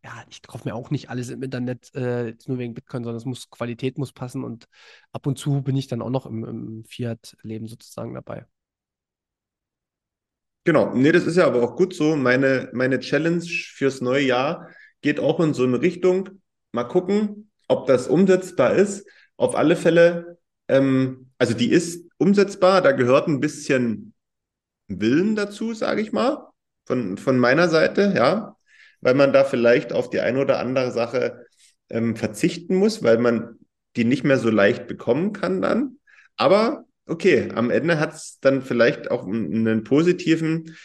ja, 0.04 0.24
ich 0.30 0.42
kaufe 0.42 0.68
mir 0.68 0.76
auch 0.76 0.92
nicht 0.92 1.10
alles 1.10 1.30
im 1.30 1.42
Internet 1.42 1.94
äh, 1.96 2.36
nur 2.46 2.58
wegen 2.58 2.74
Bitcoin, 2.74 3.04
sondern 3.04 3.18
es 3.18 3.26
muss, 3.26 3.50
Qualität 3.50 3.98
muss 3.98 4.12
passen 4.12 4.44
und 4.44 4.68
ab 5.12 5.26
und 5.26 5.38
zu 5.38 5.62
bin 5.62 5.78
ich 5.78 5.88
dann 5.88 6.02
auch 6.02 6.10
noch 6.10 6.26
im, 6.26 6.44
im 6.44 6.86
Fiat-Leben 6.86 7.68
sozusagen 7.68 8.14
dabei. 8.14 8.46
Genau, 10.66 10.94
nee, 10.94 11.12
das 11.12 11.26
ist 11.26 11.38
ja 11.38 11.46
aber 11.46 11.62
auch 11.62 11.76
gut 11.76 11.94
so. 11.94 12.16
Meine, 12.16 12.70
meine 12.74 13.00
Challenge 13.00 13.44
fürs 13.44 14.02
neue 14.02 14.24
Jahr 14.24 14.70
geht 15.02 15.20
auch 15.20 15.40
in 15.40 15.54
so 15.54 15.64
eine 15.64 15.82
Richtung. 15.82 16.42
Mal 16.72 16.86
gucken, 16.86 17.52
ob 17.68 17.88
das 17.88 18.08
umsetzbar 18.08 18.74
ist. 18.74 19.06
Auf 19.36 19.56
alle 19.56 19.76
Fälle, 19.76 20.38
ähm, 20.68 21.32
also 21.38 21.54
die 21.54 21.70
ist 21.70 22.10
umsetzbar, 22.18 22.82
da 22.82 22.92
gehört 22.92 23.28
ein 23.28 23.40
bisschen 23.40 24.14
Willen 24.88 25.36
dazu, 25.36 25.74
sage 25.74 26.02
ich 26.02 26.12
mal, 26.12 26.48
von, 26.86 27.18
von 27.18 27.38
meiner 27.38 27.68
Seite, 27.68 28.14
ja, 28.16 28.56
weil 29.04 29.14
man 29.14 29.34
da 29.34 29.44
vielleicht 29.44 29.94
auf 29.94 30.10
die 30.10 30.22
eine 30.22 30.40
oder 30.40 30.60
andere 30.60 30.92
Sache 30.92 31.46
ähm, 31.90 32.16
verzichten 32.16 32.76
muss, 32.76 33.04
weil 33.04 33.18
man 33.18 33.60
die 33.96 34.06
nicht 34.06 34.24
mehr 34.24 34.38
so 34.38 34.50
leicht 34.50 34.88
bekommen 34.88 35.34
kann 35.34 35.62
dann. 35.62 35.98
Aber 36.38 36.86
okay, 37.06 37.50
am 37.54 37.70
Ende 37.70 38.00
hat 38.00 38.14
es 38.14 38.40
dann 38.40 38.62
vielleicht 38.62 39.12
auch 39.12 39.28
einen 39.28 39.84
positiven 39.84 40.76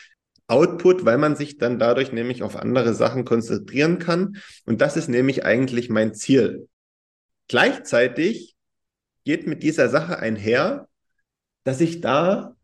Output, 0.48 1.04
weil 1.04 1.18
man 1.18 1.36
sich 1.36 1.58
dann 1.58 1.78
dadurch 1.78 2.12
nämlich 2.12 2.42
auf 2.42 2.56
andere 2.56 2.94
Sachen 2.94 3.24
konzentrieren 3.24 3.98
kann. 3.98 4.38
Und 4.64 4.80
das 4.80 4.96
ist 4.96 5.08
nämlich 5.08 5.44
eigentlich 5.44 5.90
mein 5.90 6.14
Ziel. 6.14 6.68
Gleichzeitig 7.48 8.56
geht 9.24 9.46
mit 9.46 9.62
dieser 9.62 9.88
Sache 9.88 10.18
einher, 10.18 10.88
dass 11.64 11.80
ich 11.80 12.00
da 12.00 12.56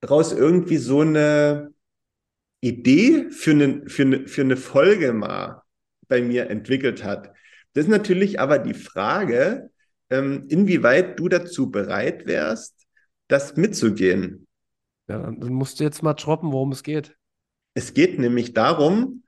daraus 0.00 0.32
irgendwie 0.32 0.76
so 0.76 1.00
eine 1.00 1.72
Idee 2.60 3.30
für 3.30 3.52
eine, 3.52 3.88
für 3.88 4.02
eine, 4.02 4.28
für 4.28 4.42
eine 4.42 4.56
Folge 4.56 5.12
mal 5.12 5.62
bei 6.08 6.22
mir 6.22 6.50
entwickelt 6.50 7.04
hat. 7.04 7.32
Das 7.72 7.84
ist 7.84 7.90
natürlich 7.90 8.40
aber 8.40 8.58
die 8.58 8.74
Frage, 8.74 9.70
ähm, 10.10 10.46
inwieweit 10.48 11.18
du 11.18 11.28
dazu 11.28 11.70
bereit 11.70 12.26
wärst, 12.26 12.86
das 13.28 13.56
mitzugehen. 13.56 14.46
Ja, 15.08 15.18
dann 15.18 15.52
musst 15.52 15.80
du 15.80 15.84
jetzt 15.84 16.02
mal 16.02 16.14
droppen, 16.14 16.52
worum 16.52 16.72
es 16.72 16.82
geht. 16.82 17.16
Es 17.74 17.94
geht 17.94 18.18
nämlich 18.18 18.52
darum, 18.52 19.22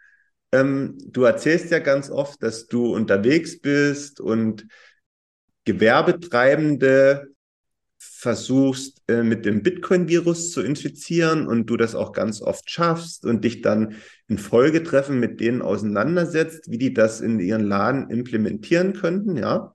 ähm, 0.53 0.99
du 1.07 1.25
erzählst 1.25 1.71
ja 1.71 1.79
ganz 1.79 2.11
oft, 2.11 2.43
dass 2.43 2.67
du 2.67 2.95
unterwegs 2.95 3.61
bist 3.61 4.21
und 4.21 4.67
Gewerbetreibende 5.65 7.32
versuchst, 8.23 9.03
äh, 9.09 9.25
mit 9.25 9.45
dem 9.45 9.65
Bitcoin-Virus 9.65 10.53
zu 10.53 10.63
infizieren 10.63 11.49
und 11.49 11.67
du 11.67 11.77
das 11.77 11.97
auch 11.97 12.13
ganz 12.13 12.41
oft 12.41 12.71
schaffst 12.71 13.27
und 13.27 13.43
dich 13.43 13.63
dann 13.63 13.97
in 14.29 14.39
Folgetreffen 14.39 15.19
mit 15.19 15.41
denen 15.41 15.61
auseinandersetzt, 15.61 16.71
wie 16.71 16.79
die 16.79 16.95
das 16.95 17.21
in 17.21 17.41
ihren 17.41 17.65
Laden 17.65 18.11
implementieren 18.11 18.93
könnten, 18.93 19.37
ja. 19.37 19.75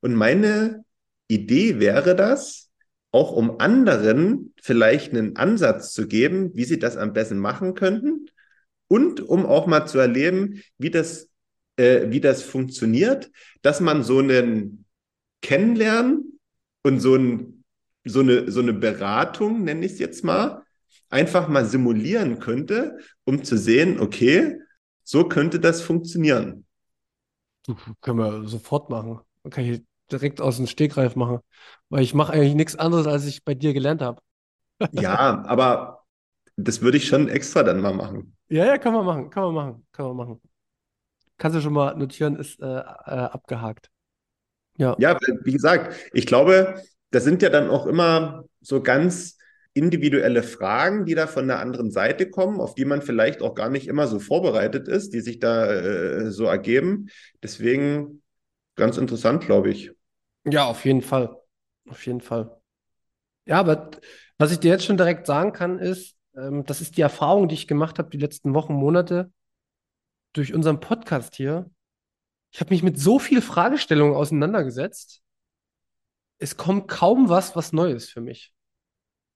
Und 0.00 0.16
meine 0.16 0.84
Idee 1.28 1.78
wäre 1.78 2.16
das, 2.16 2.70
auch 3.12 3.30
um 3.30 3.60
anderen 3.60 4.52
vielleicht 4.60 5.12
einen 5.12 5.36
Ansatz 5.36 5.92
zu 5.92 6.08
geben, 6.08 6.50
wie 6.54 6.64
sie 6.64 6.80
das 6.80 6.96
am 6.96 7.12
besten 7.12 7.38
machen 7.38 7.74
könnten 7.74 8.30
und 8.88 9.20
um 9.20 9.46
auch 9.46 9.68
mal 9.68 9.86
zu 9.86 9.98
erleben, 9.98 10.60
wie 10.76 10.90
das, 10.90 11.28
äh, 11.76 12.10
wie 12.10 12.20
das 12.20 12.42
funktioniert, 12.42 13.30
dass 13.60 13.78
man 13.78 14.02
so 14.02 14.18
einen 14.18 14.86
Kennenlernen 15.40 16.31
und 16.82 17.00
so, 17.00 17.14
ein, 17.14 17.64
so, 18.04 18.20
eine, 18.20 18.50
so 18.50 18.60
eine 18.60 18.72
Beratung, 18.72 19.64
nenne 19.64 19.86
ich 19.86 19.92
es 19.92 19.98
jetzt 19.98 20.24
mal, 20.24 20.62
einfach 21.10 21.48
mal 21.48 21.64
simulieren 21.64 22.38
könnte, 22.38 22.98
um 23.24 23.44
zu 23.44 23.56
sehen, 23.56 24.00
okay, 24.00 24.58
so 25.04 25.24
könnte 25.28 25.60
das 25.60 25.82
funktionieren. 25.82 26.64
Können 28.00 28.18
wir 28.18 28.48
sofort 28.48 28.90
machen. 28.90 29.20
Kann 29.50 29.64
ich 29.64 29.82
direkt 30.10 30.40
aus 30.40 30.56
dem 30.56 30.66
Stegreif 30.66 31.16
machen. 31.16 31.38
Weil 31.88 32.02
ich 32.02 32.14
mache 32.14 32.32
eigentlich 32.32 32.54
nichts 32.54 32.76
anderes, 32.76 33.06
als 33.06 33.26
ich 33.26 33.44
bei 33.44 33.54
dir 33.54 33.72
gelernt 33.72 34.02
habe. 34.02 34.20
ja, 34.92 35.44
aber 35.44 36.04
das 36.56 36.80
würde 36.82 36.96
ich 36.96 37.06
schon 37.06 37.28
extra 37.28 37.62
dann 37.62 37.80
mal 37.80 37.94
machen. 37.94 38.36
Ja, 38.48 38.66
ja, 38.66 38.78
kann 38.78 38.92
man 38.92 39.04
machen, 39.04 39.30
kann 39.30 39.44
man 39.44 39.54
machen, 39.54 39.86
kann 39.92 40.06
man 40.06 40.16
machen. 40.16 40.40
Kannst 41.38 41.56
du 41.56 41.60
schon 41.60 41.72
mal 41.72 41.96
notieren, 41.96 42.36
ist 42.36 42.60
äh, 42.60 42.66
äh, 42.66 42.80
abgehakt. 42.80 43.90
Ja. 44.76 44.96
Ja, 44.98 45.18
wie 45.44 45.52
gesagt, 45.52 45.94
ich 46.12 46.26
glaube, 46.26 46.82
das 47.10 47.24
sind 47.24 47.42
ja 47.42 47.50
dann 47.50 47.68
auch 47.68 47.86
immer 47.86 48.44
so 48.60 48.82
ganz 48.82 49.36
individuelle 49.74 50.42
Fragen, 50.42 51.06
die 51.06 51.14
da 51.14 51.26
von 51.26 51.48
der 51.48 51.60
anderen 51.60 51.90
Seite 51.90 52.28
kommen, 52.28 52.60
auf 52.60 52.74
die 52.74 52.84
man 52.84 53.00
vielleicht 53.00 53.42
auch 53.42 53.54
gar 53.54 53.70
nicht 53.70 53.86
immer 53.86 54.06
so 54.06 54.18
vorbereitet 54.18 54.88
ist, 54.88 55.14
die 55.14 55.20
sich 55.20 55.38
da 55.38 55.70
äh, 55.72 56.30
so 56.30 56.44
ergeben. 56.44 57.08
Deswegen 57.42 58.22
ganz 58.76 58.98
interessant, 58.98 59.44
glaube 59.44 59.70
ich. 59.70 59.92
Ja, 60.44 60.64
auf 60.64 60.84
jeden 60.84 61.02
Fall. 61.02 61.36
Auf 61.88 62.04
jeden 62.06 62.20
Fall. 62.20 62.60
Ja, 63.46 63.58
aber 63.60 63.90
was 64.38 64.52
ich 64.52 64.60
dir 64.60 64.70
jetzt 64.70 64.84
schon 64.84 64.96
direkt 64.96 65.26
sagen 65.26 65.52
kann, 65.52 65.78
ist, 65.78 66.16
ähm, 66.36 66.64
das 66.64 66.80
ist 66.80 66.96
die 66.96 67.02
Erfahrung, 67.02 67.48
die 67.48 67.54
ich 67.54 67.66
gemacht 67.66 67.98
habe 67.98 68.10
die 68.10 68.18
letzten 68.18 68.54
Wochen, 68.54 68.74
Monate 68.74 69.32
durch 70.32 70.54
unseren 70.54 70.80
Podcast 70.80 71.34
hier. 71.36 71.70
Ich 72.52 72.60
habe 72.60 72.70
mich 72.70 72.82
mit 72.82 72.98
so 72.98 73.18
vielen 73.18 73.42
Fragestellungen 73.42 74.14
auseinandergesetzt. 74.14 75.22
Es 76.38 76.56
kommt 76.56 76.86
kaum 76.86 77.28
was, 77.28 77.56
was 77.56 77.72
Neues 77.72 78.10
für 78.10 78.20
mich. 78.20 78.52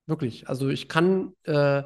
Wirklich. 0.06 0.48
Also 0.48 0.68
ich 0.68 0.88
kann 0.88 1.34
äh, 1.44 1.82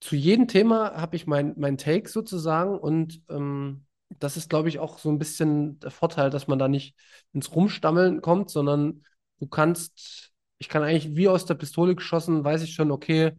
zu 0.00 0.16
jedem 0.16 0.48
Thema 0.48 0.94
habe 1.00 1.16
ich 1.16 1.26
mein, 1.26 1.54
mein 1.56 1.78
Take 1.78 2.08
sozusagen 2.08 2.78
und 2.78 3.22
ähm, 3.28 3.86
das 4.18 4.36
ist, 4.36 4.48
glaube 4.48 4.68
ich, 4.68 4.78
auch 4.78 4.98
so 4.98 5.10
ein 5.10 5.18
bisschen 5.18 5.78
der 5.80 5.90
Vorteil, 5.90 6.30
dass 6.30 6.48
man 6.48 6.58
da 6.58 6.68
nicht 6.68 6.96
ins 7.32 7.54
Rumstammeln 7.54 8.20
kommt, 8.20 8.50
sondern 8.50 9.04
du 9.38 9.46
kannst, 9.46 10.32
ich 10.58 10.68
kann 10.68 10.82
eigentlich 10.82 11.14
wie 11.14 11.28
aus 11.28 11.46
der 11.46 11.54
Pistole 11.54 11.94
geschossen, 11.94 12.44
weiß 12.44 12.62
ich 12.62 12.74
schon, 12.74 12.90
okay, 12.90 13.32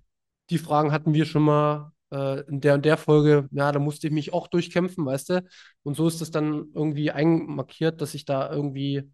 die 0.50 0.58
Fragen 0.58 0.92
hatten 0.92 1.14
wir 1.14 1.26
schon 1.26 1.44
mal 1.44 1.92
äh, 2.12 2.42
in 2.48 2.62
der 2.62 2.76
und 2.76 2.86
der 2.86 2.98
Folge, 2.98 3.48
ja, 3.52 3.72
da 3.72 3.80
musste 3.80 4.08
ich 4.08 4.14
mich 4.14 4.34
auch 4.34 4.48
durchkämpfen, 4.48 5.06
weißt 5.06 5.30
du? 5.30 5.46
Und 5.84 5.96
so 5.96 6.08
ist 6.08 6.22
das 6.22 6.32
dann 6.32 6.68
irgendwie 6.74 7.12
einmarkiert, 7.12 8.02
dass 8.02 8.14
ich 8.14 8.26
da 8.26 8.52
irgendwie, 8.52 9.12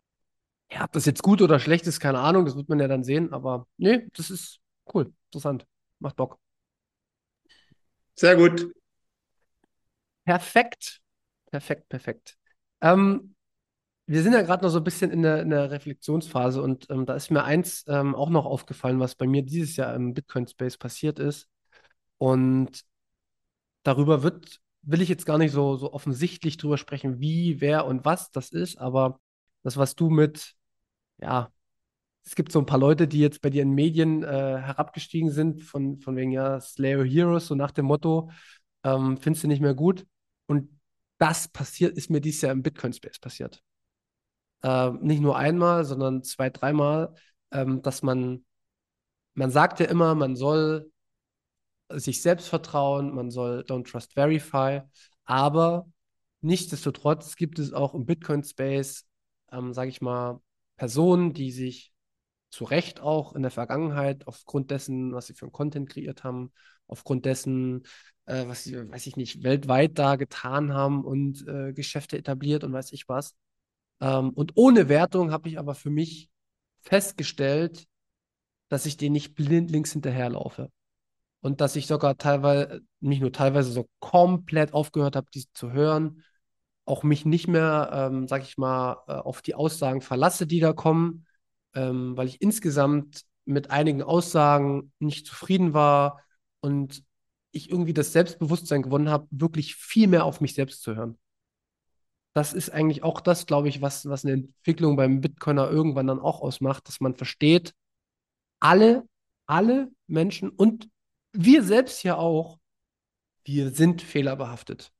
ja, 0.71 0.85
ob 0.85 0.91
das 0.93 1.05
jetzt 1.05 1.23
gut 1.23 1.41
oder 1.41 1.59
schlecht 1.59 1.87
ist, 1.87 1.99
keine 1.99 2.19
Ahnung, 2.19 2.45
das 2.45 2.55
wird 2.55 2.69
man 2.69 2.79
ja 2.79 2.87
dann 2.87 3.03
sehen, 3.03 3.33
aber 3.33 3.67
nee, 3.77 4.07
das 4.15 4.29
ist 4.31 4.59
cool, 4.93 5.13
interessant, 5.31 5.65
macht 5.99 6.15
Bock. 6.17 6.39
Sehr 8.15 8.35
gut. 8.35 8.73
Perfekt. 10.25 11.01
Perfekt, 11.51 11.89
perfekt. 11.89 12.37
Ähm, 12.81 13.35
wir 14.07 14.23
sind 14.23 14.33
ja 14.33 14.41
gerade 14.43 14.63
noch 14.65 14.71
so 14.71 14.79
ein 14.79 14.83
bisschen 14.85 15.11
in 15.11 15.23
der, 15.23 15.41
in 15.41 15.51
der 15.51 15.71
Reflexionsphase 15.71 16.61
und 16.61 16.89
ähm, 16.91 17.05
da 17.05 17.15
ist 17.15 17.31
mir 17.31 17.43
eins 17.45 17.85
ähm, 17.87 18.15
auch 18.15 18.29
noch 18.29 18.45
aufgefallen, 18.45 18.99
was 18.99 19.15
bei 19.15 19.27
mir 19.27 19.43
dieses 19.43 19.77
Jahr 19.77 19.95
im 19.95 20.13
Bitcoin-Space 20.13 20.77
passiert 20.77 21.19
ist. 21.19 21.49
Und 22.17 22.83
darüber 23.83 24.23
wird, 24.23 24.61
will 24.81 25.01
ich 25.01 25.09
jetzt 25.09 25.25
gar 25.25 25.37
nicht 25.37 25.51
so, 25.51 25.75
so 25.77 25.93
offensichtlich 25.93 26.57
drüber 26.57 26.77
sprechen, 26.77 27.19
wie, 27.19 27.61
wer 27.61 27.85
und 27.85 28.05
was 28.05 28.31
das 28.31 28.49
ist, 28.49 28.77
aber 28.77 29.19
das, 29.63 29.77
was 29.77 29.95
du 29.95 30.09
mit, 30.09 30.53
ja, 31.19 31.51
es 32.25 32.35
gibt 32.35 32.51
so 32.51 32.59
ein 32.59 32.65
paar 32.65 32.79
Leute, 32.79 33.07
die 33.07 33.19
jetzt 33.19 33.41
bei 33.41 33.49
dir 33.49 33.61
in 33.61 33.71
Medien 33.71 34.23
äh, 34.23 34.27
herabgestiegen 34.27 35.29
sind, 35.29 35.63
von, 35.63 35.99
von 35.99 36.15
wegen, 36.15 36.31
ja, 36.31 36.59
Slayer 36.59 37.03
Heroes, 37.03 37.47
so 37.47 37.55
nach 37.55 37.71
dem 37.71 37.85
Motto, 37.85 38.31
ähm, 38.83 39.17
findest 39.17 39.43
du 39.43 39.47
nicht 39.47 39.61
mehr 39.61 39.75
gut. 39.75 40.05
Und 40.47 40.69
das 41.19 41.47
passiert, 41.47 41.95
ist 41.97 42.09
mir 42.09 42.21
dieses 42.21 42.41
Jahr 42.41 42.51
im 42.51 42.63
Bitcoin-Space 42.63 43.19
passiert. 43.19 43.61
Äh, 44.63 44.91
nicht 45.01 45.21
nur 45.21 45.37
einmal, 45.37 45.85
sondern 45.85 46.23
zwei, 46.23 46.49
dreimal, 46.49 47.13
ähm, 47.51 47.83
dass 47.83 48.01
man, 48.01 48.43
man 49.35 49.51
sagt 49.51 49.79
ja 49.79 49.85
immer, 49.85 50.15
man 50.15 50.35
soll 50.35 50.91
sich 51.89 52.21
selbst 52.21 52.47
vertrauen, 52.47 53.13
man 53.13 53.29
soll 53.31 53.61
Don't 53.67 53.89
Trust 53.89 54.13
Verify, 54.13 54.81
aber 55.25 55.87
nichtsdestotrotz 56.41 57.35
gibt 57.35 57.59
es 57.59 57.73
auch 57.73 57.93
im 57.93 58.05
Bitcoin-Space, 58.05 59.05
ähm, 59.51 59.73
sage 59.73 59.89
ich 59.89 60.01
mal, 60.01 60.41
Personen, 60.77 61.33
die 61.33 61.51
sich 61.51 61.93
zu 62.49 62.63
Recht 62.63 63.01
auch 63.01 63.33
in 63.33 63.41
der 63.41 63.51
Vergangenheit 63.51 64.27
aufgrund 64.27 64.71
dessen, 64.71 65.13
was 65.13 65.27
sie 65.27 65.33
für 65.33 65.45
einen 65.45 65.51
Content 65.51 65.89
kreiert 65.89 66.23
haben, 66.23 66.51
aufgrund 66.87 67.25
dessen, 67.25 67.83
äh, 68.25 68.47
was 68.47 68.63
sie, 68.63 68.75
weiß 68.89 69.07
ich 69.07 69.17
nicht, 69.17 69.43
weltweit 69.43 69.97
da 69.99 70.15
getan 70.15 70.73
haben 70.73 71.03
und 71.03 71.47
äh, 71.47 71.73
Geschäfte 71.73 72.17
etabliert 72.17 72.63
und 72.63 72.73
weiß 72.73 72.93
ich 72.93 73.09
was. 73.09 73.35
Ähm, 73.99 74.29
und 74.29 74.53
ohne 74.55 74.89
Wertung 74.89 75.31
habe 75.31 75.49
ich 75.49 75.59
aber 75.59 75.75
für 75.75 75.89
mich 75.89 76.29
festgestellt, 76.81 77.85
dass 78.69 78.85
ich 78.85 78.97
denen 78.97 79.13
nicht 79.13 79.35
blindlings 79.35 79.91
hinterherlaufe. 79.91 80.71
Und 81.41 81.61
dass 81.61 81.75
ich 81.75 81.87
sogar 81.87 82.17
teilweise, 82.17 82.81
nicht 82.99 83.21
nur 83.21 83.31
teilweise, 83.31 83.71
so 83.71 83.87
komplett 83.99 84.73
aufgehört 84.73 85.15
habe, 85.15 85.27
diese 85.33 85.51
zu 85.53 85.71
hören, 85.71 86.23
auch 86.85 87.03
mich 87.03 87.25
nicht 87.25 87.47
mehr, 87.47 87.89
ähm, 87.93 88.27
sag 88.27 88.43
ich 88.43 88.57
mal, 88.57 88.97
äh, 89.07 89.13
auf 89.13 89.41
die 89.41 89.55
Aussagen 89.55 90.01
verlasse, 90.01 90.47
die 90.47 90.59
da 90.59 90.73
kommen, 90.73 91.25
ähm, 91.73 92.15
weil 92.15 92.27
ich 92.27 92.41
insgesamt 92.41 93.23
mit 93.45 93.69
einigen 93.71 94.01
Aussagen 94.01 94.91
nicht 94.99 95.27
zufrieden 95.27 95.73
war 95.73 96.21
und 96.61 97.03
ich 97.51 97.69
irgendwie 97.69 97.93
das 97.93 98.11
Selbstbewusstsein 98.11 98.81
gewonnen 98.81 99.09
habe, 99.09 99.27
wirklich 99.31 99.75
viel 99.75 100.07
mehr 100.07 100.25
auf 100.25 100.41
mich 100.41 100.53
selbst 100.53 100.81
zu 100.81 100.95
hören. 100.95 101.17
Das 102.33 102.53
ist 102.53 102.69
eigentlich 102.69 103.01
auch 103.03 103.21
das, 103.21 103.45
glaube 103.45 103.69
ich, 103.69 103.81
was, 103.81 104.07
was 104.09 104.25
eine 104.25 104.33
Entwicklung 104.33 104.97
beim 104.97 105.21
Bitcoiner 105.21 105.69
irgendwann 105.69 106.07
dann 106.07 106.19
auch 106.19 106.41
ausmacht, 106.41 106.87
dass 106.87 106.99
man 106.99 107.15
versteht, 107.15 107.73
alle, 108.59 109.07
alle 109.45 109.89
Menschen 110.07 110.49
und 110.49 110.89
wir 111.35 111.63
selbst 111.63 112.03
ja 112.03 112.17
auch, 112.17 112.59
wir 113.43 113.71
sind 113.71 114.01
fehlerbehaftet. 114.01 114.91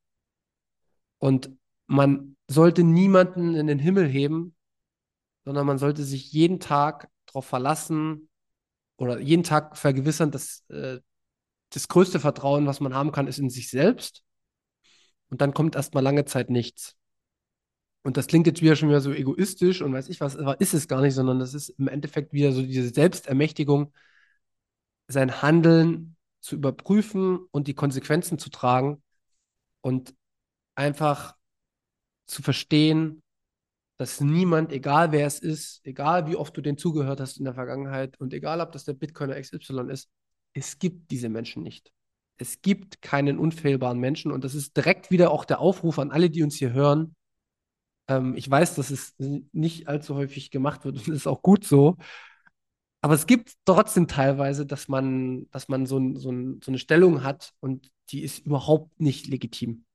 Und 1.17 1.49
man 1.87 2.35
sollte 2.47 2.83
niemanden 2.83 3.55
in 3.55 3.67
den 3.67 3.79
Himmel 3.79 4.07
heben, 4.07 4.55
sondern 5.43 5.65
man 5.65 5.77
sollte 5.77 6.03
sich 6.03 6.31
jeden 6.31 6.59
Tag 6.59 7.09
darauf 7.25 7.45
verlassen 7.45 8.29
oder 8.97 9.19
jeden 9.19 9.43
Tag 9.43 9.77
vergewissern, 9.77 10.31
dass 10.31 10.63
äh, 10.69 10.99
das 11.69 11.87
größte 11.87 12.19
Vertrauen, 12.19 12.67
was 12.67 12.79
man 12.79 12.93
haben 12.93 13.11
kann, 13.11 13.27
ist 13.27 13.39
in 13.39 13.49
sich 13.49 13.69
selbst. 13.69 14.23
Und 15.29 15.41
dann 15.41 15.53
kommt 15.53 15.75
erstmal 15.75 16.03
lange 16.03 16.25
Zeit 16.25 16.49
nichts. 16.49 16.95
Und 18.03 18.17
das 18.17 18.27
klingt 18.27 18.45
jetzt 18.45 18.61
wieder 18.61 18.75
schon 18.75 18.89
wieder 18.89 19.01
so 19.01 19.11
egoistisch 19.11 19.81
und 19.81 19.91
weiß 19.91 20.09
ich 20.09 20.21
was, 20.21 20.37
aber 20.37 20.61
ist 20.61 20.75
es 20.75 20.87
gar 20.87 21.01
nicht, 21.01 21.15
sondern 21.15 21.39
das 21.39 21.55
ist 21.55 21.69
im 21.69 21.87
Endeffekt 21.87 22.33
wieder 22.33 22.51
so 22.51 22.61
diese 22.61 22.89
Selbstermächtigung, 22.89 23.91
sein 25.07 25.41
Handeln 25.41 26.14
zu 26.45 26.55
überprüfen 26.55 27.39
und 27.51 27.67
die 27.67 27.73
Konsequenzen 27.73 28.37
zu 28.37 28.49
tragen 28.49 29.01
und 29.81 30.13
einfach 30.75 31.35
zu 32.27 32.43
verstehen, 32.43 33.23
dass 33.97 34.21
niemand, 34.21 34.71
egal 34.71 35.11
wer 35.11 35.25
es 35.25 35.39
ist, 35.39 35.81
egal 35.85 36.27
wie 36.27 36.35
oft 36.35 36.55
du 36.55 36.61
den 36.61 36.77
zugehört 36.77 37.19
hast 37.19 37.37
in 37.37 37.45
der 37.45 37.55
Vergangenheit 37.55 38.19
und 38.19 38.33
egal 38.33 38.61
ob 38.61 38.71
das 38.71 38.85
der 38.85 38.93
Bitcoiner 38.93 39.39
XY 39.41 39.89
ist, 39.89 40.09
es 40.53 40.77
gibt 40.77 41.09
diese 41.09 41.29
Menschen 41.29 41.63
nicht. 41.63 41.91
Es 42.37 42.61
gibt 42.61 43.01
keinen 43.01 43.39
unfehlbaren 43.39 43.99
Menschen 43.99 44.31
und 44.31 44.43
das 44.43 44.53
ist 44.53 44.77
direkt 44.77 45.09
wieder 45.09 45.31
auch 45.31 45.45
der 45.45 45.59
Aufruf 45.59 45.97
an 45.97 46.11
alle, 46.11 46.29
die 46.29 46.43
uns 46.43 46.55
hier 46.55 46.73
hören. 46.73 47.15
Ähm, 48.07 48.35
ich 48.35 48.49
weiß, 48.49 48.75
dass 48.75 48.91
es 48.91 49.15
nicht 49.17 49.87
allzu 49.87 50.15
häufig 50.15 50.51
gemacht 50.51 50.85
wird 50.85 50.97
und 50.97 51.07
ist 51.07 51.27
auch 51.27 51.41
gut 51.41 51.65
so. 51.65 51.97
Aber 53.05 53.13
es 53.13 53.27
gibt 53.27 53.53
trotzdem 53.65 54.07
teilweise, 54.07 54.65
dass 54.65 54.87
man, 54.87 55.47
dass 55.51 55.67
man 55.67 55.85
so, 55.85 55.99
so, 56.15 56.31
so 56.59 56.71
eine 56.71 56.79
Stellung 56.79 57.23
hat 57.23 57.53
und 57.59 57.91
die 58.09 58.23
ist 58.23 58.39
überhaupt 58.47 58.99
nicht 58.99 59.27
legitim. 59.27 59.85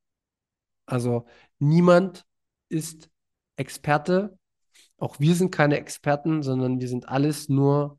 Also 0.86 1.26
niemand 1.58 2.24
ist 2.68 3.10
Experte. 3.56 4.38
Auch 4.96 5.18
wir 5.18 5.34
sind 5.34 5.50
keine 5.50 5.76
Experten, 5.78 6.44
sondern 6.44 6.78
wir 6.78 6.86
sind 6.86 7.08
alles 7.08 7.48
nur 7.48 7.98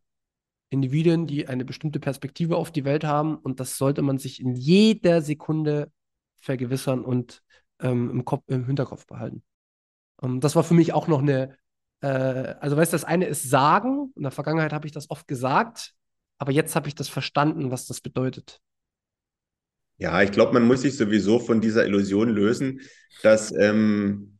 Individuen, 0.70 1.28
die 1.28 1.46
eine 1.46 1.66
bestimmte 1.66 2.00
Perspektive 2.00 2.56
auf 2.56 2.72
die 2.72 2.86
Welt 2.86 3.04
haben. 3.04 3.36
Und 3.36 3.60
das 3.60 3.78
sollte 3.78 4.04
man 4.04 4.18
sich 4.18 4.40
in 4.40 4.56
jeder 4.56 5.22
Sekunde 5.22 5.92
vergewissern 6.38 7.04
und 7.04 7.44
ähm, 7.82 8.10
im, 8.12 8.24
Kopf, 8.24 8.46
im 8.48 8.66
Hinterkopf 8.66 9.08
behalten. 9.08 9.44
Um, 10.16 10.36
ähm, 10.36 10.40
das 10.40 10.56
war 10.56 10.64
für 10.64 10.74
mich 10.74 10.94
auch 10.94 11.10
noch 11.10 11.20
eine 11.22 11.58
äh, 12.02 12.56
also 12.60 12.76
weißt 12.78 12.94
du, 12.94 12.96
das 12.96 13.04
eine 13.04 13.26
ist 13.26 13.50
sagen. 13.50 14.12
In 14.16 14.24
der 14.24 14.32
Vergangenheit 14.32 14.74
habe 14.74 14.86
ich 14.88 14.92
das 14.92 15.10
oft 15.10 15.28
gesagt, 15.28 15.94
aber 16.38 16.52
jetzt 16.52 16.76
habe 16.76 16.88
ich 16.88 16.96
das 16.96 17.10
verstanden, 17.10 17.72
was 17.72 17.88
das 17.88 18.02
bedeutet. 18.02 18.60
Ja, 19.98 20.22
ich 20.24 20.32
glaube, 20.32 20.54
man 20.54 20.64
muss 20.64 20.82
sich 20.82 20.98
sowieso 20.98 21.40
von 21.40 21.62
dieser 21.62 21.86
Illusion 21.86 22.30
lösen, 22.30 22.82
dass 23.22 23.52
ähm, 23.52 24.40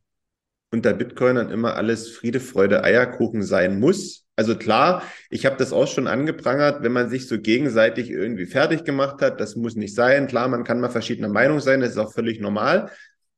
unter 0.72 0.92
Bitcoinern 0.92 1.50
immer 1.50 1.76
alles 1.76 2.10
Friede, 2.10 2.40
Freude, 2.40 2.82
Eierkuchen 2.82 3.42
sein 3.42 3.78
muss. 3.78 4.26
Also 4.34 4.56
klar, 4.56 5.04
ich 5.30 5.46
habe 5.46 5.56
das 5.56 5.72
auch 5.72 5.86
schon 5.86 6.08
angeprangert, 6.08 6.82
wenn 6.82 6.92
man 6.92 7.10
sich 7.10 7.28
so 7.28 7.38
gegenseitig 7.38 8.10
irgendwie 8.10 8.46
fertig 8.46 8.82
gemacht 8.84 9.20
hat. 9.20 9.38
Das 9.38 9.54
muss 9.54 9.76
nicht 9.76 9.94
sein. 9.94 10.26
Klar, 10.26 10.48
man 10.48 10.64
kann 10.64 10.80
mal 10.80 10.90
verschiedener 10.90 11.28
Meinung 11.28 11.60
sein, 11.60 11.80
das 11.80 11.90
ist 11.90 11.98
auch 11.98 12.12
völlig 12.12 12.40
normal. 12.40 12.90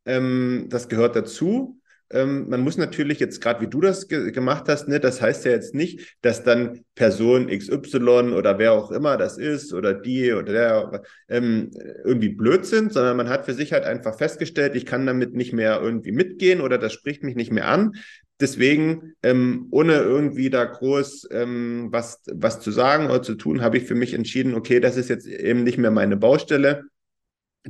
Ähm, 0.06 0.68
das 0.70 0.88
gehört 0.88 1.16
dazu. 1.16 1.80
Ähm, 2.14 2.48
man 2.48 2.60
muss 2.60 2.78
natürlich 2.78 3.18
jetzt 3.18 3.40
gerade, 3.40 3.60
wie 3.60 3.66
du 3.66 3.80
das 3.80 4.06
ge 4.06 4.30
gemacht 4.30 4.64
hast, 4.68 4.86
ne, 4.86 5.00
das 5.00 5.20
heißt 5.20 5.44
ja 5.44 5.50
jetzt 5.50 5.74
nicht, 5.74 6.16
dass 6.22 6.44
dann 6.44 6.84
Person 6.94 7.48
XY 7.48 8.32
oder 8.32 8.58
wer 8.58 8.72
auch 8.72 8.92
immer 8.92 9.16
das 9.16 9.36
ist 9.36 9.74
oder 9.74 9.92
die 9.92 10.32
oder 10.32 10.52
der 10.52 11.02
ähm, 11.28 11.72
irgendwie 12.04 12.28
blöd 12.28 12.64
sind, 12.66 12.92
sondern 12.92 13.16
man 13.16 13.28
hat 13.28 13.44
für 13.44 13.52
sich 13.52 13.72
halt 13.72 13.84
einfach 13.84 14.16
festgestellt, 14.16 14.76
ich 14.76 14.86
kann 14.86 15.06
damit 15.06 15.34
nicht 15.34 15.52
mehr 15.52 15.80
irgendwie 15.82 16.12
mitgehen 16.12 16.60
oder 16.60 16.78
das 16.78 16.92
spricht 16.92 17.24
mich 17.24 17.34
nicht 17.34 17.50
mehr 17.52 17.66
an. 17.66 17.96
Deswegen, 18.40 19.14
ähm, 19.22 19.66
ohne 19.70 19.94
irgendwie 19.94 20.50
da 20.50 20.64
groß 20.64 21.28
ähm, 21.32 21.88
was, 21.90 22.22
was 22.32 22.60
zu 22.60 22.70
sagen 22.70 23.06
oder 23.06 23.22
zu 23.22 23.34
tun, 23.34 23.60
habe 23.60 23.78
ich 23.78 23.84
für 23.84 23.94
mich 23.94 24.14
entschieden, 24.14 24.54
okay, 24.54 24.80
das 24.80 24.96
ist 24.96 25.08
jetzt 25.08 25.26
eben 25.26 25.64
nicht 25.64 25.78
mehr 25.78 25.90
meine 25.90 26.16
Baustelle 26.16 26.84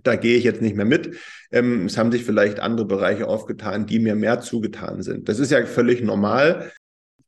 da 0.02 0.16
gehe 0.16 0.36
ich 0.36 0.44
jetzt 0.44 0.62
nicht 0.62 0.76
mehr 0.76 0.84
mit. 0.84 1.16
Ähm, 1.52 1.86
es 1.86 1.96
haben 1.96 2.10
sich 2.10 2.24
vielleicht 2.24 2.60
andere 2.60 2.86
Bereiche 2.86 3.28
aufgetan, 3.28 3.86
die 3.86 3.98
mir 3.98 4.14
mehr 4.14 4.40
zugetan 4.40 5.02
sind. 5.02 5.28
Das 5.28 5.38
ist 5.38 5.50
ja 5.50 5.64
völlig 5.66 6.02
normal 6.02 6.72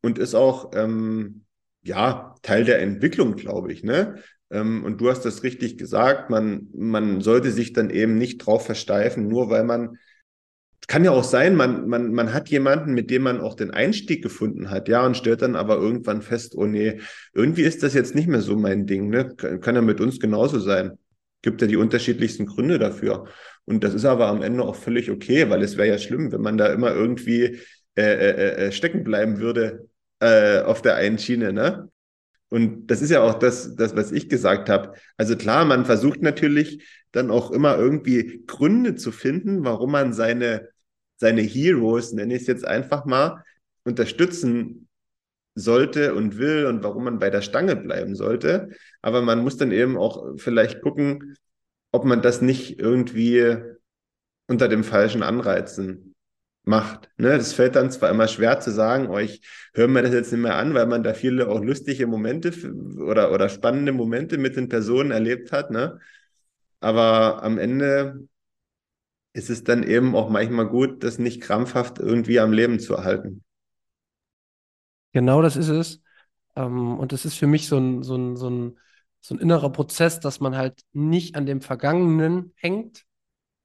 und 0.01 0.19
ist 0.19 0.35
auch 0.35 0.71
ähm, 0.75 1.43
ja 1.83 2.35
Teil 2.41 2.65
der 2.65 2.81
Entwicklung, 2.81 3.35
glaube 3.35 3.71
ich. 3.71 3.83
Ne? 3.83 4.15
Ähm, 4.51 4.83
und 4.83 4.99
du 4.99 5.09
hast 5.09 5.21
das 5.21 5.43
richtig 5.43 5.77
gesagt. 5.77 6.29
Man 6.29 6.67
man 6.75 7.21
sollte 7.21 7.51
sich 7.51 7.73
dann 7.73 7.89
eben 7.89 8.17
nicht 8.17 8.39
drauf 8.39 8.65
versteifen, 8.65 9.27
nur 9.27 9.49
weil 9.49 9.63
man 9.63 9.97
kann 10.87 11.03
ja 11.03 11.11
auch 11.11 11.23
sein, 11.25 11.55
man, 11.55 11.89
man, 11.89 12.13
man 12.13 12.33
hat 12.33 12.47
jemanden, 12.47 12.93
mit 12.93 13.09
dem 13.11 13.23
man 13.23 13.41
auch 13.41 13.55
den 13.55 13.71
Einstieg 13.71 14.23
gefunden 14.23 14.69
hat, 14.69 14.87
ja, 14.87 15.05
und 15.05 15.17
stellt 15.17 15.41
dann 15.41 15.57
aber 15.57 15.75
irgendwann 15.75 16.21
fest, 16.21 16.53
oh 16.55 16.65
nee, 16.65 17.01
irgendwie 17.33 17.63
ist 17.63 17.83
das 17.83 17.93
jetzt 17.93 18.15
nicht 18.15 18.29
mehr 18.29 18.39
so 18.39 18.55
mein 18.55 18.85
Ding, 18.85 19.09
ne? 19.09 19.35
Kann, 19.35 19.59
kann 19.59 19.75
ja 19.75 19.81
mit 19.81 19.99
uns 19.99 20.17
genauso 20.17 20.59
sein 20.59 20.97
gibt 21.47 21.61
ja 21.61 21.67
die 21.67 21.77
unterschiedlichsten 21.77 22.45
Gründe 22.45 22.77
dafür. 22.77 23.25
Und 23.63 23.85
das 23.85 23.93
ist 23.93 24.03
aber 24.03 24.27
am 24.27 24.41
Ende 24.41 24.63
auch 24.63 24.75
völlig 24.75 25.09
okay, 25.09 25.49
weil 25.49 25.61
es 25.61 25.77
wäre 25.77 25.87
ja 25.87 25.97
schlimm, 25.97 26.33
wenn 26.33 26.41
man 26.41 26.57
da 26.57 26.67
immer 26.73 26.93
irgendwie 26.93 27.59
äh, 27.95 28.01
äh, 28.01 28.67
äh, 28.67 28.71
stecken 28.73 29.05
bleiben 29.05 29.39
würde 29.39 29.87
äh, 30.19 30.59
auf 30.59 30.81
der 30.81 30.95
einen 30.95 31.17
Schiene, 31.17 31.53
ne? 31.53 31.89
Und 32.49 32.87
das 32.87 33.01
ist 33.01 33.11
ja 33.11 33.21
auch 33.21 33.35
das, 33.39 33.75
das, 33.75 33.95
was 33.95 34.11
ich 34.11 34.27
gesagt 34.27 34.69
habe. 34.69 34.93
Also 35.15 35.37
klar, 35.37 35.63
man 35.63 35.85
versucht 35.85 36.21
natürlich 36.21 36.85
dann 37.13 37.31
auch 37.31 37.51
immer 37.51 37.77
irgendwie 37.77 38.43
Gründe 38.45 38.95
zu 38.95 39.13
finden, 39.13 39.63
warum 39.63 39.91
man 39.91 40.11
seine, 40.11 40.67
seine 41.15 41.41
Heroes, 41.41 42.11
nenne 42.11 42.35
ich 42.35 42.41
es 42.41 42.47
jetzt 42.47 42.65
einfach 42.65 43.05
mal, 43.05 43.43
unterstützen 43.85 44.86
sollte 45.57 46.13
und 46.13 46.37
will 46.37 46.67
und 46.67 46.83
warum 46.83 47.05
man 47.05 47.19
bei 47.19 47.29
der 47.29 47.41
Stange 47.41 47.75
bleiben 47.75 48.15
sollte. 48.15 48.69
Aber 49.01 49.21
man 49.21 49.39
muss 49.39 49.57
dann 49.57 49.71
eben 49.71 49.97
auch 49.97 50.37
vielleicht 50.37 50.81
gucken, 50.81 51.35
ob 51.91 52.05
man 52.05 52.21
das 52.21 52.41
nicht 52.41 52.79
irgendwie 52.79 53.57
unter 54.47 54.67
dem 54.67 54.83
falschen 54.83 55.23
Anreizen 55.23 56.15
macht. 56.63 57.09
Ne? 57.17 57.37
Das 57.37 57.53
fällt 57.53 57.75
dann 57.75 57.91
zwar 57.91 58.09
immer 58.11 58.27
schwer 58.27 58.59
zu 58.59 58.71
sagen, 58.71 59.09
oh, 59.09 59.17
ich 59.17 59.41
höre 59.73 59.87
mir 59.87 60.03
das 60.03 60.13
jetzt 60.13 60.31
nicht 60.31 60.41
mehr 60.41 60.55
an, 60.55 60.73
weil 60.73 60.85
man 60.85 61.03
da 61.03 61.13
viele 61.13 61.47
auch 61.47 61.61
lustige 61.63 62.07
Momente 62.07 62.53
oder, 62.99 63.31
oder 63.31 63.49
spannende 63.49 63.93
Momente 63.93 64.37
mit 64.37 64.55
den 64.57 64.69
Personen 64.69 65.11
erlebt 65.11 65.51
hat. 65.51 65.71
Ne? 65.71 65.99
Aber 66.79 67.41
am 67.43 67.57
Ende 67.57 68.27
ist 69.33 69.49
es 69.49 69.63
dann 69.63 69.83
eben 69.83 70.15
auch 70.15 70.29
manchmal 70.29 70.67
gut, 70.67 71.03
das 71.03 71.19
nicht 71.19 71.41
krampfhaft 71.41 71.99
irgendwie 71.99 72.39
am 72.39 72.51
Leben 72.51 72.79
zu 72.79 72.95
erhalten. 72.95 73.43
Genau 75.17 75.41
das 75.41 75.55
ist 75.55 75.69
es. 75.69 75.99
Ähm, 76.55 76.99
und 76.99 77.11
das 77.11 77.25
ist 77.25 77.33
für 77.39 77.47
mich 77.47 77.67
so 77.67 77.79
ein, 77.79 78.03
so 78.03 78.15
ein, 78.15 78.35
so 78.35 78.51
ein, 78.51 78.77
so 79.19 79.33
ein 79.33 79.39
innerer 79.39 79.71
Prozess, 79.71 80.19
dass 80.19 80.39
man 80.39 80.55
halt 80.55 80.81
nicht 80.93 81.35
an 81.35 81.47
dem 81.47 81.61
Vergangenen 81.61 82.53
hängt, 82.55 83.03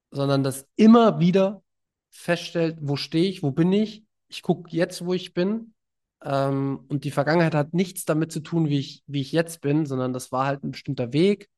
sondern 0.09 0.41
das 0.41 0.67
immer 0.77 1.19
wieder 1.19 1.61
feststellt, 2.09 2.79
wo 2.81 2.95
stehe 2.95 3.29
ich, 3.29 3.43
wo 3.43 3.51
bin 3.51 3.71
ich. 3.71 4.03
Ich 4.29 4.41
gucke 4.41 4.75
jetzt, 4.75 5.05
wo 5.05 5.13
ich 5.13 5.35
bin. 5.35 5.75
Ähm, 6.23 6.85
und 6.87 7.03
die 7.03 7.11
Vergangenheit 7.11 7.53
hat 7.53 7.75
nichts 7.75 8.03
damit 8.05 8.31
zu 8.31 8.39
tun, 8.39 8.67
wie 8.67 8.79
ich, 8.79 9.03
wie 9.05 9.21
ich 9.21 9.31
jetzt 9.31 9.61
bin, 9.61 9.85
sondern 9.85 10.11
das 10.11 10.31
war 10.31 10.47
halt 10.47 10.63
ein 10.63 10.71
bestimmter 10.71 11.13
Weg. 11.13 11.51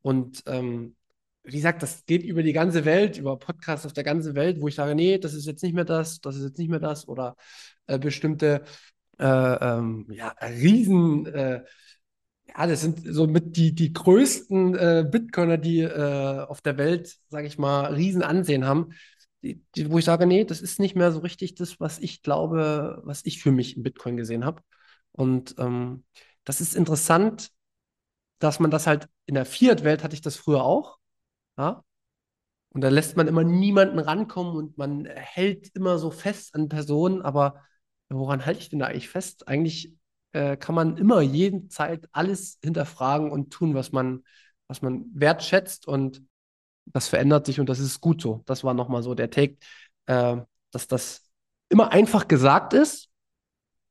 Und 0.00 0.44
ähm, 0.46 0.94
wie 1.42 1.56
gesagt, 1.56 1.82
das 1.82 2.04
geht 2.06 2.22
über 2.22 2.44
die 2.44 2.52
ganze 2.52 2.84
Welt, 2.84 3.18
über 3.18 3.36
Podcasts 3.36 3.84
auf 3.84 3.94
der 3.94 4.04
ganzen 4.04 4.36
Welt, 4.36 4.60
wo 4.60 4.68
ich 4.68 4.76
sage, 4.76 4.94
nee, 4.94 5.18
das 5.18 5.34
ist 5.34 5.46
jetzt 5.46 5.64
nicht 5.64 5.74
mehr 5.74 5.84
das, 5.84 6.20
das 6.20 6.36
ist 6.36 6.44
jetzt 6.44 6.58
nicht 6.58 6.70
mehr 6.70 6.78
das 6.78 7.08
oder 7.08 7.34
äh, 7.88 7.98
bestimmte 7.98 8.62
äh, 9.20 9.54
ähm, 9.76 10.06
ja, 10.10 10.28
riesen, 10.40 11.26
äh, 11.26 11.64
ja, 12.48 12.66
das 12.66 12.80
sind 12.80 13.00
so 13.04 13.26
mit 13.26 13.56
die, 13.56 13.74
die 13.74 13.92
größten 13.92 14.74
äh, 14.74 15.06
Bitcoiner, 15.08 15.58
die 15.58 15.80
äh, 15.80 16.40
auf 16.46 16.60
der 16.60 16.78
Welt, 16.78 17.16
sage 17.28 17.46
ich 17.46 17.58
mal, 17.58 17.94
riesen 17.94 18.22
Ansehen 18.22 18.64
haben, 18.66 18.92
die, 19.42 19.64
die, 19.74 19.90
wo 19.90 19.98
ich 19.98 20.04
sage, 20.04 20.26
nee, 20.26 20.44
das 20.44 20.60
ist 20.60 20.80
nicht 20.80 20.96
mehr 20.96 21.12
so 21.12 21.20
richtig 21.20 21.54
das, 21.54 21.80
was 21.80 21.98
ich 21.98 22.22
glaube, 22.22 23.00
was 23.04 23.24
ich 23.24 23.42
für 23.42 23.52
mich 23.52 23.76
in 23.76 23.82
Bitcoin 23.82 24.16
gesehen 24.16 24.44
habe. 24.44 24.62
Und 25.12 25.54
ähm, 25.58 26.04
das 26.44 26.60
ist 26.60 26.74
interessant, 26.74 27.50
dass 28.38 28.60
man 28.60 28.70
das 28.70 28.86
halt 28.86 29.08
in 29.26 29.34
der 29.34 29.44
Fiat-Welt 29.46 30.02
hatte 30.02 30.14
ich 30.14 30.22
das 30.22 30.36
früher 30.36 30.64
auch. 30.64 30.98
Ja? 31.58 31.84
Und 32.70 32.82
da 32.82 32.88
lässt 32.88 33.16
man 33.16 33.28
immer 33.28 33.44
niemanden 33.44 33.98
rankommen 33.98 34.56
und 34.56 34.78
man 34.78 35.04
hält 35.06 35.68
immer 35.74 35.98
so 35.98 36.10
fest 36.10 36.54
an 36.54 36.68
Personen, 36.68 37.22
aber 37.22 37.62
woran 38.18 38.44
halte 38.46 38.60
ich 38.60 38.68
denn 38.68 38.80
da 38.80 38.86
eigentlich 38.86 39.08
fest? 39.08 39.48
Eigentlich 39.48 39.94
äh, 40.32 40.56
kann 40.56 40.74
man 40.74 40.96
immer 40.96 41.20
jeden 41.20 41.70
Zeit 41.70 42.08
alles 42.12 42.58
hinterfragen 42.62 43.30
und 43.30 43.50
tun, 43.50 43.74
was 43.74 43.92
man, 43.92 44.24
was 44.68 44.82
man 44.82 45.06
wertschätzt 45.14 45.86
und 45.86 46.22
das 46.86 47.08
verändert 47.08 47.46
sich 47.46 47.60
und 47.60 47.68
das 47.68 47.78
ist 47.78 48.00
gut 48.00 48.20
so. 48.20 48.42
Das 48.46 48.64
war 48.64 48.74
nochmal 48.74 49.02
so 49.02 49.14
der 49.14 49.30
Take, 49.30 49.56
äh, 50.06 50.36
dass 50.72 50.88
das 50.88 51.30
immer 51.68 51.92
einfach 51.92 52.28
gesagt 52.28 52.74
ist, 52.74 53.10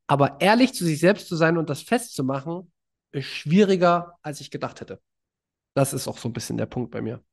aber 0.07 0.41
ehrlich 0.41 0.73
zu 0.73 0.85
sich 0.85 0.99
selbst 0.99 1.27
zu 1.27 1.35
sein 1.35 1.57
und 1.57 1.69
das 1.69 1.81
festzumachen, 1.81 2.71
ist 3.11 3.25
schwieriger, 3.25 4.17
als 4.21 4.41
ich 4.41 4.51
gedacht 4.51 4.81
hätte. 4.81 5.01
Das 5.75 5.93
ist 5.93 6.07
auch 6.07 6.17
so 6.17 6.29
ein 6.29 6.33
bisschen 6.33 6.57
der 6.57 6.65
Punkt 6.65 6.91
bei 6.91 7.01
mir. 7.01 7.23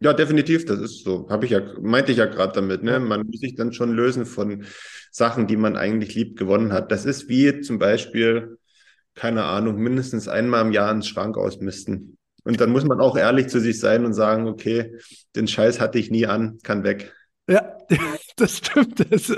Ja, 0.00 0.12
definitiv, 0.12 0.64
das 0.66 0.80
ist 0.80 1.04
so. 1.04 1.28
Habe 1.30 1.46
ich 1.46 1.52
ja, 1.52 1.60
meinte 1.80 2.12
ich 2.12 2.18
ja 2.18 2.26
gerade 2.26 2.52
damit, 2.52 2.82
ne? 2.82 3.00
Man 3.00 3.26
muss 3.26 3.40
sich 3.40 3.54
dann 3.54 3.72
schon 3.72 3.92
lösen 3.92 4.26
von 4.26 4.64
Sachen, 5.10 5.46
die 5.46 5.56
man 5.56 5.76
eigentlich 5.76 6.14
lieb 6.14 6.36
gewonnen 6.38 6.72
hat. 6.72 6.92
Das 6.92 7.04
ist 7.04 7.28
wie 7.28 7.60
zum 7.60 7.78
Beispiel, 7.78 8.58
keine 9.14 9.44
Ahnung, 9.44 9.76
mindestens 9.76 10.28
einmal 10.28 10.66
im 10.66 10.72
Jahr 10.72 10.90
einen 10.90 11.02
Schrank 11.02 11.36
ausmisten. 11.38 12.18
Und 12.44 12.60
dann 12.60 12.70
muss 12.70 12.84
man 12.84 13.00
auch 13.00 13.16
ehrlich 13.16 13.48
zu 13.48 13.60
sich 13.60 13.80
sein 13.80 14.04
und 14.04 14.12
sagen, 14.12 14.46
okay, 14.48 14.98
den 15.36 15.48
Scheiß 15.48 15.80
hatte 15.80 15.98
ich 15.98 16.10
nie 16.10 16.26
an, 16.26 16.58
kann 16.62 16.84
weg. 16.84 17.14
Ja, 17.48 17.78
das 18.36 18.58
stimmt. 18.58 19.10
Das, 19.10 19.32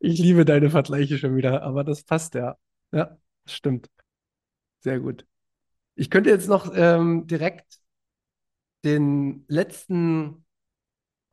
ich 0.00 0.18
liebe 0.18 0.44
deine 0.44 0.70
Vergleiche 0.70 1.18
schon 1.18 1.36
wieder, 1.36 1.62
aber 1.62 1.84
das 1.84 2.02
passt 2.02 2.34
ja. 2.34 2.56
Ja, 2.92 3.16
das 3.44 3.54
stimmt. 3.54 3.88
Sehr 4.80 4.98
gut. 4.98 5.26
Ich 5.94 6.10
könnte 6.10 6.30
jetzt 6.30 6.48
noch 6.48 6.72
ähm, 6.74 7.26
direkt 7.26 7.66
den 8.84 9.44
letzten 9.48 10.44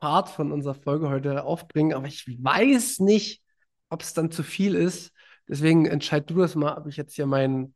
Part 0.00 0.28
von 0.28 0.52
unserer 0.52 0.74
Folge 0.74 1.08
heute 1.08 1.44
aufbringen, 1.44 1.94
aber 1.94 2.06
ich 2.06 2.26
weiß 2.42 3.00
nicht, 3.00 3.42
ob 3.88 4.02
es 4.02 4.14
dann 4.14 4.30
zu 4.30 4.42
viel 4.42 4.74
ist. 4.74 5.12
Deswegen 5.48 5.86
entscheid 5.86 6.28
du 6.30 6.36
das 6.36 6.54
mal, 6.54 6.76
ob 6.76 6.86
ich 6.86 6.96
jetzt 6.96 7.14
hier 7.14 7.26
mein, 7.26 7.74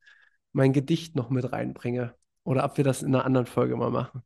mein 0.53 0.73
Gedicht 0.73 1.17
noch 1.17 1.31
mit 1.31 1.53
reinbringe 1.53 2.15
oder 2.45 2.65
ob 2.65 2.77
wir 2.77 2.85
das 2.85 3.03
in 3.03 3.15
einer 3.15 3.25
anderen 3.25 3.47
Folge 3.47 3.77
mal 3.77 3.91
machen. 3.91 4.23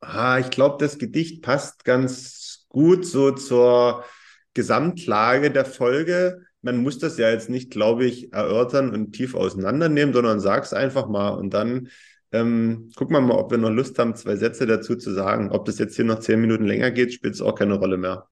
Ah, 0.00 0.38
ich 0.38 0.50
glaube, 0.50 0.78
das 0.78 0.98
Gedicht 0.98 1.42
passt 1.42 1.84
ganz 1.84 2.64
gut 2.68 3.04
so 3.06 3.32
zur 3.32 4.04
Gesamtlage 4.54 5.50
der 5.50 5.64
Folge. 5.66 6.42
Man 6.62 6.78
muss 6.82 6.98
das 6.98 7.18
ja 7.18 7.30
jetzt 7.30 7.50
nicht, 7.50 7.70
glaube 7.70 8.06
ich, 8.06 8.32
erörtern 8.32 8.90
und 8.94 9.12
tief 9.12 9.34
auseinandernehmen, 9.34 10.14
sondern 10.14 10.40
sag's 10.40 10.72
einfach 10.72 11.06
mal 11.08 11.30
und 11.30 11.52
dann 11.52 11.88
ähm, 12.32 12.90
gucken 12.96 13.14
wir 13.14 13.20
mal, 13.20 13.36
ob 13.36 13.50
wir 13.50 13.58
noch 13.58 13.70
Lust 13.70 13.98
haben, 13.98 14.14
zwei 14.14 14.36
Sätze 14.36 14.66
dazu 14.66 14.96
zu 14.96 15.12
sagen. 15.12 15.50
Ob 15.50 15.64
das 15.64 15.78
jetzt 15.78 15.96
hier 15.96 16.04
noch 16.04 16.20
zehn 16.20 16.40
Minuten 16.40 16.64
länger 16.64 16.90
geht, 16.90 17.12
spielt 17.12 17.34
es 17.34 17.42
auch 17.42 17.54
keine 17.54 17.74
Rolle 17.74 17.96
mehr. 17.96 18.28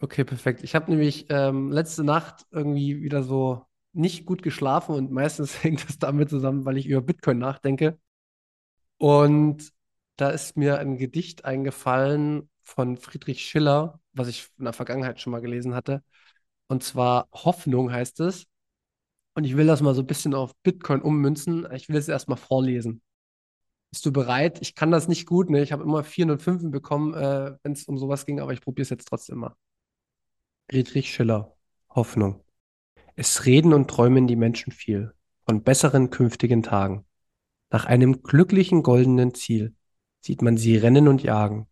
Okay, 0.00 0.24
perfekt. 0.24 0.62
Ich 0.62 0.74
habe 0.74 0.90
nämlich 0.90 1.26
ähm, 1.28 1.72
letzte 1.72 2.04
Nacht 2.04 2.46
irgendwie 2.52 3.02
wieder 3.02 3.22
so 3.22 3.64
nicht 3.92 4.26
gut 4.26 4.42
geschlafen 4.42 4.94
und 4.94 5.10
meistens 5.10 5.62
hängt 5.64 5.88
es 5.88 5.98
damit 5.98 6.30
zusammen, 6.30 6.64
weil 6.64 6.76
ich 6.76 6.86
über 6.86 7.02
Bitcoin 7.02 7.38
nachdenke. 7.38 7.98
Und 8.98 9.72
da 10.16 10.30
ist 10.30 10.56
mir 10.56 10.78
ein 10.78 10.98
Gedicht 10.98 11.44
eingefallen 11.44 12.48
von 12.62 12.96
Friedrich 12.96 13.44
Schiller, 13.44 14.00
was 14.12 14.28
ich 14.28 14.48
in 14.58 14.64
der 14.64 14.72
Vergangenheit 14.72 15.20
schon 15.20 15.30
mal 15.32 15.40
gelesen 15.40 15.74
hatte. 15.74 16.02
Und 16.68 16.82
zwar 16.82 17.28
Hoffnung 17.32 17.90
heißt 17.92 18.20
es. 18.20 18.46
Und 19.34 19.44
ich 19.44 19.56
will 19.56 19.66
das 19.66 19.80
mal 19.80 19.94
so 19.94 20.02
ein 20.02 20.06
bisschen 20.06 20.34
auf 20.34 20.54
Bitcoin 20.62 21.00
ummünzen. 21.00 21.66
Ich 21.72 21.88
will 21.88 21.96
es 21.96 22.08
erstmal 22.08 22.38
vorlesen. 22.38 23.02
Bist 23.90 24.04
du 24.04 24.12
bereit? 24.12 24.60
Ich 24.60 24.74
kann 24.74 24.90
das 24.90 25.08
nicht 25.08 25.26
gut, 25.26 25.48
ne? 25.48 25.62
Ich 25.62 25.72
habe 25.72 25.82
immer 25.82 26.04
Vieren 26.04 26.30
und 26.30 26.42
Fünfen 26.42 26.70
bekommen, 26.70 27.14
äh, 27.14 27.56
wenn 27.62 27.72
es 27.72 27.84
um 27.84 27.96
sowas 27.98 28.26
ging, 28.26 28.40
aber 28.40 28.52
ich 28.52 28.60
probiere 28.60 28.82
es 28.82 28.90
jetzt 28.90 29.08
trotzdem 29.08 29.38
mal. 29.38 29.54
Friedrich 30.70 31.12
Schiller, 31.12 31.56
Hoffnung. 31.88 32.44
Es 33.16 33.46
reden 33.46 33.72
und 33.72 33.88
träumen 33.88 34.26
die 34.26 34.36
Menschen 34.36 34.72
viel 34.72 35.14
von 35.46 35.62
besseren 35.62 36.10
künftigen 36.10 36.62
Tagen. 36.62 37.06
Nach 37.70 37.86
einem 37.86 38.22
glücklichen 38.22 38.82
goldenen 38.82 39.34
Ziel 39.34 39.74
sieht 40.20 40.42
man 40.42 40.58
sie 40.58 40.76
rennen 40.76 41.08
und 41.08 41.22
jagen. 41.22 41.66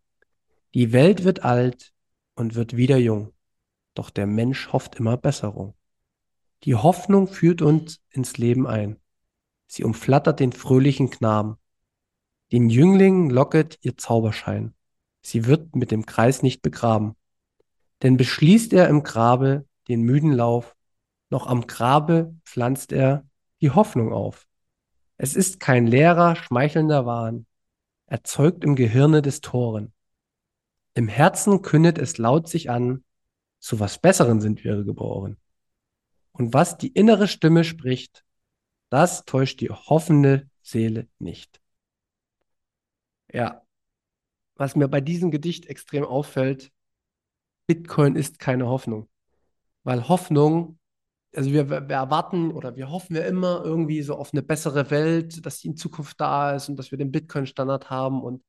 Die 0.74 0.92
Welt 0.92 1.24
wird 1.24 1.44
alt 1.44 1.92
und 2.34 2.54
wird 2.54 2.76
wieder 2.76 2.96
jung, 2.96 3.32
doch 3.94 4.10
der 4.10 4.26
Mensch 4.26 4.72
hofft 4.72 4.96
immer 4.96 5.16
Besserung. 5.16 5.74
Die 6.64 6.74
Hoffnung 6.74 7.28
führt 7.28 7.60
uns 7.62 8.00
ins 8.10 8.38
Leben 8.38 8.66
ein. 8.66 8.96
Sie 9.66 9.84
umflattert 9.84 10.40
den 10.40 10.52
fröhlichen 10.52 11.10
Knaben, 11.10 11.56
den 12.52 12.70
Jüngling 12.70 13.30
locket 13.30 13.78
ihr 13.82 13.96
Zauberschein. 13.96 14.74
Sie 15.20 15.46
wird 15.46 15.74
mit 15.74 15.90
dem 15.90 16.06
Kreis 16.06 16.42
nicht 16.42 16.62
begraben. 16.62 17.16
Denn 18.02 18.16
beschließt 18.16 18.72
er 18.72 18.88
im 18.88 19.02
Grabe 19.02 19.66
den 19.88 20.02
müden 20.02 20.32
Lauf, 20.32 20.76
noch 21.30 21.46
am 21.46 21.66
Grabe 21.66 22.34
pflanzt 22.44 22.92
er 22.92 23.26
die 23.60 23.70
Hoffnung 23.70 24.12
auf. 24.12 24.46
Es 25.16 25.34
ist 25.34 25.60
kein 25.60 25.86
leerer, 25.86 26.36
schmeichelnder 26.36 27.06
Wahn, 27.06 27.46
erzeugt 28.06 28.62
im 28.64 28.76
Gehirne 28.76 29.22
des 29.22 29.40
Toren. 29.40 29.92
Im 30.94 31.08
Herzen 31.08 31.62
kündet 31.62 31.98
es 31.98 32.18
laut 32.18 32.48
sich 32.48 32.70
an, 32.70 33.04
zu 33.58 33.80
was 33.80 33.98
Besseren 33.98 34.40
sind 34.40 34.62
wir 34.62 34.84
geboren. 34.84 35.38
Und 36.32 36.54
was 36.54 36.78
die 36.78 36.88
innere 36.88 37.28
Stimme 37.28 37.64
spricht, 37.64 38.24
das 38.90 39.24
täuscht 39.24 39.60
die 39.60 39.70
hoffende 39.70 40.48
Seele 40.62 41.08
nicht. 41.18 41.60
Ja, 43.36 43.60
was 44.56 44.76
mir 44.76 44.88
bei 44.88 45.02
diesem 45.02 45.30
Gedicht 45.30 45.66
extrem 45.66 46.04
auffällt, 46.04 46.72
Bitcoin 47.66 48.16
ist 48.16 48.38
keine 48.38 48.66
Hoffnung. 48.66 49.10
Weil 49.84 50.08
Hoffnung, 50.08 50.78
also 51.34 51.52
wir, 51.52 51.68
wir 51.68 51.80
erwarten 51.96 52.50
oder 52.50 52.76
wir 52.76 52.90
hoffen 52.90 53.14
ja 53.14 53.24
immer 53.24 53.62
irgendwie 53.62 54.00
so 54.00 54.16
auf 54.16 54.32
eine 54.32 54.42
bessere 54.42 54.90
Welt, 54.90 55.44
dass 55.44 55.60
die 55.60 55.68
in 55.68 55.76
Zukunft 55.76 56.18
da 56.18 56.56
ist 56.56 56.70
und 56.70 56.76
dass 56.78 56.92
wir 56.92 56.98
den 56.98 57.12
Bitcoin-Standard 57.12 57.90
haben 57.90 58.22
und 58.22 58.42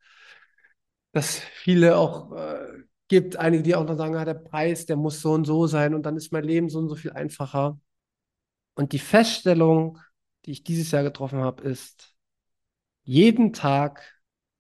dass 1.12 1.40
viele 1.40 1.98
auch 1.98 2.32
äh, 2.32 2.84
gibt, 3.10 3.36
einige, 3.36 3.64
die 3.64 3.76
auch 3.76 3.86
noch 3.86 3.98
sagen, 3.98 4.16
ah, 4.16 4.24
der 4.26 4.36
Preis, 4.36 4.86
der 4.86 4.96
muss 4.96 5.20
so 5.22 5.34
und 5.34 5.44
so 5.44 5.68
sein 5.68 5.94
und 5.96 6.04
dann 6.06 6.16
ist 6.16 6.32
mein 6.32 6.46
Leben 6.46 6.70
so 6.70 6.80
und 6.80 6.88
so 6.90 6.96
viel 6.96 7.12
einfacher. 7.12 7.78
Und 8.76 8.94
die 8.94 9.00
Feststellung, 9.00 10.00
die 10.46 10.52
ich 10.52 10.64
dieses 10.64 10.92
Jahr 10.92 11.04
getroffen 11.04 11.40
habe, 11.40 11.64
ist, 11.64 12.16
jeden 13.04 13.54
Tag 13.54 14.17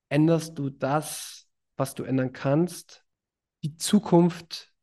änderst 0.09 0.57
du 0.57 0.69
das, 0.69 1.47
was 1.75 1.95
du 1.95 2.03
ändern 2.03 2.33
kannst. 2.33 3.05
Die 3.63 3.75
Zukunft 3.77 4.73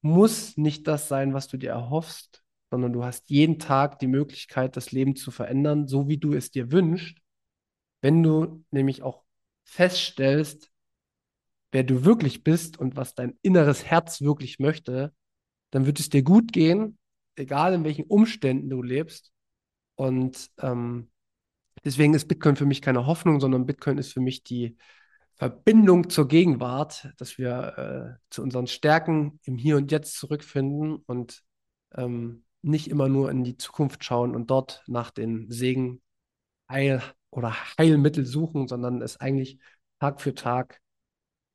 muss 0.00 0.56
nicht 0.56 0.86
das 0.86 1.08
sein, 1.08 1.34
was 1.34 1.48
du 1.48 1.56
dir 1.56 1.70
erhoffst, 1.70 2.42
sondern 2.70 2.92
du 2.92 3.04
hast 3.04 3.30
jeden 3.30 3.58
Tag 3.58 3.98
die 3.98 4.06
Möglichkeit, 4.06 4.76
das 4.76 4.92
Leben 4.92 5.14
zu 5.16 5.30
verändern, 5.30 5.86
so 5.86 6.08
wie 6.08 6.18
du 6.18 6.32
es 6.32 6.50
dir 6.50 6.72
wünschst. 6.72 7.18
Wenn 8.00 8.22
du 8.22 8.64
nämlich 8.70 9.02
auch 9.02 9.22
feststellst, 9.64 10.70
wer 11.70 11.84
du 11.84 12.04
wirklich 12.04 12.44
bist 12.44 12.78
und 12.78 12.96
was 12.96 13.14
dein 13.14 13.38
inneres 13.42 13.84
Herz 13.84 14.20
wirklich 14.20 14.58
möchte, 14.58 15.14
dann 15.70 15.86
wird 15.86 16.00
es 16.00 16.08
dir 16.08 16.22
gut 16.22 16.52
gehen, 16.52 16.98
egal 17.36 17.74
in 17.74 17.84
welchen 17.84 18.04
Umständen 18.04 18.68
du 18.68 18.82
lebst. 18.82 19.32
Und 19.94 20.50
ähm, 20.58 21.10
Deswegen 21.84 22.14
ist 22.14 22.28
Bitcoin 22.28 22.56
für 22.56 22.66
mich 22.66 22.82
keine 22.82 23.06
Hoffnung, 23.06 23.40
sondern 23.40 23.66
Bitcoin 23.66 23.98
ist 23.98 24.12
für 24.12 24.20
mich 24.20 24.44
die 24.44 24.76
Verbindung 25.34 26.08
zur 26.10 26.28
Gegenwart, 26.28 27.12
dass 27.16 27.38
wir 27.38 28.18
äh, 28.18 28.24
zu 28.30 28.42
unseren 28.42 28.66
Stärken 28.66 29.40
im 29.44 29.56
Hier 29.56 29.76
und 29.76 29.90
Jetzt 29.90 30.16
zurückfinden 30.16 30.96
und 31.06 31.42
ähm, 31.94 32.44
nicht 32.62 32.88
immer 32.88 33.08
nur 33.08 33.30
in 33.30 33.42
die 33.42 33.56
Zukunft 33.56 34.04
schauen 34.04 34.36
und 34.36 34.50
dort 34.50 34.84
nach 34.86 35.10
den 35.10 35.50
Segen 35.50 36.00
Heil 36.68 37.02
oder 37.30 37.54
Heilmittel 37.78 38.24
suchen, 38.24 38.68
sondern 38.68 39.02
es 39.02 39.20
eigentlich 39.20 39.58
Tag 39.98 40.20
für 40.20 40.34
Tag 40.34 40.80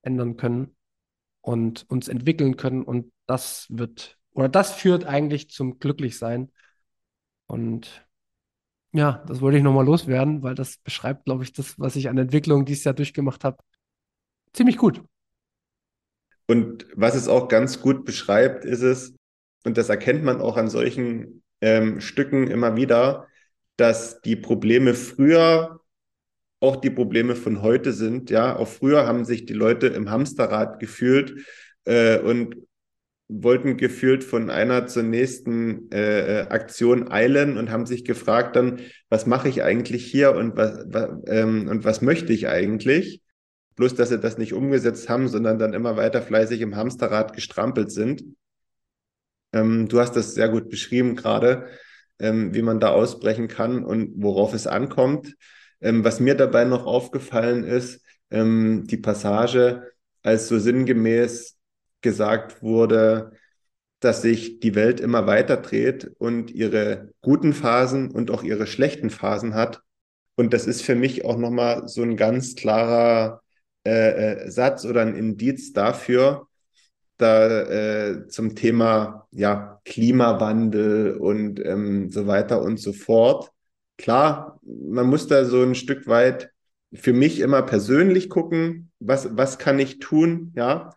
ändern 0.02 0.38
können 0.38 0.76
und 1.42 1.90
uns 1.90 2.08
entwickeln 2.08 2.58
können. 2.58 2.84
Und 2.84 3.12
das 3.26 3.68
wird, 3.70 4.18
oder 4.32 4.50
das 4.50 4.74
führt 4.74 5.06
eigentlich 5.06 5.50
zum 5.50 5.80
Glücklichsein. 5.80 6.52
Und 7.46 8.07
ja, 8.94 9.24
das 9.28 9.42
wollte 9.42 9.58
ich 9.58 9.64
nochmal 9.64 9.86
loswerden, 9.86 10.44
weil 10.44 10.56
das 10.56 10.78
beschreibt, 10.78 11.26
glaube 11.26 11.44
ich, 11.44 11.54
das, 11.54 11.78
was 11.80 11.96
ich 11.96 12.10
an 12.10 12.18
Entwicklung 12.18 12.66
dieses 12.66 12.84
Jahr 12.84 12.94
durchgemacht 12.94 13.44
habe, 13.44 13.58
ziemlich 14.54 14.78
gut. 14.78 15.04
Und 16.48 16.88
was 16.96 17.16
es 17.16 17.28
auch 17.28 17.48
ganz 17.50 17.82
gut 17.82 18.06
beschreibt, 18.06 18.64
ist 18.64 18.82
es, 18.82 19.16
und 19.66 19.78
das 19.78 19.90
erkennt 19.90 20.24
man 20.24 20.40
auch 20.40 20.56
an 20.56 20.70
solchen 20.70 21.44
ähm, 21.62 22.00
Stücken 22.00 22.48
immer 22.48 22.76
wieder, 22.76 23.28
dass 23.76 24.22
die 24.22 24.36
Probleme 24.36 24.94
früher 24.94 25.82
auch 26.60 26.78
die 26.78 26.90
Probleme 26.90 27.36
von 27.36 27.62
heute 27.62 27.94
sind. 27.94 28.30
Ja, 28.30 28.56
auch 28.56 28.68
früher 28.68 29.06
haben 29.06 29.26
sich 29.26 29.46
die 29.46 29.54
Leute 29.54 29.88
im 29.88 30.10
Hamsterrad 30.10 30.80
gefühlt 30.80 31.46
äh, 31.86 32.20
und 32.20 32.56
wollten 33.30 33.76
gefühlt 33.76 34.24
von 34.24 34.50
einer 34.50 34.88
zur 34.88 35.04
nächsten 35.04 35.92
äh, 35.92 36.42
äh, 36.42 36.48
Aktion 36.48 37.12
eilen 37.12 37.58
und 37.58 37.72
haben 37.72 37.86
sich 37.86 38.06
gefragt 38.06 38.56
dann, 38.56 38.80
was 39.10 39.26
mache 39.26 39.50
ich 39.50 39.64
eigentlich 39.64 40.06
hier 40.06 40.34
und 40.36 40.56
was, 40.56 40.86
was 40.88 41.10
ähm, 41.28 41.68
und 41.68 41.84
was 41.84 42.02
möchte 42.02 42.32
ich 42.32 42.48
eigentlich? 42.48 43.22
Bloß, 43.76 43.96
dass 43.96 44.10
sie 44.10 44.20
das 44.20 44.38
nicht 44.38 44.54
umgesetzt 44.54 45.10
haben, 45.10 45.28
sondern 45.28 45.60
dann 45.60 45.74
immer 45.74 45.98
weiter 45.98 46.22
fleißig 46.22 46.62
im 46.62 46.76
Hamsterrad 46.76 47.34
gestrampelt 47.34 47.92
sind. 47.92 48.24
Ähm, 49.54 49.88
du 49.90 50.00
hast 50.00 50.16
das 50.16 50.34
sehr 50.34 50.50
gut 50.50 50.70
beschrieben 50.70 51.16
gerade, 51.16 51.68
ähm, 52.20 52.54
wie 52.54 52.62
man 52.62 52.80
da 52.80 52.90
ausbrechen 52.90 53.48
kann 53.50 53.84
und 53.84 54.14
worauf 54.16 54.54
es 54.54 54.68
ankommt. 54.68 55.36
Ähm, 55.82 56.04
was 56.04 56.20
mir 56.20 56.36
dabei 56.36 56.64
noch 56.64 56.86
aufgefallen 56.86 57.66
ist, 57.66 58.02
ähm, 58.32 58.86
die 58.88 58.98
Passage, 58.98 59.92
als 60.24 60.48
so 60.48 60.58
sinngemäß 60.58 61.57
gesagt 62.08 62.62
wurde, 62.64 63.32
dass 64.00 64.22
sich 64.22 64.62
die 64.62 64.76
Welt 64.76 65.02
immer 65.02 65.28
weiter 65.28 65.58
dreht 65.58 66.10
und 66.20 66.52
ihre 66.52 67.12
guten 67.22 67.52
Phasen 67.52 68.12
und 68.12 68.32
auch 68.32 68.44
ihre 68.44 68.66
schlechten 68.66 69.10
Phasen 69.10 69.56
hat. 69.56 69.82
Und 70.36 70.54
das 70.54 70.68
ist 70.68 70.84
für 70.84 70.96
mich 70.96 71.26
auch 71.26 71.38
nochmal 71.38 71.90
so 71.90 72.02
ein 72.04 72.16
ganz 72.16 72.56
klarer 72.56 73.42
äh, 73.86 74.46
äh, 74.46 74.50
Satz 74.50 74.86
oder 74.86 75.02
ein 75.02 75.16
Indiz 75.16 75.74
dafür, 75.74 76.48
da 77.18 77.62
äh, 77.64 78.28
zum 78.30 78.56
Thema 78.56 79.28
ja, 79.32 79.82
Klimawandel 79.84 81.18
und 81.18 81.60
ähm, 81.66 82.10
so 82.10 82.26
weiter 82.26 82.62
und 82.62 82.80
so 82.80 82.94
fort. 82.94 83.52
Klar, 83.98 84.62
man 84.64 85.08
muss 85.08 85.28
da 85.28 85.44
so 85.44 85.62
ein 85.62 85.76
Stück 85.76 86.08
weit 86.08 86.52
für 86.94 87.14
mich 87.14 87.42
immer 87.42 87.64
persönlich 87.64 88.30
gucken, 88.30 88.92
was, 89.00 89.36
was 89.36 89.58
kann 89.58 89.80
ich 89.80 90.00
tun, 90.00 90.54
ja. 90.56 90.94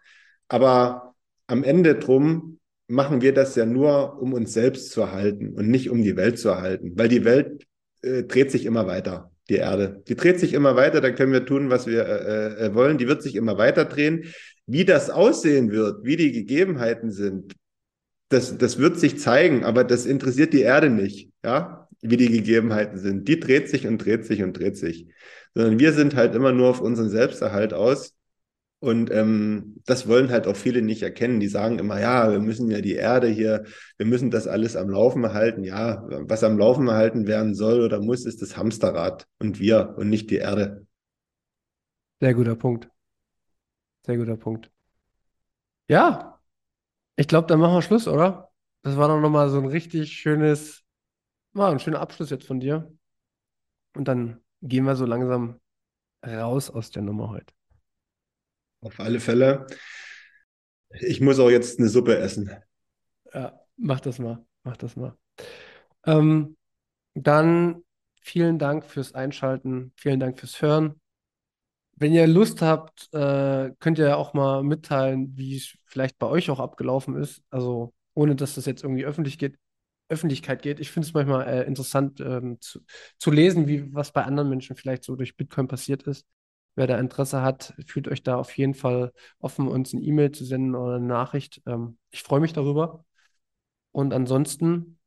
Aber 0.50 1.14
am 1.46 1.62
Ende 1.62 1.94
drum 1.94 2.58
machen 2.88 3.22
wir 3.22 3.32
das 3.32 3.54
ja 3.54 3.64
nur, 3.64 4.20
um 4.20 4.32
uns 4.32 4.52
selbst 4.52 4.90
zu 4.90 5.00
erhalten 5.00 5.54
und 5.54 5.70
nicht 5.70 5.90
um 5.90 6.02
die 6.02 6.16
Welt 6.16 6.38
zu 6.38 6.48
erhalten, 6.48 6.92
weil 6.96 7.08
die 7.08 7.24
Welt 7.24 7.66
äh, 8.02 8.24
dreht 8.24 8.50
sich 8.50 8.66
immer 8.66 8.88
weiter, 8.88 9.30
die 9.48 9.56
Erde. 9.56 10.02
Die 10.08 10.16
dreht 10.16 10.40
sich 10.40 10.52
immer 10.52 10.74
weiter, 10.74 11.00
da 11.00 11.12
können 11.12 11.32
wir 11.32 11.46
tun, 11.46 11.70
was 11.70 11.86
wir 11.86 12.04
äh, 12.04 12.66
äh, 12.66 12.74
wollen. 12.74 12.98
Die 12.98 13.06
wird 13.06 13.22
sich 13.22 13.36
immer 13.36 13.58
weiter 13.58 13.84
drehen. 13.84 14.24
Wie 14.66 14.84
das 14.84 15.08
aussehen 15.08 15.70
wird, 15.70 16.04
wie 16.04 16.16
die 16.16 16.32
Gegebenheiten 16.32 17.12
sind, 17.12 17.54
das, 18.28 18.58
das 18.58 18.78
wird 18.78 18.98
sich 18.98 19.18
zeigen, 19.20 19.64
aber 19.64 19.84
das 19.84 20.04
interessiert 20.04 20.52
die 20.52 20.62
Erde 20.62 20.90
nicht, 20.90 21.30
ja, 21.44 21.88
wie 22.00 22.16
die 22.16 22.30
Gegebenheiten 22.30 22.98
sind. 22.98 23.28
Die 23.28 23.38
dreht 23.38 23.68
sich 23.68 23.86
und 23.86 23.98
dreht 23.98 24.24
sich 24.24 24.42
und 24.42 24.58
dreht 24.58 24.76
sich. 24.76 25.06
Sondern 25.54 25.78
wir 25.78 25.92
sind 25.92 26.16
halt 26.16 26.34
immer 26.34 26.52
nur 26.52 26.70
auf 26.70 26.80
unseren 26.80 27.08
Selbsterhalt 27.08 27.72
aus 27.72 28.14
und 28.80 29.10
ähm, 29.10 29.76
das 29.84 30.08
wollen 30.08 30.30
halt 30.30 30.46
auch 30.46 30.56
viele 30.56 30.80
nicht 30.80 31.02
erkennen. 31.02 31.38
Die 31.38 31.48
sagen 31.48 31.78
immer, 31.78 32.00
ja, 32.00 32.30
wir 32.32 32.40
müssen 32.40 32.70
ja 32.70 32.80
die 32.80 32.94
Erde 32.94 33.28
hier, 33.28 33.64
wir 33.98 34.06
müssen 34.06 34.30
das 34.30 34.46
alles 34.46 34.74
am 34.74 34.88
Laufen 34.88 35.22
erhalten. 35.22 35.64
Ja, 35.64 36.02
was 36.08 36.42
am 36.42 36.58
Laufen 36.58 36.88
erhalten 36.88 37.26
werden 37.26 37.54
soll 37.54 37.82
oder 37.82 38.00
muss, 38.00 38.24
ist 38.24 38.40
das 38.40 38.56
Hamsterrad 38.56 39.26
und 39.38 39.60
wir 39.60 39.94
und 39.98 40.08
nicht 40.08 40.30
die 40.30 40.36
Erde. 40.36 40.86
Sehr 42.20 42.32
guter 42.32 42.56
Punkt. 42.56 42.88
Sehr 44.06 44.16
guter 44.16 44.38
Punkt. 44.38 44.70
Ja, 45.88 46.40
ich 47.16 47.28
glaube, 47.28 47.48
dann 47.48 47.60
machen 47.60 47.74
wir 47.74 47.82
Schluss, 47.82 48.08
oder? 48.08 48.50
Das 48.82 48.96
war 48.96 49.08
doch 49.08 49.20
nochmal 49.20 49.50
so 49.50 49.58
ein 49.58 49.66
richtig 49.66 50.10
schönes, 50.12 50.84
war 51.52 51.70
ein 51.70 51.80
schöner 51.80 52.00
Abschluss 52.00 52.30
jetzt 52.30 52.46
von 52.46 52.60
dir. 52.60 52.90
Und 53.94 54.08
dann 54.08 54.40
gehen 54.62 54.84
wir 54.84 54.96
so 54.96 55.04
langsam 55.04 55.60
raus 56.24 56.70
aus 56.70 56.90
der 56.90 57.02
Nummer 57.02 57.28
heute. 57.28 57.52
Auf 58.80 59.00
alle 59.00 59.20
Fälle. 59.20 59.66
Ich 61.00 61.20
muss 61.20 61.38
auch 61.38 61.50
jetzt 61.50 61.78
eine 61.78 61.88
Suppe 61.88 62.18
essen. 62.18 62.50
Ja, 63.32 63.60
mach 63.76 64.00
das 64.00 64.18
mal. 64.18 64.44
Mach 64.64 64.76
das 64.76 64.96
mal. 64.96 65.16
Ähm, 66.06 66.56
dann 67.14 67.84
vielen 68.20 68.58
Dank 68.58 68.84
fürs 68.84 69.14
Einschalten. 69.14 69.92
Vielen 69.96 70.20
Dank 70.20 70.38
fürs 70.38 70.60
Hören. 70.60 71.00
Wenn 71.96 72.12
ihr 72.12 72.26
Lust 72.26 72.62
habt, 72.62 73.12
äh, 73.12 73.72
könnt 73.78 73.98
ihr 73.98 74.16
auch 74.16 74.32
mal 74.32 74.62
mitteilen, 74.62 75.36
wie 75.36 75.56
es 75.56 75.76
vielleicht 75.84 76.18
bei 76.18 76.26
euch 76.26 76.48
auch 76.50 76.60
abgelaufen 76.60 77.16
ist. 77.16 77.42
Also 77.50 77.92
ohne 78.14 78.36
dass 78.36 78.54
das 78.54 78.66
jetzt 78.66 78.82
irgendwie 78.82 79.04
öffentlich 79.04 79.38
geht, 79.38 79.58
Öffentlichkeit 80.08 80.62
geht. 80.62 80.80
Ich 80.80 80.90
finde 80.90 81.06
es 81.06 81.14
manchmal 81.14 81.46
äh, 81.46 81.62
interessant 81.64 82.20
ähm, 82.20 82.58
zu, 82.60 82.80
zu 83.18 83.30
lesen, 83.30 83.68
wie 83.68 83.94
was 83.94 84.12
bei 84.12 84.24
anderen 84.24 84.48
Menschen 84.48 84.76
vielleicht 84.76 85.04
so 85.04 85.14
durch 85.14 85.36
Bitcoin 85.36 85.68
passiert 85.68 86.02
ist. 86.04 86.26
Wer 86.76 86.86
da 86.86 86.98
Interesse 86.98 87.42
hat, 87.42 87.74
fühlt 87.86 88.08
euch 88.08 88.22
da 88.22 88.36
auf 88.36 88.56
jeden 88.56 88.74
Fall 88.74 89.12
offen, 89.38 89.68
uns 89.68 89.92
eine 89.92 90.02
E-Mail 90.02 90.32
zu 90.32 90.44
senden 90.44 90.74
oder 90.74 90.96
eine 90.96 91.06
Nachricht. 91.06 91.62
Ähm, 91.66 91.98
ich 92.10 92.22
freue 92.22 92.40
mich 92.40 92.52
darüber. 92.52 93.04
Und 93.92 94.12
ansonsten 94.14 94.98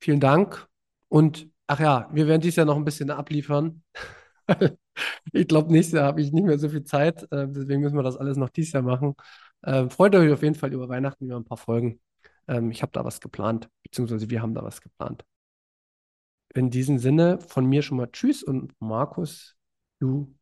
vielen 0.00 0.20
Dank. 0.20 0.68
Und 1.08 1.48
ach 1.66 1.80
ja, 1.80 2.08
wir 2.12 2.26
werden 2.26 2.40
dies 2.42 2.56
Jahr 2.56 2.66
noch 2.66 2.76
ein 2.76 2.84
bisschen 2.84 3.10
abliefern. 3.10 3.82
ich 5.32 5.48
glaube, 5.48 5.72
nächstes 5.72 5.94
Jahr 5.96 6.06
habe 6.06 6.20
ich 6.20 6.32
nicht 6.32 6.44
mehr 6.44 6.58
so 6.58 6.68
viel 6.68 6.84
Zeit. 6.84 7.22
Äh, 7.32 7.48
deswegen 7.48 7.80
müssen 7.80 7.96
wir 7.96 8.02
das 8.02 8.16
alles 8.16 8.36
noch 8.36 8.50
dieses 8.50 8.72
Jahr 8.72 8.82
machen. 8.82 9.14
Ähm, 9.64 9.90
freut 9.90 10.14
euch 10.14 10.32
auf 10.32 10.42
jeden 10.42 10.54
Fall 10.54 10.72
über 10.72 10.88
Weihnachten 10.88 11.26
über 11.26 11.36
ein 11.36 11.44
paar 11.44 11.58
Folgen. 11.58 12.00
Ähm, 12.48 12.70
ich 12.70 12.82
habe 12.82 12.92
da 12.92 13.04
was 13.04 13.20
geplant, 13.20 13.68
beziehungsweise 13.82 14.30
wir 14.30 14.42
haben 14.42 14.54
da 14.54 14.62
was 14.62 14.80
geplant. 14.80 15.24
In 16.54 16.70
diesem 16.70 16.98
Sinne 16.98 17.38
von 17.40 17.66
mir 17.66 17.82
schon 17.82 17.96
mal 17.96 18.08
Tschüss 18.10 18.42
und 18.42 18.74
Markus, 18.80 19.56
du 20.00 20.34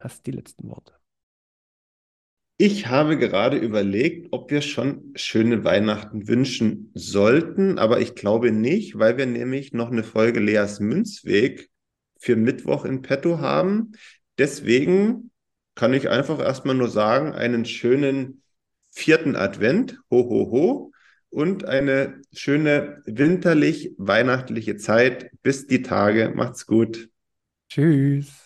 hast 0.00 0.26
die 0.26 0.32
letzten 0.32 0.68
Worte. 0.68 0.94
Ich 2.58 2.86
habe 2.86 3.18
gerade 3.18 3.58
überlegt, 3.58 4.28
ob 4.30 4.50
wir 4.50 4.62
schon 4.62 5.12
schöne 5.14 5.62
Weihnachten 5.62 6.26
wünschen 6.26 6.90
sollten, 6.94 7.78
aber 7.78 8.00
ich 8.00 8.14
glaube 8.14 8.50
nicht, 8.50 8.98
weil 8.98 9.18
wir 9.18 9.26
nämlich 9.26 9.74
noch 9.74 9.90
eine 9.90 10.02
Folge 10.02 10.40
Leas 10.40 10.80
Münzweg 10.80 11.68
für 12.18 12.34
Mittwoch 12.34 12.86
in 12.86 13.02
petto 13.02 13.40
haben. 13.40 13.92
Deswegen 14.38 15.30
kann 15.74 15.92
ich 15.92 16.08
einfach 16.08 16.40
erstmal 16.40 16.74
nur 16.74 16.88
sagen, 16.88 17.32
einen 17.34 17.66
schönen 17.66 18.42
vierten 18.90 19.36
Advent, 19.36 19.98
ho, 20.10 20.24
ho, 20.24 20.50
ho, 20.50 20.92
und 21.28 21.66
eine 21.66 22.22
schöne 22.32 23.02
winterlich-weihnachtliche 23.04 24.78
Zeit. 24.78 25.30
Bis 25.42 25.66
die 25.66 25.82
Tage. 25.82 26.32
Macht's 26.34 26.66
gut. 26.66 27.10
Tschüss. 27.68 28.45